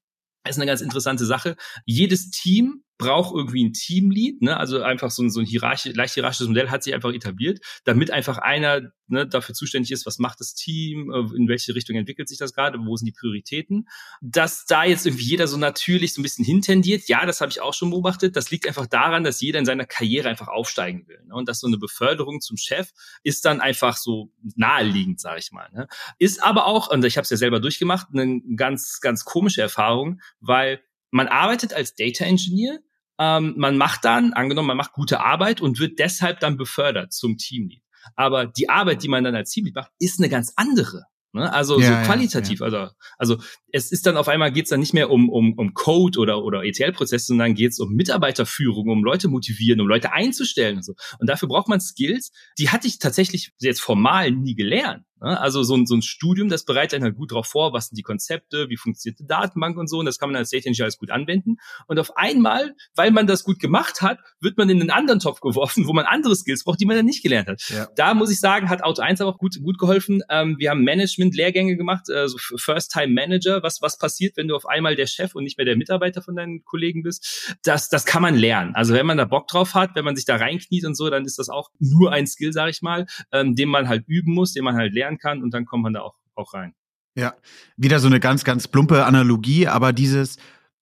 ist 0.48 0.56
eine 0.56 0.66
ganz 0.66 0.80
interessante 0.80 1.26
Sache. 1.26 1.56
Jedes 1.84 2.30
Team 2.30 2.84
braucht 2.98 3.34
irgendwie 3.34 3.64
ein 3.64 3.72
Teamlead, 3.72 4.42
ne? 4.42 4.56
also 4.56 4.82
einfach 4.82 5.11
so 5.11 5.22
ein, 5.22 5.30
so 5.30 5.40
ein 5.40 5.46
hierarchisch, 5.46 5.94
leicht 5.94 6.14
hierarchisches 6.14 6.48
Modell 6.48 6.68
hat 6.68 6.82
sich 6.82 6.92
einfach 6.94 7.12
etabliert, 7.12 7.61
damit 7.84 8.11
einfach 8.11 8.38
einer 8.38 8.92
ne, 9.06 9.26
dafür 9.26 9.54
zuständig 9.54 9.92
ist, 9.92 10.04
was 10.04 10.18
macht 10.18 10.40
das 10.40 10.54
Team, 10.54 11.11
äh, 11.11 11.37
in 11.37 11.48
welche 11.48 11.74
Richtung 11.74 11.96
entwickelt 11.96 12.28
sich 12.28 12.38
das 12.38 12.52
gerade, 12.52 12.78
wo 12.84 12.96
sind 12.96 13.06
die 13.06 13.12
Prioritäten. 13.12 13.88
Dass 14.20 14.66
da 14.66 14.84
jetzt 14.84 15.06
irgendwie 15.06 15.24
jeder 15.24 15.46
so 15.46 15.56
natürlich 15.56 16.12
so 16.12 16.20
ein 16.20 16.24
bisschen 16.24 16.44
hintendiert, 16.44 17.08
ja, 17.08 17.24
das 17.24 17.40
habe 17.40 17.50
ich 17.50 17.61
auch 17.61 17.72
schon 17.72 17.90
beobachtet, 17.90 18.37
das 18.37 18.50
liegt 18.50 18.66
einfach 18.66 18.87
daran, 18.87 19.22
dass 19.22 19.40
jeder 19.40 19.61
in 19.61 19.64
seiner 19.64 19.87
Karriere 19.87 20.28
einfach 20.28 20.48
aufsteigen 20.48 21.06
will. 21.06 21.22
Ne? 21.26 21.34
Und 21.34 21.48
dass 21.48 21.61
so 21.61 21.68
eine 21.68 21.78
Beförderung 21.78 22.40
zum 22.40 22.56
Chef 22.56 22.90
ist 23.22 23.44
dann 23.44 23.61
einfach 23.61 23.96
so 23.96 24.32
naheliegend, 24.56 25.20
sage 25.20 25.38
ich 25.38 25.52
mal. 25.52 25.68
Ne? 25.72 25.87
Ist 26.18 26.42
aber 26.42 26.66
auch, 26.66 26.90
und 26.90 27.04
ich 27.04 27.16
habe 27.16 27.22
es 27.22 27.30
ja 27.30 27.37
selber 27.37 27.61
durchgemacht, 27.61 28.08
eine 28.12 28.40
ganz, 28.56 29.00
ganz 29.00 29.24
komische 29.24 29.62
Erfahrung, 29.62 30.20
weil 30.40 30.80
man 31.11 31.28
arbeitet 31.28 31.72
als 31.72 31.94
Data 31.94 32.24
Engineer, 32.24 32.80
ähm, 33.18 33.54
man 33.57 33.76
macht 33.76 34.04
dann, 34.04 34.33
angenommen, 34.33 34.68
man 34.68 34.76
macht 34.76 34.92
gute 34.92 35.20
Arbeit 35.20 35.61
und 35.61 35.78
wird 35.78 35.98
deshalb 35.98 36.40
dann 36.40 36.57
befördert 36.57 37.12
zum 37.12 37.37
Teamlead. 37.37 37.83
Aber 38.16 38.46
die 38.46 38.68
Arbeit, 38.68 39.02
die 39.02 39.09
man 39.09 39.24
dann 39.24 39.35
als 39.35 39.50
Teamlead 39.50 39.74
macht, 39.74 39.90
ist 39.98 40.18
eine 40.18 40.28
ganz 40.28 40.52
andere. 40.57 41.04
Ne? 41.33 41.52
Also 41.52 41.78
ja, 41.78 42.00
so 42.00 42.07
qualitativ. 42.07 42.61
Ja, 42.61 42.68
ja. 42.68 42.92
Also, 43.18 43.35
also 43.37 43.44
es 43.70 43.92
ist 43.92 44.07
dann 44.07 44.16
auf 44.16 44.28
einmal 44.28 44.50
geht's 44.50 44.70
dann 44.70 44.81
nicht 44.81 44.94
mehr 44.94 45.11
um, 45.11 45.28
um, 45.28 45.52
um 45.54 45.74
Code 45.74 46.18
oder, 46.18 46.42
oder 46.42 46.64
ETL-Prozesse, 46.64 47.26
sondern 47.26 47.54
geht's 47.54 47.78
um 47.78 47.92
Mitarbeiterführung, 47.92 48.88
um 48.88 49.04
Leute 49.04 49.28
motivieren, 49.28 49.81
um 49.81 49.88
Leute 49.88 50.12
einzustellen 50.12 50.76
und 50.76 50.85
so. 50.85 50.94
Und 51.18 51.28
dafür 51.28 51.48
braucht 51.48 51.68
man 51.68 51.81
Skills, 51.81 52.31
die 52.59 52.70
hatte 52.70 52.88
ich 52.88 52.98
tatsächlich 52.98 53.52
jetzt 53.59 53.81
formal 53.81 54.31
nie 54.31 54.54
gelernt. 54.54 55.04
Ne? 55.20 55.40
Also 55.40 55.62
so 55.62 55.74
ein, 55.76 55.87
so 55.87 55.94
ein 55.94 56.02
Studium, 56.02 56.48
das 56.48 56.64
bereitet 56.64 56.94
einen 56.94 57.04
halt 57.04 57.16
gut 57.16 57.33
darauf 57.33 57.46
vor, 57.46 57.72
was 57.72 57.88
sind 57.88 57.96
die 57.96 58.02
Konzepte, 58.02 58.68
wie 58.68 58.76
funktioniert 58.76 59.18
die 59.18 59.26
Datenbank 59.26 59.76
und 59.76 59.88
so. 59.88 59.98
Und 59.98 60.07
das 60.07 60.18
kann 60.18 60.31
man 60.31 60.37
als 60.37 60.50
Data 60.50 60.66
Engineer 60.66 60.85
alles 60.85 60.98
gut 60.98 61.11
anwenden. 61.11 61.57
Und 61.87 61.98
auf 61.98 62.16
einmal, 62.16 62.74
weil 62.94 63.11
man 63.11 63.26
das 63.26 63.44
gut 63.44 63.59
gemacht 63.59 64.02
hat, 64.02 64.18
wird 64.40 64.59
man 64.59 64.68
in 64.70 64.81
einen 64.81 64.90
anderen 64.90 65.20
Topf 65.20 65.40
geworfen, 65.40 65.87
wo 65.87 65.92
man 65.92 66.04
andere 66.07 66.35
Skills 66.37 66.64
braucht, 66.64 66.81
die 66.81 66.87
man 66.87 66.96
dann 66.96 67.07
nicht 67.07 67.22
gelernt 67.22 67.48
hat. 67.48 67.62
Ja. 67.68 67.88
Da 67.96 68.14
muss 68.14 68.31
ich 68.31 68.40
sagen, 68.40 68.68
hat 68.68 68.83
Auto 68.83 69.02
1 69.02 69.20
aber 69.20 69.31
auch 69.31 69.38
gut, 69.38 69.61
gut 69.62 69.78
geholfen. 69.78 70.22
Ähm, 70.31 70.57
wir 70.59 70.70
haben 70.70 70.83
Management-Lehrgänge 70.83 71.76
gemacht, 71.76 72.09
äh, 72.09 72.28
so 72.28 72.38
First-Time-Manager. 72.38 73.62
Was, 73.62 73.83
was 73.83 73.98
passiert, 73.98 74.37
wenn 74.37 74.48
du 74.48 74.57
auf 74.57 74.66
einmal 74.66 74.96
der 74.96 75.07
Chef 75.07 75.35
und 75.35 75.44
nicht 75.44 75.59
mehr 75.59 75.64
der 75.64 75.76
Mitarbeiter 75.76 76.22
von 76.22 76.37
deinen 76.37 76.64
Kollegen 76.64 77.02
bist? 77.02 77.57
Das, 77.62 77.88
das 77.88 78.04
kann 78.04 78.22
man 78.22 78.37
lernen. 78.37 78.74
Also 78.74 78.94
wenn 78.94 79.07
man 79.07 79.18
da 79.18 79.24
Bock 79.24 79.48
drauf 79.48 79.74
hat, 79.74 79.94
wenn 79.94 80.04
man 80.04 80.16
sich 80.16 80.24
da 80.24 80.37
reinkniet 80.37 80.85
und 80.85 80.94
so, 80.94 81.11
dann 81.11 81.24
ist 81.24 81.38
das 81.38 81.48
auch 81.48 81.70
nur 81.78 82.12
ein 82.12 82.26
Skill, 82.26 82.52
sag 82.52 82.70
ich 82.70 82.83
mal, 82.83 83.07
ähm, 83.33 83.54
den 83.54 83.68
man 83.68 83.88
halt 83.88 84.04
üben 84.07 84.35
muss, 84.35 84.52
den 84.52 84.64
man 84.64 84.76
halt 84.76 84.92
lernen 84.92 85.08
lernen 85.09 85.18
kann 85.18 85.42
und 85.42 85.53
dann 85.53 85.64
kommt 85.64 85.83
man 85.83 85.92
da 85.92 86.01
auch, 86.01 86.14
auch 86.35 86.55
rein. 86.55 86.75
Ja, 87.14 87.35
wieder 87.77 87.99
so 87.99 88.07
eine 88.07 88.21
ganz, 88.21 88.44
ganz 88.44 88.68
plumpe 88.68 89.05
Analogie, 89.05 89.66
aber 89.66 89.92
dieses, 89.92 90.37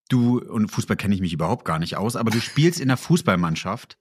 du, 0.09 0.39
und 0.39 0.69
Fußball 0.69 0.97
kenne 0.97 1.15
ich 1.15 1.21
mich 1.21 1.33
überhaupt 1.33 1.65
gar 1.65 1.79
nicht 1.79 1.97
aus, 1.97 2.15
aber 2.15 2.29
du 2.29 2.39
spielst 2.39 2.79
in 2.79 2.89
der 2.89 2.97
Fußballmannschaft 2.97 3.97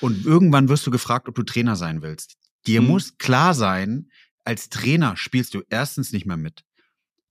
und 0.00 0.24
irgendwann 0.24 0.68
wirst 0.68 0.86
du 0.86 0.90
gefragt, 0.90 1.28
ob 1.28 1.34
du 1.34 1.42
Trainer 1.42 1.76
sein 1.76 2.00
willst. 2.00 2.36
Dir 2.66 2.80
mhm. 2.80 2.88
muss 2.88 3.18
klar 3.18 3.54
sein, 3.54 4.10
als 4.44 4.70
Trainer 4.70 5.16
spielst 5.16 5.54
du 5.54 5.62
erstens 5.68 6.12
nicht 6.12 6.26
mehr 6.26 6.38
mit. 6.38 6.64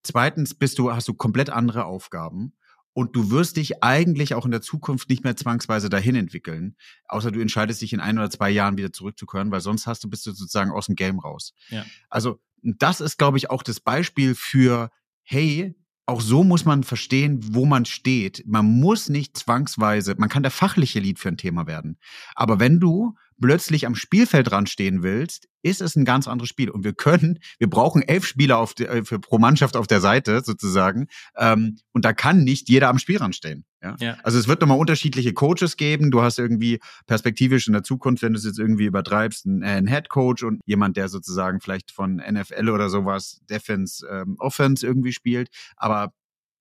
Zweitens 0.04 0.54
bist 0.54 0.78
du, 0.78 0.94
hast 0.94 1.08
du 1.08 1.16
komplett 1.16 1.50
andere 1.50 1.86
Aufgaben. 1.86 2.54
Und 2.98 3.16
du 3.16 3.30
wirst 3.30 3.58
dich 3.58 3.84
eigentlich 3.84 4.34
auch 4.34 4.44
in 4.44 4.50
der 4.50 4.64
Zukunft 4.64 5.08
nicht 5.12 5.24
mehr 5.24 5.36
zwangsweise 5.36 5.88
dahin 5.88 6.16
entwickeln, 6.16 6.76
außer 7.08 7.30
du 7.30 7.40
entscheidest 7.40 7.84
dich 7.84 7.94
in 7.94 8.00
ein 8.00 8.18
oder 8.18 8.32
zwei 8.32 8.50
Jahren 8.50 8.76
wieder 8.76 8.92
zurückzukehren, 8.92 9.52
weil 9.52 9.62
sonst 9.62 9.86
hast 9.86 10.04
du 10.04 10.10
bist 10.10 10.26
du 10.26 10.32
sozusagen 10.32 10.72
aus 10.72 10.88
dem 10.88 10.96
Game 10.96 11.20
raus. 11.20 11.54
Ja. 11.70 11.86
Also 12.10 12.40
das 12.64 13.00
ist, 13.00 13.20
glaube 13.20 13.38
ich, 13.38 13.52
auch 13.52 13.62
das 13.62 13.82
Beispiel 13.82 14.34
für, 14.34 14.90
hey, 15.22 15.76
auch 16.08 16.22
so 16.22 16.44
muss 16.44 16.66
man 16.66 16.84
verstehen, 16.84 17.40
wo 17.54 17.68
man 17.68 17.86
steht. 17.86 18.44
Man 18.48 18.66
muss 18.66 19.10
nicht 19.10 19.38
zwangsweise, 19.38 20.16
man 20.18 20.30
kann 20.30 20.42
der 20.42 20.52
fachliche 20.52 21.00
Lied 21.00 21.20
für 21.20 21.30
ein 21.30 21.38
Thema 21.38 21.68
werden. 21.68 22.00
Aber 22.34 22.60
wenn 22.60 22.80
du 22.80 23.14
plötzlich 23.40 23.86
am 23.86 23.96
Spielfeld 23.96 24.50
dran 24.50 24.68
stehen 24.68 25.04
willst, 25.04 25.48
ist 25.62 25.82
es 25.82 25.96
ein 25.96 26.06
ganz 26.06 26.28
anderes 26.28 26.50
Spiel. 26.50 26.70
Und 26.70 26.84
wir 26.84 26.94
können, 26.94 27.40
wir 27.60 27.70
brauchen 27.70 28.02
elf 28.02 28.26
Spieler 28.26 28.58
auf 28.58 28.74
die, 28.74 28.86
für, 29.04 29.20
pro 29.20 29.38
Mannschaft 29.38 29.76
auf 29.76 29.88
der 29.88 30.02
Seite 30.02 30.42
sozusagen. 30.44 31.08
Ähm, 31.36 31.78
und 31.92 32.06
da 32.06 32.14
kann 32.14 32.44
nicht 32.44 32.70
jeder 32.70 32.90
am 32.90 33.00
Spielrand 33.00 33.36
stehen. 33.36 33.66
Ja? 33.82 33.96
ja. 34.00 34.18
Also 34.24 34.40
es 34.40 34.48
wird 34.48 34.62
nochmal 34.62 34.80
unterschiedliche 34.80 35.34
Coaches 35.34 35.78
geben. 35.78 36.12
Du 36.12 36.22
hast 36.22 36.40
irgendwie 36.40 36.80
perspektivisch 37.06 37.68
in 37.68 37.74
der 37.74 37.84
Zukunft, 37.84 38.24
wenn 38.24 38.34
du 38.34 38.40
es 38.40 38.46
jetzt 38.46 38.60
irgendwie 38.60 38.86
übertreibst, 38.86 39.46
einen, 39.46 39.62
äh, 39.62 39.68
einen 39.68 39.88
Head 39.88 40.10
Coach 40.10 40.44
und 40.44 40.62
jemand, 40.66 40.98
der 40.98 41.10
sozusagen 41.10 41.60
vielleicht 41.60 41.92
von 41.92 42.16
NFL 42.18 42.70
oder 42.70 42.90
sowas 42.90 43.42
Defense, 43.50 44.06
ähm, 44.10 44.36
Offense 44.40 44.86
irgendwie 44.86 45.14
spielt. 45.14 45.50
Aber 45.76 46.14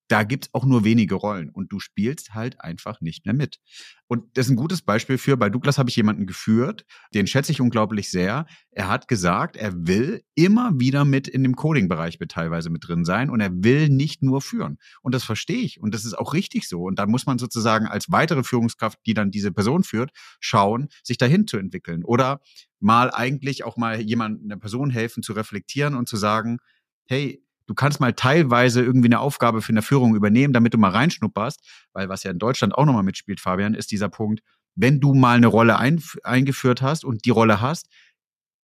da 0.09 0.23
gibt's 0.23 0.51
auch 0.53 0.65
nur 0.65 0.85
wenige 0.85 1.17
Rollen 1.17 1.51
und 1.51 1.73
du 1.73 1.81
spielst 1.81 2.35
halt 2.35 2.61
einfach 2.61 3.01
nicht 3.01 3.27
mehr 3.27 3.35
mit. 3.35 3.59
Und 4.07 4.37
das 4.37 4.47
ist 4.47 4.53
ein 4.53 4.57
gutes 4.57 4.83
Beispiel 4.83 5.19
für, 5.19 5.37
bei 5.37 5.51
Douglas 5.51 5.79
habe 5.79 5.91
ich 5.91 5.97
jemanden 5.97 6.27
geführt, 6.27 6.85
den 7.13 7.27
schätze 7.27 7.51
ich 7.51 7.61
unglaublich 7.61 8.11
sehr. 8.11 8.47
Er 8.71 8.89
hat 8.89 9.09
gesagt, 9.09 9.57
er 9.57 9.73
will 9.75 10.23
immer 10.37 10.79
wieder 10.79 11.05
mit 11.05 11.27
in 11.27 11.43
dem 11.43 11.57
Coding-Bereich 11.57 12.19
teilweise 12.29 12.71
mit 12.71 12.87
drin 12.87 13.05
sein 13.05 13.31
und 13.31 13.41
er 13.41 13.51
will 13.53 13.89
nicht 13.89 14.23
nur 14.23 14.41
führen. 14.41 14.79
Und 15.03 15.15
das 15.15 15.25
verstehe 15.25 15.63
ich 15.63 15.81
und 15.81 15.93
das 15.93 16.05
ist 16.05 16.17
auch 16.17 16.35
richtig 16.35 16.69
so. 16.69 16.83
Und 16.83 16.99
da 16.99 17.07
muss 17.07 17.27
man 17.27 17.39
sozusagen 17.39 17.87
als 17.87 18.11
weitere 18.11 18.45
Führungskraft, 18.45 18.99
die 19.07 19.15
dann 19.15 19.31
diese 19.31 19.51
Person 19.51 19.83
führt, 19.83 20.11
schauen, 20.41 20.89
sich 21.03 21.19
dahin 21.19 21.47
zu 21.47 21.57
entwickeln. 21.57 22.05
Oder 22.05 22.41
mal 22.79 23.11
eigentlich 23.11 23.65
auch 23.65 23.77
mal 23.77 24.01
jemand, 24.01 24.45
einer 24.45 24.59
Person 24.59 24.91
helfen 24.91 25.23
zu 25.23 25.33
reflektieren 25.33 25.95
und 25.95 26.09
zu 26.09 26.17
sagen, 26.17 26.59
hey, 27.07 27.43
du 27.67 27.75
kannst 27.75 28.01
mal 28.01 28.13
teilweise 28.13 28.83
irgendwie 28.83 29.09
eine 29.09 29.21
Aufgabe 29.21 29.63
für 29.63 29.71
eine 29.71 29.83
Führung 29.83 30.15
übernehmen, 30.15 30.53
damit 30.53 30.75
du 30.75 30.79
mal 30.79 30.91
reinschnupperst, 30.91 31.61
weil 31.93 32.09
was 32.09 32.23
ja 32.23 32.31
in 32.31 32.39
Deutschland 32.39 32.75
auch 32.75 32.85
nochmal 32.85 33.03
mitspielt, 33.03 33.41
Fabian, 33.41 33.75
ist 33.75 33.91
dieser 33.91 34.09
Punkt, 34.09 34.41
wenn 34.75 35.01
du 35.01 35.15
mal 35.15 35.37
eine 35.37 35.47
Rolle 35.47 35.79
ein, 35.79 36.03
eingeführt 36.23 36.83
hast 36.83 37.05
und 37.05 37.25
die 37.25 37.31
Rolle 37.31 37.61
hast, 37.61 37.89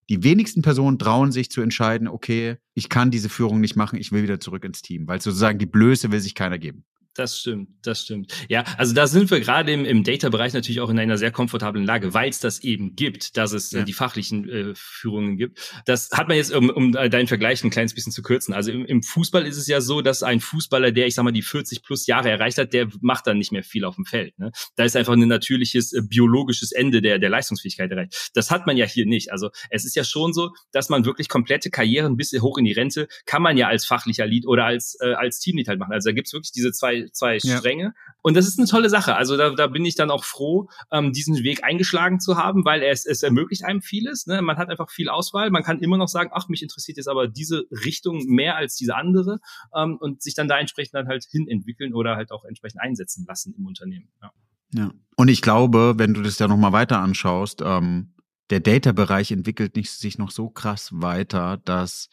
die 0.09 0.23
wenigsten 0.23 0.63
Personen 0.63 0.99
trauen 0.99 1.33
sich 1.33 1.51
zu 1.51 1.63
entscheiden, 1.63 2.09
okay, 2.09 2.57
ich 2.75 2.89
kann 2.89 3.11
diese 3.11 3.29
Führung 3.29 3.61
nicht 3.61 3.77
machen, 3.77 3.99
ich 3.99 4.13
will 4.13 4.23
wieder 4.23 4.41
zurück 4.41 4.65
ins 4.65 4.83
Team, 4.83 5.09
weil 5.09 5.21
sozusagen 5.21 5.59
die 5.59 5.67
Blöße 5.67 6.13
will 6.13 6.21
sich 6.21 6.35
keiner 6.35 6.59
geben. 6.59 6.85
Das 7.15 7.39
stimmt, 7.39 7.69
das 7.83 8.03
stimmt. 8.03 8.33
Ja, 8.49 8.65
also 8.79 8.95
da 8.95 9.07
sind 9.07 9.31
wir 9.31 9.41
gerade 9.41 9.71
im, 9.71 9.85
im 9.85 10.03
Data-Bereich 10.03 10.55
natürlich 10.55 10.81
auch 10.81 10.89
in 10.89 10.99
einer 10.99 11.19
sehr 11.19 11.31
komfortablen 11.31 11.85
Lage, 11.85 12.15
weil 12.15 12.31
es 12.31 12.41
das 12.41 12.61
eben 12.61 12.97
gibt, 12.97 13.37
dass 13.37 13.53
es 13.53 13.73
äh, 13.73 13.79
ja. 13.79 13.85
die 13.85 13.93
fachlichen 13.93 14.49
äh, 14.49 14.73
Führungen 14.75 15.37
gibt. 15.37 15.83
Das 15.85 16.11
hat 16.13 16.29
man 16.29 16.39
jetzt, 16.39 16.55
um, 16.55 16.71
um 16.71 16.93
deinen 16.93 17.27
Vergleich 17.27 17.63
ein 17.65 17.71
kleines 17.71 17.93
bisschen 17.93 18.13
zu 18.13 18.23
kürzen. 18.23 18.55
Also 18.55 18.73
im, 18.73 18.87
im 18.87 19.03
Fußball 19.03 19.47
ist 19.47 19.59
es 19.59 19.67
ja 19.67 19.83
so, 19.83 20.01
dass 20.01 20.23
ein 20.23 20.41
Fußballer, 20.41 20.91
der, 20.91 21.07
ich 21.07 21.15
sag 21.15 21.25
mal, 21.25 21.33
die 21.33 21.43
40 21.43 21.83
plus 21.83 22.07
Jahre 22.07 22.31
erreicht 22.31 22.57
hat, 22.57 22.73
der 22.73 22.89
macht 23.03 23.27
dann 23.27 23.37
nicht 23.37 23.53
mehr 23.53 23.63
viel 23.63 23.85
auf 23.85 23.97
dem 23.97 24.07
Feld. 24.07 24.39
Ne? 24.39 24.51
Da 24.77 24.85
ist 24.85 24.97
einfach 24.97 25.13
ein 25.13 25.21
natürliches 25.21 25.93
äh, 25.93 26.01
biologisches 26.01 26.73
Ende 26.73 27.03
der, 27.03 27.19
der 27.19 27.29
Leistungsfähigkeit 27.29 27.91
erreicht. 27.91 28.31
Das 28.33 28.51
hat 28.51 28.67
man 28.67 28.79
ja 28.79 28.87
hier 28.87 29.05
nicht. 29.05 29.33
Also 29.33 29.51
es 29.69 29.85
ist 29.85 29.97
ja 29.97 30.05
schon 30.05 30.33
so, 30.33 30.53
dass 30.73 30.89
man 30.89 31.05
wirklich 31.05 31.29
komplette 31.29 31.69
Karrieren 31.69 32.17
bis 32.17 32.33
hoch 32.41 32.57
in 32.57 32.65
die 32.65 32.73
Rente 32.73 33.07
kann 33.27 33.43
man 33.43 33.59
ja 33.59 33.69
als 33.69 33.85
fachlicher 33.85 34.27
Lead 34.27 34.47
oder 34.47 34.65
als, 34.65 34.97
äh, 35.01 35.13
als 35.13 35.41
Teamlead 35.41 35.69
halt 35.69 35.79
machen. 35.79 35.93
Also 35.93 36.09
da 36.09 36.15
gibt's 36.15 36.33
wirklich 36.33 36.53
diese 36.53 36.73
zwei 36.73 37.02
zwei, 37.11 37.39
ja. 37.43 37.59
Stränge. 37.59 37.95
Und 38.23 38.37
das 38.37 38.47
ist 38.47 38.59
eine 38.59 38.69
tolle 38.69 38.89
Sache. 38.89 39.17
Also 39.17 39.37
da, 39.37 39.51
da 39.51 39.67
bin 39.67 39.85
ich 39.85 39.95
dann 39.95 40.11
auch 40.11 40.25
froh, 40.25 40.69
ähm, 40.93 41.13
diesen 41.13 41.43
Weg 41.43 41.65
eingeschlagen 41.65 42.21
zu 42.21 42.37
haben, 42.37 42.65
weil 42.65 42.83
es, 42.83 43.05
es 43.05 43.23
ermöglicht 43.23 43.65
einem 43.65 43.83
vieles. 43.83 44.27
Ne? 44.27 44.43
Man 44.43 44.57
hat 44.57 44.69
einfach 44.69 44.91
viel 44.91 45.09
Auswahl. 45.09 45.51
Man 45.51 45.63
kann 45.63 45.81
immer 45.81 45.97
noch 45.97 46.09
sagen, 46.09 46.31
ach, 46.33 46.49
mich 46.49 46.63
interessiert 46.63 46.99
jetzt 46.99 47.09
aber 47.09 47.27
diese 47.27 47.65
Richtung 47.85 48.25
mehr 48.27 48.57
als 48.57 48.77
diese 48.77 48.95
andere 48.95 49.41
ähm, 49.75 49.97
und 49.99 50.23
sich 50.23 50.35
dann 50.35 50.49
da 50.49 50.59
entsprechend 50.59 50.95
dann 50.95 51.09
halt 51.09 51.25
hinentwickeln 51.31 51.95
oder 51.95 52.17
halt 52.17 52.31
auch 52.31 52.45
entsprechend 52.45 52.81
einsetzen 52.81 53.25
lassen 53.27 53.55
im 53.57 53.67
Unternehmen. 53.67 54.09
Ja. 54.23 54.33
ja. 54.75 54.91
Und 55.17 55.29
ich 55.29 55.43
glaube, 55.43 55.95
wenn 55.97 56.15
du 56.15 56.23
das 56.23 56.39
ja 56.39 56.49
nochmal 56.49 56.73
weiter 56.73 57.01
anschaust, 57.01 57.63
ähm, 57.65 58.15
der 58.51 58.61
Data-Bereich 58.61 59.33
entwickelt 59.33 59.77
nicht, 59.77 59.91
sich 59.91 60.19
noch 60.19 60.31
so 60.31 60.51
krass 60.51 60.91
weiter, 60.93 61.57
dass 61.65 62.11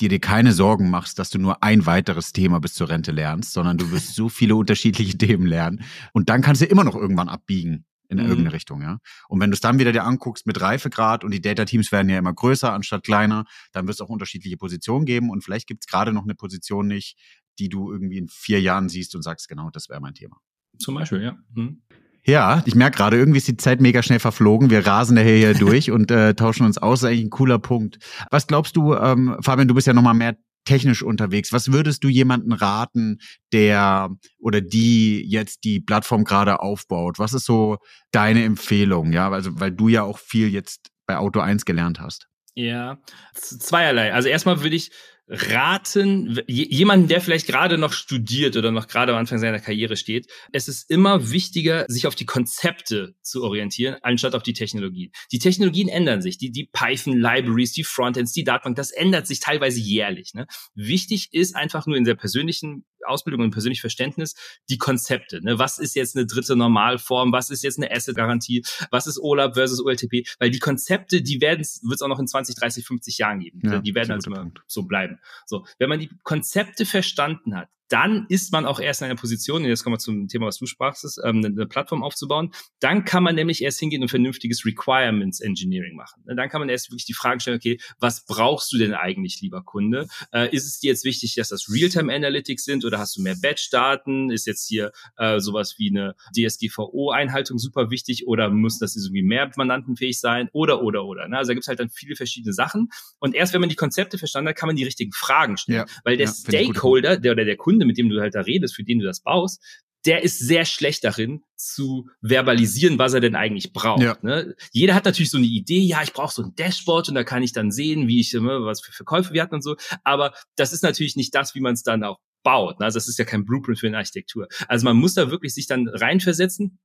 dir 0.00 0.08
dir 0.08 0.20
keine 0.20 0.52
Sorgen 0.52 0.90
machst, 0.90 1.18
dass 1.18 1.30
du 1.30 1.38
nur 1.38 1.62
ein 1.62 1.86
weiteres 1.86 2.32
Thema 2.32 2.60
bis 2.60 2.74
zur 2.74 2.88
Rente 2.88 3.12
lernst, 3.12 3.52
sondern 3.52 3.78
du 3.78 3.90
wirst 3.90 4.14
so 4.14 4.28
viele 4.28 4.56
unterschiedliche 4.56 5.16
Themen 5.16 5.46
lernen. 5.46 5.84
Und 6.12 6.28
dann 6.28 6.42
kannst 6.42 6.62
du 6.62 6.66
immer 6.66 6.84
noch 6.84 6.96
irgendwann 6.96 7.28
abbiegen 7.28 7.84
in 8.08 8.18
mhm. 8.18 8.24
irgendeine 8.24 8.52
Richtung, 8.52 8.82
ja. 8.82 8.98
Und 9.28 9.40
wenn 9.40 9.50
du 9.50 9.54
es 9.54 9.60
dann 9.60 9.78
wieder 9.78 9.92
dir 9.92 10.04
anguckst 10.04 10.46
mit 10.46 10.60
Reifegrad 10.60 11.22
und 11.22 11.30
die 11.30 11.40
Data 11.40 11.64
Teams 11.64 11.92
werden 11.92 12.08
ja 12.08 12.18
immer 12.18 12.34
größer 12.34 12.72
anstatt 12.72 13.04
kleiner, 13.04 13.44
dann 13.72 13.86
wird 13.86 13.94
es 13.94 14.00
auch 14.00 14.08
unterschiedliche 14.08 14.56
Positionen 14.56 15.04
geben 15.04 15.30
und 15.30 15.44
vielleicht 15.44 15.68
gibt 15.68 15.84
es 15.84 15.86
gerade 15.86 16.12
noch 16.12 16.24
eine 16.24 16.34
Position 16.34 16.88
nicht, 16.88 17.16
die 17.58 17.68
du 17.68 17.92
irgendwie 17.92 18.18
in 18.18 18.28
vier 18.28 18.60
Jahren 18.60 18.88
siehst 18.88 19.14
und 19.14 19.22
sagst, 19.22 19.48
genau, 19.48 19.70
das 19.70 19.88
wäre 19.88 20.00
mein 20.00 20.14
Thema. 20.14 20.38
Zum 20.78 20.94
Beispiel, 20.96 21.22
ja. 21.22 21.38
Mhm. 21.54 21.82
Ja, 22.24 22.62
ich 22.66 22.74
merke 22.74 22.98
gerade, 22.98 23.16
irgendwie 23.16 23.38
ist 23.38 23.48
die 23.48 23.56
Zeit 23.56 23.80
mega 23.80 24.02
schnell 24.02 24.18
verflogen. 24.18 24.70
Wir 24.70 24.86
rasen 24.86 25.16
daher 25.16 25.36
hier 25.36 25.54
durch 25.58 25.90
und 25.90 26.10
äh, 26.10 26.34
tauschen 26.34 26.66
uns 26.66 26.78
aus. 26.78 27.00
Das 27.00 27.08
ist 27.08 27.12
eigentlich 27.12 27.26
ein 27.26 27.30
cooler 27.30 27.58
Punkt. 27.58 27.98
Was 28.30 28.46
glaubst 28.46 28.76
du, 28.76 28.94
ähm, 28.94 29.36
Fabian, 29.40 29.68
du 29.68 29.74
bist 29.74 29.86
ja 29.86 29.92
nochmal 29.92 30.14
mehr 30.14 30.36
technisch 30.64 31.02
unterwegs. 31.02 31.52
Was 31.52 31.72
würdest 31.72 32.04
du 32.04 32.08
jemanden 32.08 32.52
raten, 32.52 33.18
der 33.52 34.10
oder 34.38 34.60
die 34.60 35.24
jetzt 35.26 35.64
die 35.64 35.80
Plattform 35.80 36.24
gerade 36.24 36.60
aufbaut? 36.60 37.18
Was 37.18 37.32
ist 37.32 37.46
so 37.46 37.78
deine 38.12 38.44
Empfehlung? 38.44 39.12
Ja, 39.12 39.30
also 39.30 39.58
weil 39.58 39.72
du 39.72 39.88
ja 39.88 40.02
auch 40.02 40.18
viel 40.18 40.48
jetzt 40.48 40.88
bei 41.06 41.16
Auto 41.16 41.40
1 41.40 41.64
gelernt 41.64 42.00
hast. 42.00 42.28
Ja, 42.54 42.98
zweierlei. 43.34 44.12
Also 44.12 44.28
erstmal 44.28 44.62
würde 44.62 44.76
ich 44.76 44.90
raten, 45.30 46.40
jemanden, 46.48 47.06
der 47.06 47.20
vielleicht 47.20 47.46
gerade 47.46 47.78
noch 47.78 47.92
studiert 47.92 48.56
oder 48.56 48.72
noch 48.72 48.88
gerade 48.88 49.12
am 49.12 49.18
Anfang 49.18 49.38
seiner 49.38 49.60
Karriere 49.60 49.96
steht, 49.96 50.26
es 50.52 50.66
ist 50.66 50.90
immer 50.90 51.30
wichtiger, 51.30 51.84
sich 51.88 52.06
auf 52.06 52.16
die 52.16 52.26
Konzepte 52.26 53.14
zu 53.22 53.44
orientieren, 53.44 53.96
anstatt 54.02 54.34
auf 54.34 54.42
die 54.42 54.52
Technologien. 54.52 55.12
Die 55.30 55.38
Technologien 55.38 55.88
ändern 55.88 56.20
sich. 56.20 56.36
Die, 56.38 56.50
die 56.50 56.68
Python-Libraries, 56.72 57.72
die 57.72 57.84
Frontends, 57.84 58.32
die 58.32 58.44
Datenbank, 58.44 58.76
das 58.76 58.90
ändert 58.90 59.26
sich 59.26 59.38
teilweise 59.40 59.78
jährlich. 59.78 60.34
Ne? 60.34 60.46
Wichtig 60.74 61.28
ist 61.32 61.54
einfach 61.54 61.86
nur 61.86 61.96
in 61.96 62.04
der 62.04 62.16
persönlichen 62.16 62.84
Ausbildung 63.06 63.42
und 63.42 63.50
persönlichen 63.50 63.80
Verständnis 63.80 64.34
die 64.68 64.78
Konzepte. 64.78 65.42
Ne? 65.42 65.58
Was 65.58 65.78
ist 65.78 65.94
jetzt 65.94 66.16
eine 66.16 66.26
dritte 66.26 66.56
Normalform? 66.56 67.32
Was 67.32 67.50
ist 67.50 67.62
jetzt 67.62 67.78
eine 67.78 67.90
Asset-Garantie? 67.90 68.64
Was 68.90 69.06
ist 69.06 69.18
OLAP 69.18 69.54
versus 69.54 69.84
OLTP? 69.84 70.26
Weil 70.38 70.50
die 70.50 70.58
Konzepte, 70.58 71.22
die 71.22 71.40
werden 71.40 71.60
wird 71.60 71.94
es 71.94 72.02
auch 72.02 72.08
noch 72.08 72.18
in 72.18 72.26
20, 72.26 72.56
30, 72.56 72.84
50 72.84 73.18
Jahren 73.18 73.40
geben. 73.40 73.60
Ja, 73.64 73.78
die 73.80 73.94
werden 73.94 74.12
also 74.12 74.30
immer 74.30 74.50
so 74.66 74.82
bleiben. 74.82 75.18
So, 75.46 75.66
wenn 75.78 75.88
man 75.88 76.00
die 76.00 76.10
Konzepte 76.22 76.86
verstanden 76.86 77.56
hat, 77.56 77.68
dann 77.90 78.26
ist 78.28 78.52
man 78.52 78.66
auch 78.66 78.80
erst 78.80 79.02
in 79.02 79.06
einer 79.06 79.16
Position, 79.16 79.62
und 79.62 79.68
jetzt 79.68 79.82
kommen 79.82 79.94
wir 79.94 79.98
zum 79.98 80.28
Thema, 80.28 80.46
was 80.46 80.58
du 80.58 80.66
sprachst, 80.66 81.20
ähm, 81.24 81.44
eine 81.44 81.66
Plattform 81.66 82.02
aufzubauen. 82.02 82.52
Dann 82.78 83.04
kann 83.04 83.22
man 83.22 83.34
nämlich 83.34 83.62
erst 83.62 83.80
hingehen 83.80 84.02
und 84.02 84.08
vernünftiges 84.08 84.64
Requirements 84.64 85.40
Engineering 85.40 85.96
machen. 85.96 86.22
Dann 86.24 86.48
kann 86.48 86.60
man 86.60 86.68
erst 86.68 86.90
wirklich 86.90 87.04
die 87.04 87.14
Frage 87.14 87.40
stellen, 87.40 87.56
okay, 87.56 87.80
was 87.98 88.24
brauchst 88.24 88.72
du 88.72 88.78
denn 88.78 88.94
eigentlich, 88.94 89.40
lieber 89.40 89.62
Kunde? 89.62 90.06
Äh, 90.32 90.54
ist 90.54 90.66
es 90.66 90.78
dir 90.78 90.90
jetzt 90.90 91.04
wichtig, 91.04 91.34
dass 91.34 91.48
das 91.48 91.68
Realtime 91.68 92.14
Analytics 92.14 92.64
sind 92.64 92.84
oder 92.84 92.98
hast 92.98 93.16
du 93.16 93.22
mehr 93.22 93.34
Batch-Daten? 93.34 94.30
Ist 94.30 94.46
jetzt 94.46 94.68
hier 94.68 94.92
äh, 95.16 95.40
sowas 95.40 95.74
wie 95.78 95.90
eine 95.90 96.14
DSGVO-Einhaltung 96.36 97.58
super 97.58 97.90
wichtig 97.90 98.28
oder 98.28 98.50
muss 98.50 98.78
das 98.78 98.94
irgendwie 98.94 99.22
mehr 99.22 99.50
mandantenfähig 99.56 100.20
sein? 100.20 100.48
Oder, 100.52 100.82
oder, 100.82 101.04
oder. 101.04 101.26
Ne? 101.26 101.38
Also 101.38 101.50
da 101.50 101.54
gibt 101.54 101.64
es 101.64 101.68
halt 101.68 101.80
dann 101.80 101.90
viele 101.90 102.14
verschiedene 102.14 102.52
Sachen. 102.52 102.88
Und 103.18 103.34
erst 103.34 103.52
wenn 103.52 103.60
man 103.60 103.68
die 103.68 103.76
Konzepte 103.76 104.16
verstanden 104.16 104.50
hat, 104.50 104.56
kann 104.56 104.68
man 104.68 104.76
die 104.76 104.84
richtigen 104.84 105.12
Fragen 105.12 105.56
stellen. 105.56 105.78
Ja, 105.78 105.86
Weil 106.04 106.16
der 106.16 106.26
ja, 106.26 106.32
Stakeholder, 106.32 107.16
der 107.16 107.32
oder 107.32 107.44
der 107.44 107.56
Kunde 107.56 107.79
Kunde, 107.80 107.86
mit 107.86 107.98
dem 107.98 108.08
du 108.08 108.20
halt 108.20 108.34
da 108.34 108.40
redest, 108.40 108.76
für 108.76 108.84
den 108.84 108.98
du 108.98 109.06
das 109.06 109.20
baust, 109.20 109.62
der 110.06 110.22
ist 110.22 110.38
sehr 110.38 110.64
schlecht 110.64 111.04
darin, 111.04 111.42
zu 111.56 112.08
verbalisieren, 112.22 112.98
was 112.98 113.12
er 113.12 113.20
denn 113.20 113.34
eigentlich 113.34 113.72
braucht. 113.72 114.02
Ja. 114.02 114.16
Ne? 114.22 114.54
Jeder 114.72 114.94
hat 114.94 115.04
natürlich 115.04 115.30
so 115.30 115.36
eine 115.36 115.46
Idee, 115.46 115.80
ja, 115.80 116.02
ich 116.02 116.14
brauche 116.14 116.32
so 116.32 116.42
ein 116.42 116.54
Dashboard 116.54 117.10
und 117.10 117.14
da 117.14 117.24
kann 117.24 117.42
ich 117.42 117.52
dann 117.52 117.70
sehen, 117.70 118.08
wie 118.08 118.20
ich, 118.20 118.32
ne, 118.32 118.62
was 118.62 118.80
für 118.80 118.92
Verkäufe 118.92 119.34
wir 119.34 119.42
hatten 119.42 119.56
und 119.56 119.62
so. 119.62 119.76
Aber 120.02 120.32
das 120.56 120.72
ist 120.72 120.82
natürlich 120.82 121.16
nicht 121.16 121.34
das, 121.34 121.54
wie 121.54 121.60
man 121.60 121.74
es 121.74 121.82
dann 121.82 122.02
auch 122.02 122.18
baut. 122.42 122.80
Ne? 122.80 122.86
Also 122.86 122.96
das 122.96 123.08
ist 123.08 123.18
ja 123.18 123.26
kein 123.26 123.44
Blueprint 123.44 123.78
für 123.78 123.88
eine 123.88 123.98
Architektur. 123.98 124.48
Also 124.68 124.84
man 124.84 124.96
muss 124.96 125.14
da 125.14 125.30
wirklich 125.30 125.54
sich 125.54 125.66
dann 125.66 125.86
reinversetzen 125.86 126.78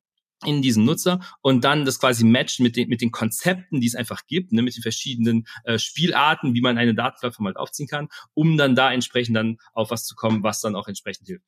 in 0.43 0.61
diesen 0.61 0.85
Nutzer 0.85 1.19
und 1.41 1.63
dann 1.63 1.85
das 1.85 1.99
quasi 1.99 2.25
matchen 2.25 2.63
mit 2.63 2.75
den, 2.75 2.89
mit 2.89 3.01
den 3.01 3.11
Konzepten, 3.11 3.79
die 3.79 3.87
es 3.87 3.95
einfach 3.95 4.27
gibt, 4.27 4.51
ne, 4.51 4.61
mit 4.61 4.75
den 4.75 4.81
verschiedenen 4.81 5.47
äh, 5.63 5.79
Spielarten, 5.79 6.53
wie 6.53 6.61
man 6.61 6.77
eine 6.77 6.93
Datenplattform 6.93 7.47
halt 7.47 7.57
aufziehen 7.57 7.87
kann, 7.87 8.09
um 8.33 8.57
dann 8.57 8.75
da 8.75 8.91
entsprechend 8.91 9.35
dann 9.35 9.57
auf 9.73 9.91
was 9.91 10.05
zu 10.05 10.15
kommen, 10.15 10.43
was 10.43 10.61
dann 10.61 10.75
auch 10.75 10.87
entsprechend 10.87 11.27
hilft. 11.27 11.45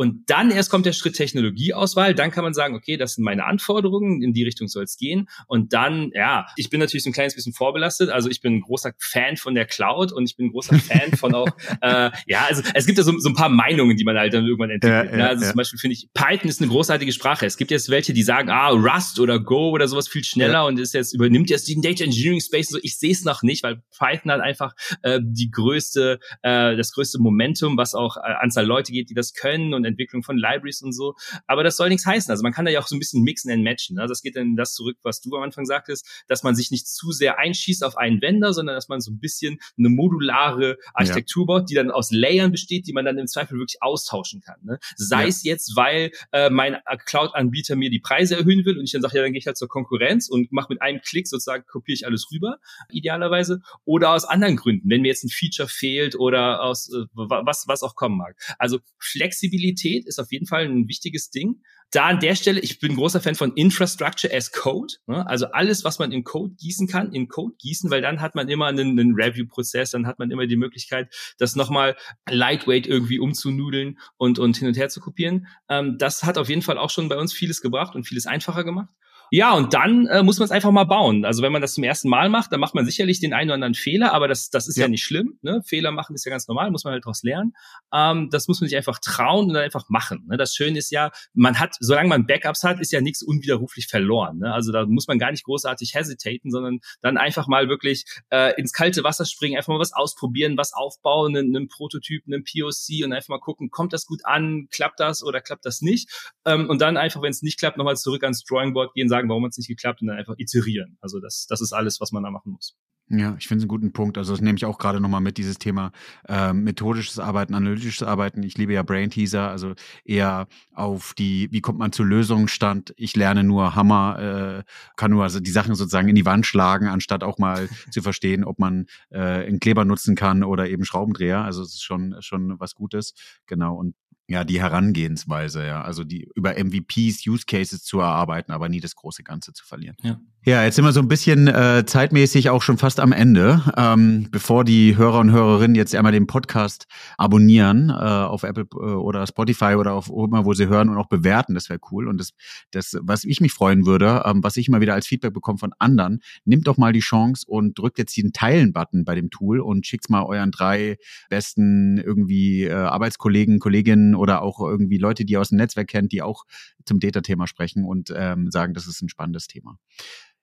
Und 0.00 0.30
dann 0.30 0.50
erst 0.50 0.70
kommt 0.70 0.86
der 0.86 0.94
Schritt 0.94 1.14
Technologieauswahl, 1.14 2.14
dann 2.14 2.30
kann 2.30 2.42
man 2.42 2.54
sagen, 2.54 2.74
okay, 2.74 2.96
das 2.96 3.16
sind 3.16 3.24
meine 3.24 3.44
Anforderungen, 3.44 4.22
in 4.22 4.32
die 4.32 4.44
Richtung 4.44 4.66
soll 4.66 4.84
es 4.84 4.96
gehen. 4.96 5.28
Und 5.46 5.74
dann, 5.74 6.10
ja, 6.14 6.46
ich 6.56 6.70
bin 6.70 6.80
natürlich 6.80 7.04
so 7.04 7.10
ein 7.10 7.12
kleines 7.12 7.34
bisschen 7.34 7.52
vorbelastet, 7.52 8.08
also 8.08 8.30
ich 8.30 8.40
bin 8.40 8.54
ein 8.54 8.60
großer 8.62 8.92
Fan 8.98 9.36
von 9.36 9.54
der 9.54 9.66
Cloud 9.66 10.12
und 10.12 10.24
ich 10.24 10.36
bin 10.36 10.46
ein 10.46 10.52
großer 10.52 10.78
Fan 10.78 11.12
von 11.18 11.34
auch, 11.34 11.48
äh, 11.82 12.10
ja, 12.26 12.46
also 12.48 12.62
es 12.72 12.86
gibt 12.86 12.96
ja 12.96 13.04
so, 13.04 13.18
so 13.18 13.28
ein 13.28 13.34
paar 13.34 13.50
Meinungen, 13.50 13.98
die 13.98 14.04
man 14.04 14.16
halt 14.16 14.32
dann 14.32 14.46
irgendwann 14.46 14.70
entwickelt. 14.70 15.10
Ja, 15.10 15.16
ne? 15.16 15.22
ja, 15.22 15.28
also 15.28 15.44
ja. 15.44 15.50
zum 15.50 15.56
Beispiel 15.58 15.78
finde 15.78 15.92
ich, 15.92 16.08
Python 16.14 16.48
ist 16.48 16.62
eine 16.62 16.70
großartige 16.70 17.12
Sprache. 17.12 17.44
Es 17.44 17.58
gibt 17.58 17.70
jetzt 17.70 17.90
welche, 17.90 18.14
die 18.14 18.22
sagen, 18.22 18.39
ah, 18.48 18.70
Rust 18.70 19.20
oder 19.20 19.38
Go 19.38 19.70
oder 19.70 19.88
sowas 19.88 20.08
viel 20.08 20.24
schneller 20.24 20.52
ja. 20.52 20.66
und 20.66 20.78
ist 20.78 20.94
jetzt 20.94 21.12
übernimmt 21.12 21.50
jetzt 21.50 21.68
den 21.68 21.82
Data 21.82 22.04
Engineering 22.04 22.40
Space. 22.40 22.68
So, 22.68 22.78
ich 22.82 22.98
sehe 22.98 23.12
es 23.12 23.24
noch 23.24 23.42
nicht, 23.42 23.62
weil 23.62 23.82
Python 23.98 24.32
hat 24.32 24.40
einfach 24.40 24.74
äh, 25.02 25.20
die 25.22 25.50
größte, 25.50 26.18
äh, 26.42 26.76
das 26.76 26.92
größte 26.92 27.18
Momentum, 27.18 27.76
was 27.76 27.94
auch 27.94 28.16
äh, 28.16 28.20
Anzahl 28.20 28.66
Leute 28.66 28.92
geht, 28.92 29.10
die 29.10 29.14
das 29.14 29.34
können 29.34 29.74
und 29.74 29.84
Entwicklung 29.84 30.22
von 30.22 30.38
Libraries 30.38 30.82
und 30.82 30.92
so. 30.92 31.14
Aber 31.46 31.64
das 31.64 31.76
soll 31.76 31.88
nichts 31.88 32.06
heißen. 32.06 32.30
Also 32.30 32.42
man 32.42 32.52
kann 32.52 32.64
da 32.64 32.70
ja 32.70 32.80
auch 32.80 32.86
so 32.86 32.96
ein 32.96 32.98
bisschen 32.98 33.22
mixen 33.22 33.50
and 33.50 33.64
matchen. 33.64 33.98
Also 33.98 34.12
das 34.12 34.22
geht 34.22 34.36
dann 34.36 34.56
das 34.56 34.74
zurück, 34.74 34.96
was 35.02 35.20
du 35.20 35.36
am 35.36 35.42
Anfang 35.42 35.64
sagtest, 35.64 36.06
dass 36.28 36.42
man 36.42 36.54
sich 36.54 36.70
nicht 36.70 36.86
zu 36.86 37.12
sehr 37.12 37.38
einschießt 37.38 37.84
auf 37.84 37.96
einen 37.96 38.20
Vendor, 38.20 38.52
sondern 38.52 38.74
dass 38.74 38.88
man 38.88 39.00
so 39.00 39.10
ein 39.10 39.18
bisschen 39.18 39.58
eine 39.78 39.88
modulare 39.88 40.76
Architektur 40.94 41.44
ja. 41.44 41.46
baut, 41.46 41.70
die 41.70 41.74
dann 41.74 41.90
aus 41.90 42.10
Layern 42.10 42.52
besteht, 42.52 42.86
die 42.86 42.92
man 42.92 43.04
dann 43.04 43.18
im 43.18 43.26
Zweifel 43.26 43.58
wirklich 43.58 43.82
austauschen 43.82 44.40
kann. 44.40 44.60
Ne? 44.62 44.78
Sei 44.96 45.22
ja. 45.22 45.28
es 45.28 45.42
jetzt, 45.42 45.76
weil 45.76 46.12
äh, 46.32 46.50
mein 46.50 46.76
Cloud-Anbieter 47.06 47.76
mir 47.76 47.90
die 47.90 47.98
Preise 47.98 48.19
erhöhen 48.30 48.64
will 48.64 48.78
und 48.78 48.84
ich 48.84 48.92
dann 48.92 49.02
sage, 49.02 49.16
ja, 49.16 49.22
dann 49.22 49.32
gehe 49.32 49.38
ich 49.38 49.46
halt 49.46 49.56
zur 49.56 49.68
Konkurrenz 49.68 50.28
und 50.28 50.52
mache 50.52 50.72
mit 50.72 50.82
einem 50.82 51.00
Klick 51.00 51.28
sozusagen, 51.28 51.64
kopiere 51.66 51.94
ich 51.94 52.06
alles 52.06 52.28
rüber, 52.32 52.58
idealerweise. 52.90 53.60
Oder 53.84 54.12
aus 54.12 54.24
anderen 54.24 54.56
Gründen, 54.56 54.90
wenn 54.90 55.02
mir 55.02 55.08
jetzt 55.08 55.24
ein 55.24 55.30
Feature 55.30 55.68
fehlt 55.68 56.16
oder 56.16 56.62
aus 56.62 56.92
äh, 56.92 57.06
was, 57.14 57.66
was 57.66 57.82
auch 57.82 57.94
kommen 57.94 58.18
mag. 58.18 58.36
Also 58.58 58.78
Flexibilität 58.98 60.06
ist 60.06 60.18
auf 60.18 60.30
jeden 60.32 60.46
Fall 60.46 60.64
ein 60.64 60.88
wichtiges 60.88 61.30
Ding. 61.30 61.62
Da 61.92 62.06
an 62.06 62.20
der 62.20 62.36
Stelle, 62.36 62.60
ich 62.60 62.78
bin 62.78 62.94
großer 62.94 63.20
Fan 63.20 63.34
von 63.34 63.52
Infrastructure 63.54 64.32
as 64.32 64.52
Code. 64.52 64.94
Ne? 65.06 65.26
Also 65.26 65.46
alles, 65.46 65.84
was 65.84 65.98
man 65.98 66.12
in 66.12 66.22
Code 66.22 66.54
gießen 66.54 66.86
kann, 66.86 67.12
in 67.12 67.28
Code 67.28 67.56
gießen, 67.58 67.90
weil 67.90 68.00
dann 68.00 68.20
hat 68.20 68.34
man 68.34 68.48
immer 68.48 68.66
einen, 68.66 68.98
einen 68.98 69.14
Review-Prozess, 69.14 69.90
dann 69.90 70.06
hat 70.06 70.18
man 70.18 70.30
immer 70.30 70.46
die 70.46 70.56
Möglichkeit, 70.56 71.12
das 71.38 71.56
nochmal 71.56 71.96
lightweight 72.28 72.86
irgendwie 72.86 73.18
umzunudeln 73.18 73.98
und, 74.16 74.38
und 74.38 74.56
hin 74.56 74.68
und 74.68 74.76
her 74.76 74.88
zu 74.88 75.00
kopieren. 75.00 75.48
Ähm, 75.68 75.98
das 75.98 76.22
hat 76.22 76.38
auf 76.38 76.48
jeden 76.48 76.62
Fall 76.62 76.78
auch 76.78 76.90
schon 76.90 77.08
bei 77.08 77.16
uns 77.16 77.32
vieles 77.32 77.60
gebracht 77.60 77.96
und 77.96 78.04
vieles 78.04 78.26
einfacher 78.26 78.62
gemacht. 78.62 78.94
Ja, 79.30 79.54
und 79.54 79.74
dann 79.74 80.06
äh, 80.06 80.22
muss 80.22 80.38
man 80.38 80.46
es 80.46 80.50
einfach 80.50 80.72
mal 80.72 80.84
bauen. 80.84 81.24
Also 81.24 81.42
wenn 81.42 81.52
man 81.52 81.62
das 81.62 81.74
zum 81.74 81.84
ersten 81.84 82.08
Mal 82.08 82.28
macht, 82.28 82.52
dann 82.52 82.58
macht 82.58 82.74
man 82.74 82.84
sicherlich 82.84 83.20
den 83.20 83.32
einen 83.32 83.50
oder 83.50 83.54
anderen 83.54 83.74
Fehler, 83.74 84.12
aber 84.12 84.26
das, 84.26 84.50
das 84.50 84.66
ist 84.66 84.76
ja, 84.76 84.84
ja 84.84 84.88
nicht 84.88 85.04
schlimm. 85.04 85.38
Ne? 85.42 85.62
Fehler 85.64 85.92
machen 85.92 86.14
ist 86.14 86.24
ja 86.24 86.30
ganz 86.30 86.48
normal, 86.48 86.70
muss 86.70 86.82
man 86.82 86.92
halt 86.94 87.04
daraus 87.04 87.22
lernen. 87.22 87.52
Ähm, 87.94 88.28
das 88.30 88.48
muss 88.48 88.60
man 88.60 88.68
sich 88.68 88.76
einfach 88.76 88.98
trauen 88.98 89.46
und 89.46 89.54
dann 89.54 89.62
einfach 89.62 89.88
machen. 89.88 90.26
Ne? 90.28 90.36
Das 90.36 90.54
Schöne 90.54 90.78
ist 90.78 90.90
ja, 90.90 91.10
man 91.32 91.60
hat, 91.60 91.76
solange 91.78 92.08
man 92.08 92.26
Backups 92.26 92.64
hat, 92.64 92.80
ist 92.80 92.92
ja 92.92 93.00
nichts 93.00 93.22
unwiderruflich 93.22 93.86
verloren. 93.86 94.38
Ne? 94.38 94.52
Also 94.52 94.72
da 94.72 94.84
muss 94.86 95.06
man 95.06 95.18
gar 95.18 95.30
nicht 95.30 95.44
großartig 95.44 95.94
hesitaten, 95.94 96.50
sondern 96.50 96.80
dann 97.00 97.16
einfach 97.16 97.46
mal 97.46 97.68
wirklich 97.68 98.04
äh, 98.30 98.58
ins 98.58 98.72
kalte 98.72 99.04
Wasser 99.04 99.24
springen, 99.24 99.56
einfach 99.56 99.72
mal 99.72 99.78
was 99.78 99.92
ausprobieren, 99.92 100.56
was 100.56 100.72
aufbauen, 100.72 101.36
einen, 101.36 101.54
einen 101.54 101.68
Prototyp, 101.68 102.24
einen 102.26 102.42
POC 102.44 103.04
und 103.04 103.12
einfach 103.12 103.28
mal 103.28 103.38
gucken, 103.38 103.70
kommt 103.70 103.92
das 103.92 104.06
gut 104.06 104.20
an, 104.24 104.66
klappt 104.72 104.98
das 104.98 105.22
oder 105.22 105.40
klappt 105.40 105.64
das 105.64 105.82
nicht? 105.82 106.10
Ähm, 106.44 106.68
und 106.68 106.80
dann 106.80 106.96
einfach, 106.96 107.22
wenn 107.22 107.30
es 107.30 107.42
nicht 107.42 107.58
klappt, 107.58 107.76
nochmal 107.76 107.96
zurück 107.96 108.24
ans 108.24 108.44
Drawing 108.44 108.72
Board 108.72 108.94
gehen, 108.94 109.08
sagen, 109.08 109.19
sagen, 109.20 109.28
warum 109.28 109.44
hat 109.44 109.50
es 109.50 109.58
nicht 109.58 109.68
geklappt 109.68 110.00
und 110.02 110.08
dann 110.08 110.18
einfach 110.18 110.34
iterieren. 110.38 110.96
Also 111.00 111.20
das, 111.20 111.46
das 111.48 111.60
ist 111.60 111.72
alles, 111.72 112.00
was 112.00 112.12
man 112.12 112.22
da 112.22 112.30
machen 112.30 112.52
muss. 112.52 112.76
Ja, 113.12 113.34
ich 113.40 113.48
finde 113.48 113.58
es 113.58 113.62
einen 113.64 113.68
guten 113.68 113.92
Punkt. 113.92 114.18
Also 114.18 114.32
das 114.32 114.40
nehme 114.40 114.56
ich 114.56 114.64
auch 114.64 114.78
gerade 114.78 115.00
nochmal 115.00 115.20
mit, 115.20 115.36
dieses 115.36 115.58
Thema 115.58 115.90
äh, 116.28 116.52
methodisches 116.52 117.18
Arbeiten, 117.18 117.54
analytisches 117.54 118.06
Arbeiten. 118.06 118.44
Ich 118.44 118.56
liebe 118.56 118.72
ja 118.72 118.84
Brain 118.84 119.10
Teaser, 119.10 119.50
also 119.50 119.74
eher 120.04 120.46
auf 120.72 121.12
die, 121.14 121.48
wie 121.50 121.60
kommt 121.60 121.80
man 121.80 121.90
zu 121.90 122.04
Lösungen 122.04 122.46
stand. 122.46 122.94
Ich 122.96 123.16
lerne 123.16 123.42
nur 123.42 123.74
Hammer, 123.74 124.60
äh, 124.60 124.70
kann 124.94 125.10
nur 125.10 125.24
also 125.24 125.40
die 125.40 125.50
Sachen 125.50 125.74
sozusagen 125.74 126.08
in 126.08 126.14
die 126.14 126.24
Wand 126.24 126.46
schlagen, 126.46 126.86
anstatt 126.86 127.24
auch 127.24 127.38
mal 127.38 127.68
zu 127.90 128.00
verstehen, 128.00 128.44
ob 128.44 128.60
man 128.60 128.86
äh, 129.10 129.18
einen 129.18 129.58
Kleber 129.58 129.84
nutzen 129.84 130.14
kann 130.14 130.44
oder 130.44 130.68
eben 130.68 130.84
Schraubendreher. 130.84 131.42
Also 131.42 131.62
es 131.62 131.74
ist 131.74 131.82
schon, 131.82 132.14
schon 132.20 132.60
was 132.60 132.76
Gutes. 132.76 133.14
Genau. 133.46 133.74
Und 133.74 133.96
ja, 134.30 134.44
die 134.44 134.60
Herangehensweise, 134.60 135.66
ja. 135.66 135.82
Also 135.82 136.04
die 136.04 136.28
über 136.36 136.54
MVPs, 136.56 137.26
Use 137.26 137.44
Cases 137.48 137.82
zu 137.82 137.98
erarbeiten, 137.98 138.52
aber 138.52 138.68
nie 138.68 138.78
das 138.78 138.94
große 138.94 139.24
Ganze 139.24 139.52
zu 139.52 139.66
verlieren. 139.66 139.96
Ja, 140.04 140.20
ja 140.44 140.62
jetzt 140.62 140.76
sind 140.76 140.84
wir 140.84 140.92
so 140.92 141.00
ein 141.00 141.08
bisschen 141.08 141.48
äh, 141.48 141.82
zeitmäßig 141.84 142.48
auch 142.48 142.62
schon 142.62 142.78
fast 142.78 143.00
am 143.00 143.10
Ende. 143.10 143.60
Ähm, 143.76 144.28
bevor 144.30 144.62
die 144.62 144.96
Hörer 144.96 145.18
und 145.18 145.32
Hörerinnen 145.32 145.74
jetzt 145.74 145.96
einmal 145.96 146.12
den 146.12 146.28
Podcast 146.28 146.86
abonnieren 147.18 147.90
äh, 147.90 147.92
auf 147.92 148.44
Apple 148.44 148.68
äh, 148.72 148.76
oder 148.76 149.26
Spotify 149.26 149.74
oder 149.74 149.94
auf 149.94 150.08
immer, 150.08 150.44
wo 150.44 150.54
sie 150.54 150.68
hören 150.68 150.90
und 150.90 150.96
auch 150.96 151.08
bewerten, 151.08 151.54
das 151.54 151.68
wäre 151.68 151.80
cool. 151.90 152.06
Und 152.06 152.20
das, 152.20 152.30
das, 152.70 152.96
was 153.02 153.24
ich 153.24 153.40
mich 153.40 153.52
freuen 153.52 153.84
würde, 153.84 154.22
ähm, 154.26 154.44
was 154.44 154.56
ich 154.56 154.68
immer 154.68 154.80
wieder 154.80 154.94
als 154.94 155.08
Feedback 155.08 155.34
bekomme 155.34 155.58
von 155.58 155.72
anderen, 155.80 156.20
nimmt 156.44 156.68
doch 156.68 156.76
mal 156.76 156.92
die 156.92 157.00
Chance 157.00 157.44
und 157.48 157.76
drückt 157.76 157.98
jetzt 157.98 158.16
den 158.16 158.32
Teilen-Button 158.32 159.04
bei 159.04 159.16
dem 159.16 159.30
Tool 159.30 159.58
und 159.58 159.88
schickt 159.88 160.08
mal 160.08 160.22
euren 160.22 160.52
drei 160.52 160.98
besten 161.30 161.98
irgendwie 161.98 162.66
äh, 162.66 162.74
Arbeitskollegen, 162.74 163.58
Kolleginnen 163.58 164.14
oder 164.20 164.42
auch 164.42 164.60
irgendwie 164.60 164.98
Leute, 164.98 165.24
die 165.24 165.32
ihr 165.32 165.40
aus 165.40 165.48
dem 165.48 165.58
Netzwerk 165.58 165.88
kennt, 165.88 166.12
die 166.12 166.22
auch 166.22 166.44
zum 166.84 167.00
Data-Thema 167.00 167.46
sprechen 167.46 167.84
und 167.84 168.12
ähm, 168.14 168.50
sagen, 168.50 168.74
das 168.74 168.86
ist 168.86 169.02
ein 169.02 169.08
spannendes 169.08 169.46
Thema. 169.46 169.78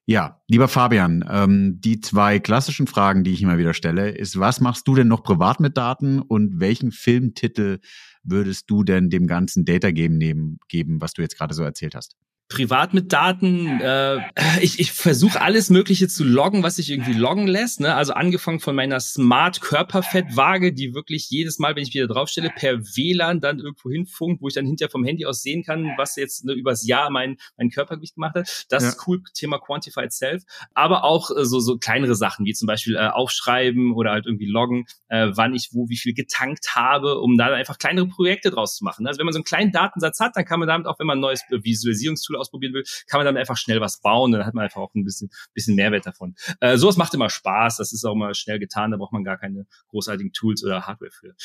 Ja, 0.10 0.42
lieber 0.48 0.70
Fabian, 0.70 1.26
ähm, 1.30 1.82
die 1.82 2.00
zwei 2.00 2.40
klassischen 2.40 2.88
Fragen, 2.88 3.26
die 3.26 3.34
ich 3.34 3.42
immer 3.42 3.58
wieder 3.58 3.74
stelle, 3.74 4.10
ist, 4.10 4.40
was 4.40 4.62
machst 4.62 4.88
du 4.88 4.96
denn 4.96 5.10
noch 5.10 5.22
privat 5.22 5.60
mit 5.60 5.76
Daten 5.76 6.22
und 6.22 6.62
welchen 6.62 6.92
Filmtitel 6.92 7.80
würdest 8.24 8.70
du 8.70 8.84
denn 8.84 9.10
dem 9.10 9.28
ganzen 9.28 9.66
Data 9.66 9.92
Game 9.92 10.18
nehmen, 10.18 10.60
geben, 10.70 11.02
was 11.02 11.14
du 11.14 11.22
jetzt 11.22 11.38
gerade 11.38 11.54
so 11.54 11.64
erzählt 11.64 11.94
hast? 11.94 12.16
Privat 12.50 12.94
mit 12.94 13.12
Daten. 13.12 13.82
Äh, 13.82 14.20
ich 14.62 14.80
ich 14.80 14.92
versuche 14.92 15.42
alles 15.42 15.70
Mögliche 15.70 16.08
zu 16.08 16.24
loggen, 16.24 16.64
was 16.64 16.78
sich 16.78 16.90
irgendwie 16.90 17.14
loggen 17.14 17.48
lässt. 17.48 17.82
Ne? 17.82 17.94
Also 17.94 18.14
angefangen 18.14 18.60
von 18.60 18.76
meiner 18.76 19.00
Smart 19.00 19.62
Körperfettwaage, 19.62 20.74
die 20.74 20.94
wirklich 20.94 21.30
jedes 21.30 21.60
Mal, 21.60 21.76
wenn 21.76 21.84
ich 21.84 21.94
wieder 21.94 22.08
draufstelle, 22.08 22.50
per 22.50 22.80
WLAN 22.80 23.42
dann 23.42 23.60
irgendwo 23.60 23.90
hinfunkt, 23.90 24.42
wo 24.42 24.48
ich 24.48 24.54
dann 24.54 24.66
hinterher 24.66 24.90
vom 24.90 25.04
Handy 25.04 25.26
aus 25.26 25.42
sehen 25.42 25.64
kann, 25.64 25.94
was 25.98 26.16
jetzt 26.16 26.46
ne, 26.46 26.54
übers 26.54 26.88
Jahr 26.88 27.10
mein 27.10 27.38
mein 27.58 27.70
Körpergewicht 27.70 28.16
gemacht 28.16 28.36
hat. 28.36 28.66
Das 28.70 28.84
ja. 28.84 28.90
ist 28.90 29.08
cool, 29.08 29.22
Thema 29.34 29.60
Quantified 29.60 30.14
Self. 30.14 30.44
Aber 30.74 31.04
auch 31.04 31.32
äh, 31.32 31.44
so 31.44 31.60
so 31.60 31.78
kleinere 31.78 32.16
Sachen 32.16 32.46
wie 32.46 32.54
zum 32.54 32.68
Beispiel 32.68 32.96
äh, 32.96 33.08
aufschreiben 33.08 33.94
oder 33.94 34.12
halt 34.12 34.26
irgendwie 34.26 34.50
loggen, 34.50 34.86
äh, 35.10 35.32
wann 35.34 35.54
ich 35.54 35.70
wo 35.74 35.90
wie 35.90 35.98
viel 35.98 36.14
getankt 36.14 36.76
habe, 36.76 37.20
um 37.20 37.38
da 37.38 37.48
einfach 37.48 37.78
kleinere 37.78 38.08
Projekte 38.08 38.52
draus 38.52 38.78
zu 38.78 38.86
machen. 38.86 39.06
Also 39.06 39.20
wenn 39.20 39.26
man 39.26 39.34
so 39.34 39.40
einen 39.40 39.44
kleinen 39.44 39.72
Datensatz 39.74 40.22
hat, 40.22 40.36
dann 40.36 40.46
kann 40.46 40.60
man 40.60 40.68
damit 40.68 40.88
auch, 40.88 40.98
wenn 41.00 41.08
man 41.08 41.18
ein 41.18 41.22
neues 41.22 41.42
Visualisierungstool 41.50 42.37
ausprobieren 42.38 42.74
will, 42.74 42.84
kann 43.08 43.20
man 43.20 43.26
dann 43.26 43.38
einfach 43.38 43.58
schnell 43.58 43.82
was 43.82 44.00
bauen. 44.02 44.32
Dann 44.32 44.46
hat 44.46 44.54
man 44.54 44.64
einfach 44.64 44.82
auch 44.82 44.94
ein 44.96 45.04
bisschen, 45.04 45.30
bisschen 45.54 45.76
Mehrwert 45.76 46.06
davon. 46.06 46.36
Äh, 46.60 46.78
sowas 46.78 46.98
macht 46.98 47.14
immer 47.14 47.30
Spaß. 47.30 47.78
Das 47.78 47.94
ist 47.94 48.06
auch 48.06 48.14
immer 48.14 48.34
schnell 48.34 48.60
getan. 48.60 48.92
Da 48.92 48.98
braucht 48.98 49.14
man 49.14 49.24
gar 49.24 49.38
keine 49.38 49.66
großartigen 49.90 50.34
Tools 50.34 50.64
oder 50.64 50.88
Hardware 50.88 51.12
für. 51.12 51.36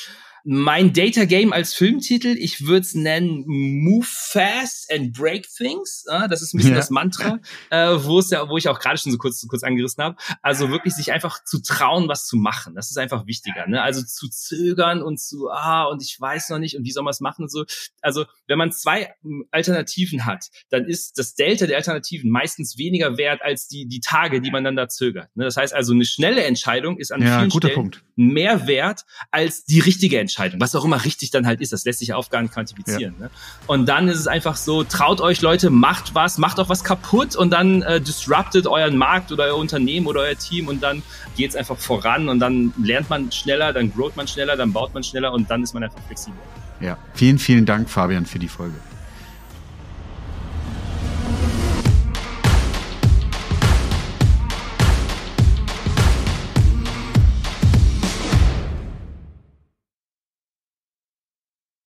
Mein 0.44 0.92
Data 0.92 1.24
Game 1.24 1.52
als 1.52 1.74
Filmtitel, 1.74 2.36
ich 2.38 2.66
würde 2.66 2.80
es 2.80 2.94
nennen 2.94 3.44
Move 3.46 4.06
Fast 4.06 4.92
and 4.92 5.12
Break 5.12 5.46
Things. 5.56 6.04
Äh, 6.08 6.28
das 6.28 6.42
ist 6.42 6.54
ein 6.54 6.58
bisschen 6.58 6.72
ja. 6.72 6.78
das 6.78 6.90
Mantra, 6.90 7.38
äh, 7.70 7.96
wo 8.02 8.18
es 8.18 8.30
ja, 8.30 8.48
wo 8.48 8.56
ich 8.56 8.68
auch 8.68 8.80
gerade 8.80 8.98
schon 8.98 9.12
so 9.12 9.18
kurz, 9.18 9.40
so 9.40 9.48
kurz 9.48 9.62
angerissen 9.62 10.02
habe. 10.02 10.16
Also 10.42 10.70
wirklich 10.70 10.94
sich 10.94 11.12
einfach 11.12 11.44
zu 11.44 11.62
trauen, 11.62 12.08
was 12.08 12.26
zu 12.26 12.36
machen. 12.36 12.74
Das 12.74 12.90
ist 12.90 12.96
einfach 12.96 13.26
wichtiger. 13.26 13.66
Ne? 13.66 13.82
Also 13.82 14.02
zu 14.02 14.28
zögern 14.28 15.02
und 15.02 15.20
zu, 15.20 15.48
ah, 15.50 15.84
und 15.84 16.02
ich 16.02 16.20
weiß 16.20 16.50
noch 16.50 16.58
nicht 16.58 16.76
und 16.76 16.84
wie 16.84 16.92
soll 16.92 17.04
man 17.04 17.12
es 17.12 17.20
machen 17.20 17.42
und 17.42 17.50
so. 17.50 17.64
Also 18.00 18.24
wenn 18.46 18.58
man 18.58 18.72
zwei 18.72 19.14
Alternativen 19.50 20.24
hat, 20.24 20.46
dann 20.70 20.81
dann 20.82 20.90
ist 20.90 21.18
das 21.18 21.34
Delta 21.34 21.66
der 21.66 21.76
Alternativen 21.76 22.30
meistens 22.30 22.78
weniger 22.78 23.16
wert 23.16 23.42
als 23.42 23.68
die, 23.68 23.86
die 23.86 24.00
Tage, 24.00 24.40
die 24.40 24.50
man 24.50 24.64
dann 24.64 24.76
da 24.76 24.88
zögert. 24.88 25.28
Ne? 25.34 25.44
Das 25.44 25.56
heißt 25.56 25.74
also, 25.74 25.92
eine 25.92 26.04
schnelle 26.04 26.44
Entscheidung 26.44 26.98
ist 26.98 27.12
an 27.12 27.22
ja, 27.22 27.38
vielen 27.38 27.50
Stellen 27.50 27.74
Punkt. 27.74 28.02
mehr 28.16 28.66
wert 28.66 29.04
als 29.30 29.64
die 29.64 29.80
richtige 29.80 30.18
Entscheidung. 30.18 30.60
Was 30.60 30.74
auch 30.74 30.84
immer 30.84 31.04
richtig 31.04 31.30
dann 31.30 31.46
halt 31.46 31.60
ist, 31.60 31.72
das 31.72 31.84
lässt 31.84 32.00
sich 32.00 32.12
auf 32.12 32.30
gar 32.30 32.42
nicht 32.42 32.54
quantifizieren. 32.54 33.14
Ja. 33.18 33.26
Ne? 33.26 33.30
Und 33.66 33.86
dann 33.88 34.08
ist 34.08 34.18
es 34.18 34.26
einfach 34.26 34.56
so, 34.56 34.84
traut 34.84 35.20
euch 35.20 35.40
Leute, 35.40 35.70
macht 35.70 36.14
was, 36.14 36.38
macht 36.38 36.58
auch 36.60 36.68
was 36.68 36.84
kaputt 36.84 37.36
und 37.36 37.50
dann 37.50 37.82
äh, 37.82 38.00
disruptet 38.00 38.66
euren 38.66 38.96
Markt 38.96 39.32
oder 39.32 39.44
euer 39.44 39.56
Unternehmen 39.56 40.06
oder 40.06 40.20
euer 40.20 40.36
Team 40.36 40.68
und 40.68 40.82
dann 40.82 41.02
geht 41.36 41.50
es 41.50 41.56
einfach 41.56 41.78
voran 41.78 42.28
und 42.28 42.40
dann 42.40 42.72
lernt 42.82 43.08
man 43.10 43.30
schneller, 43.32 43.72
dann 43.72 43.92
growt 43.92 44.16
man 44.16 44.26
schneller, 44.26 44.56
dann 44.56 44.72
baut 44.72 44.94
man 44.94 45.02
schneller 45.02 45.32
und 45.32 45.50
dann 45.50 45.62
ist 45.62 45.74
man 45.74 45.84
einfach 45.84 46.00
flexibel. 46.06 46.38
Ja, 46.80 46.98
vielen, 47.14 47.38
vielen 47.38 47.64
Dank, 47.64 47.88
Fabian, 47.88 48.26
für 48.26 48.40
die 48.40 48.48
Folge. 48.48 48.74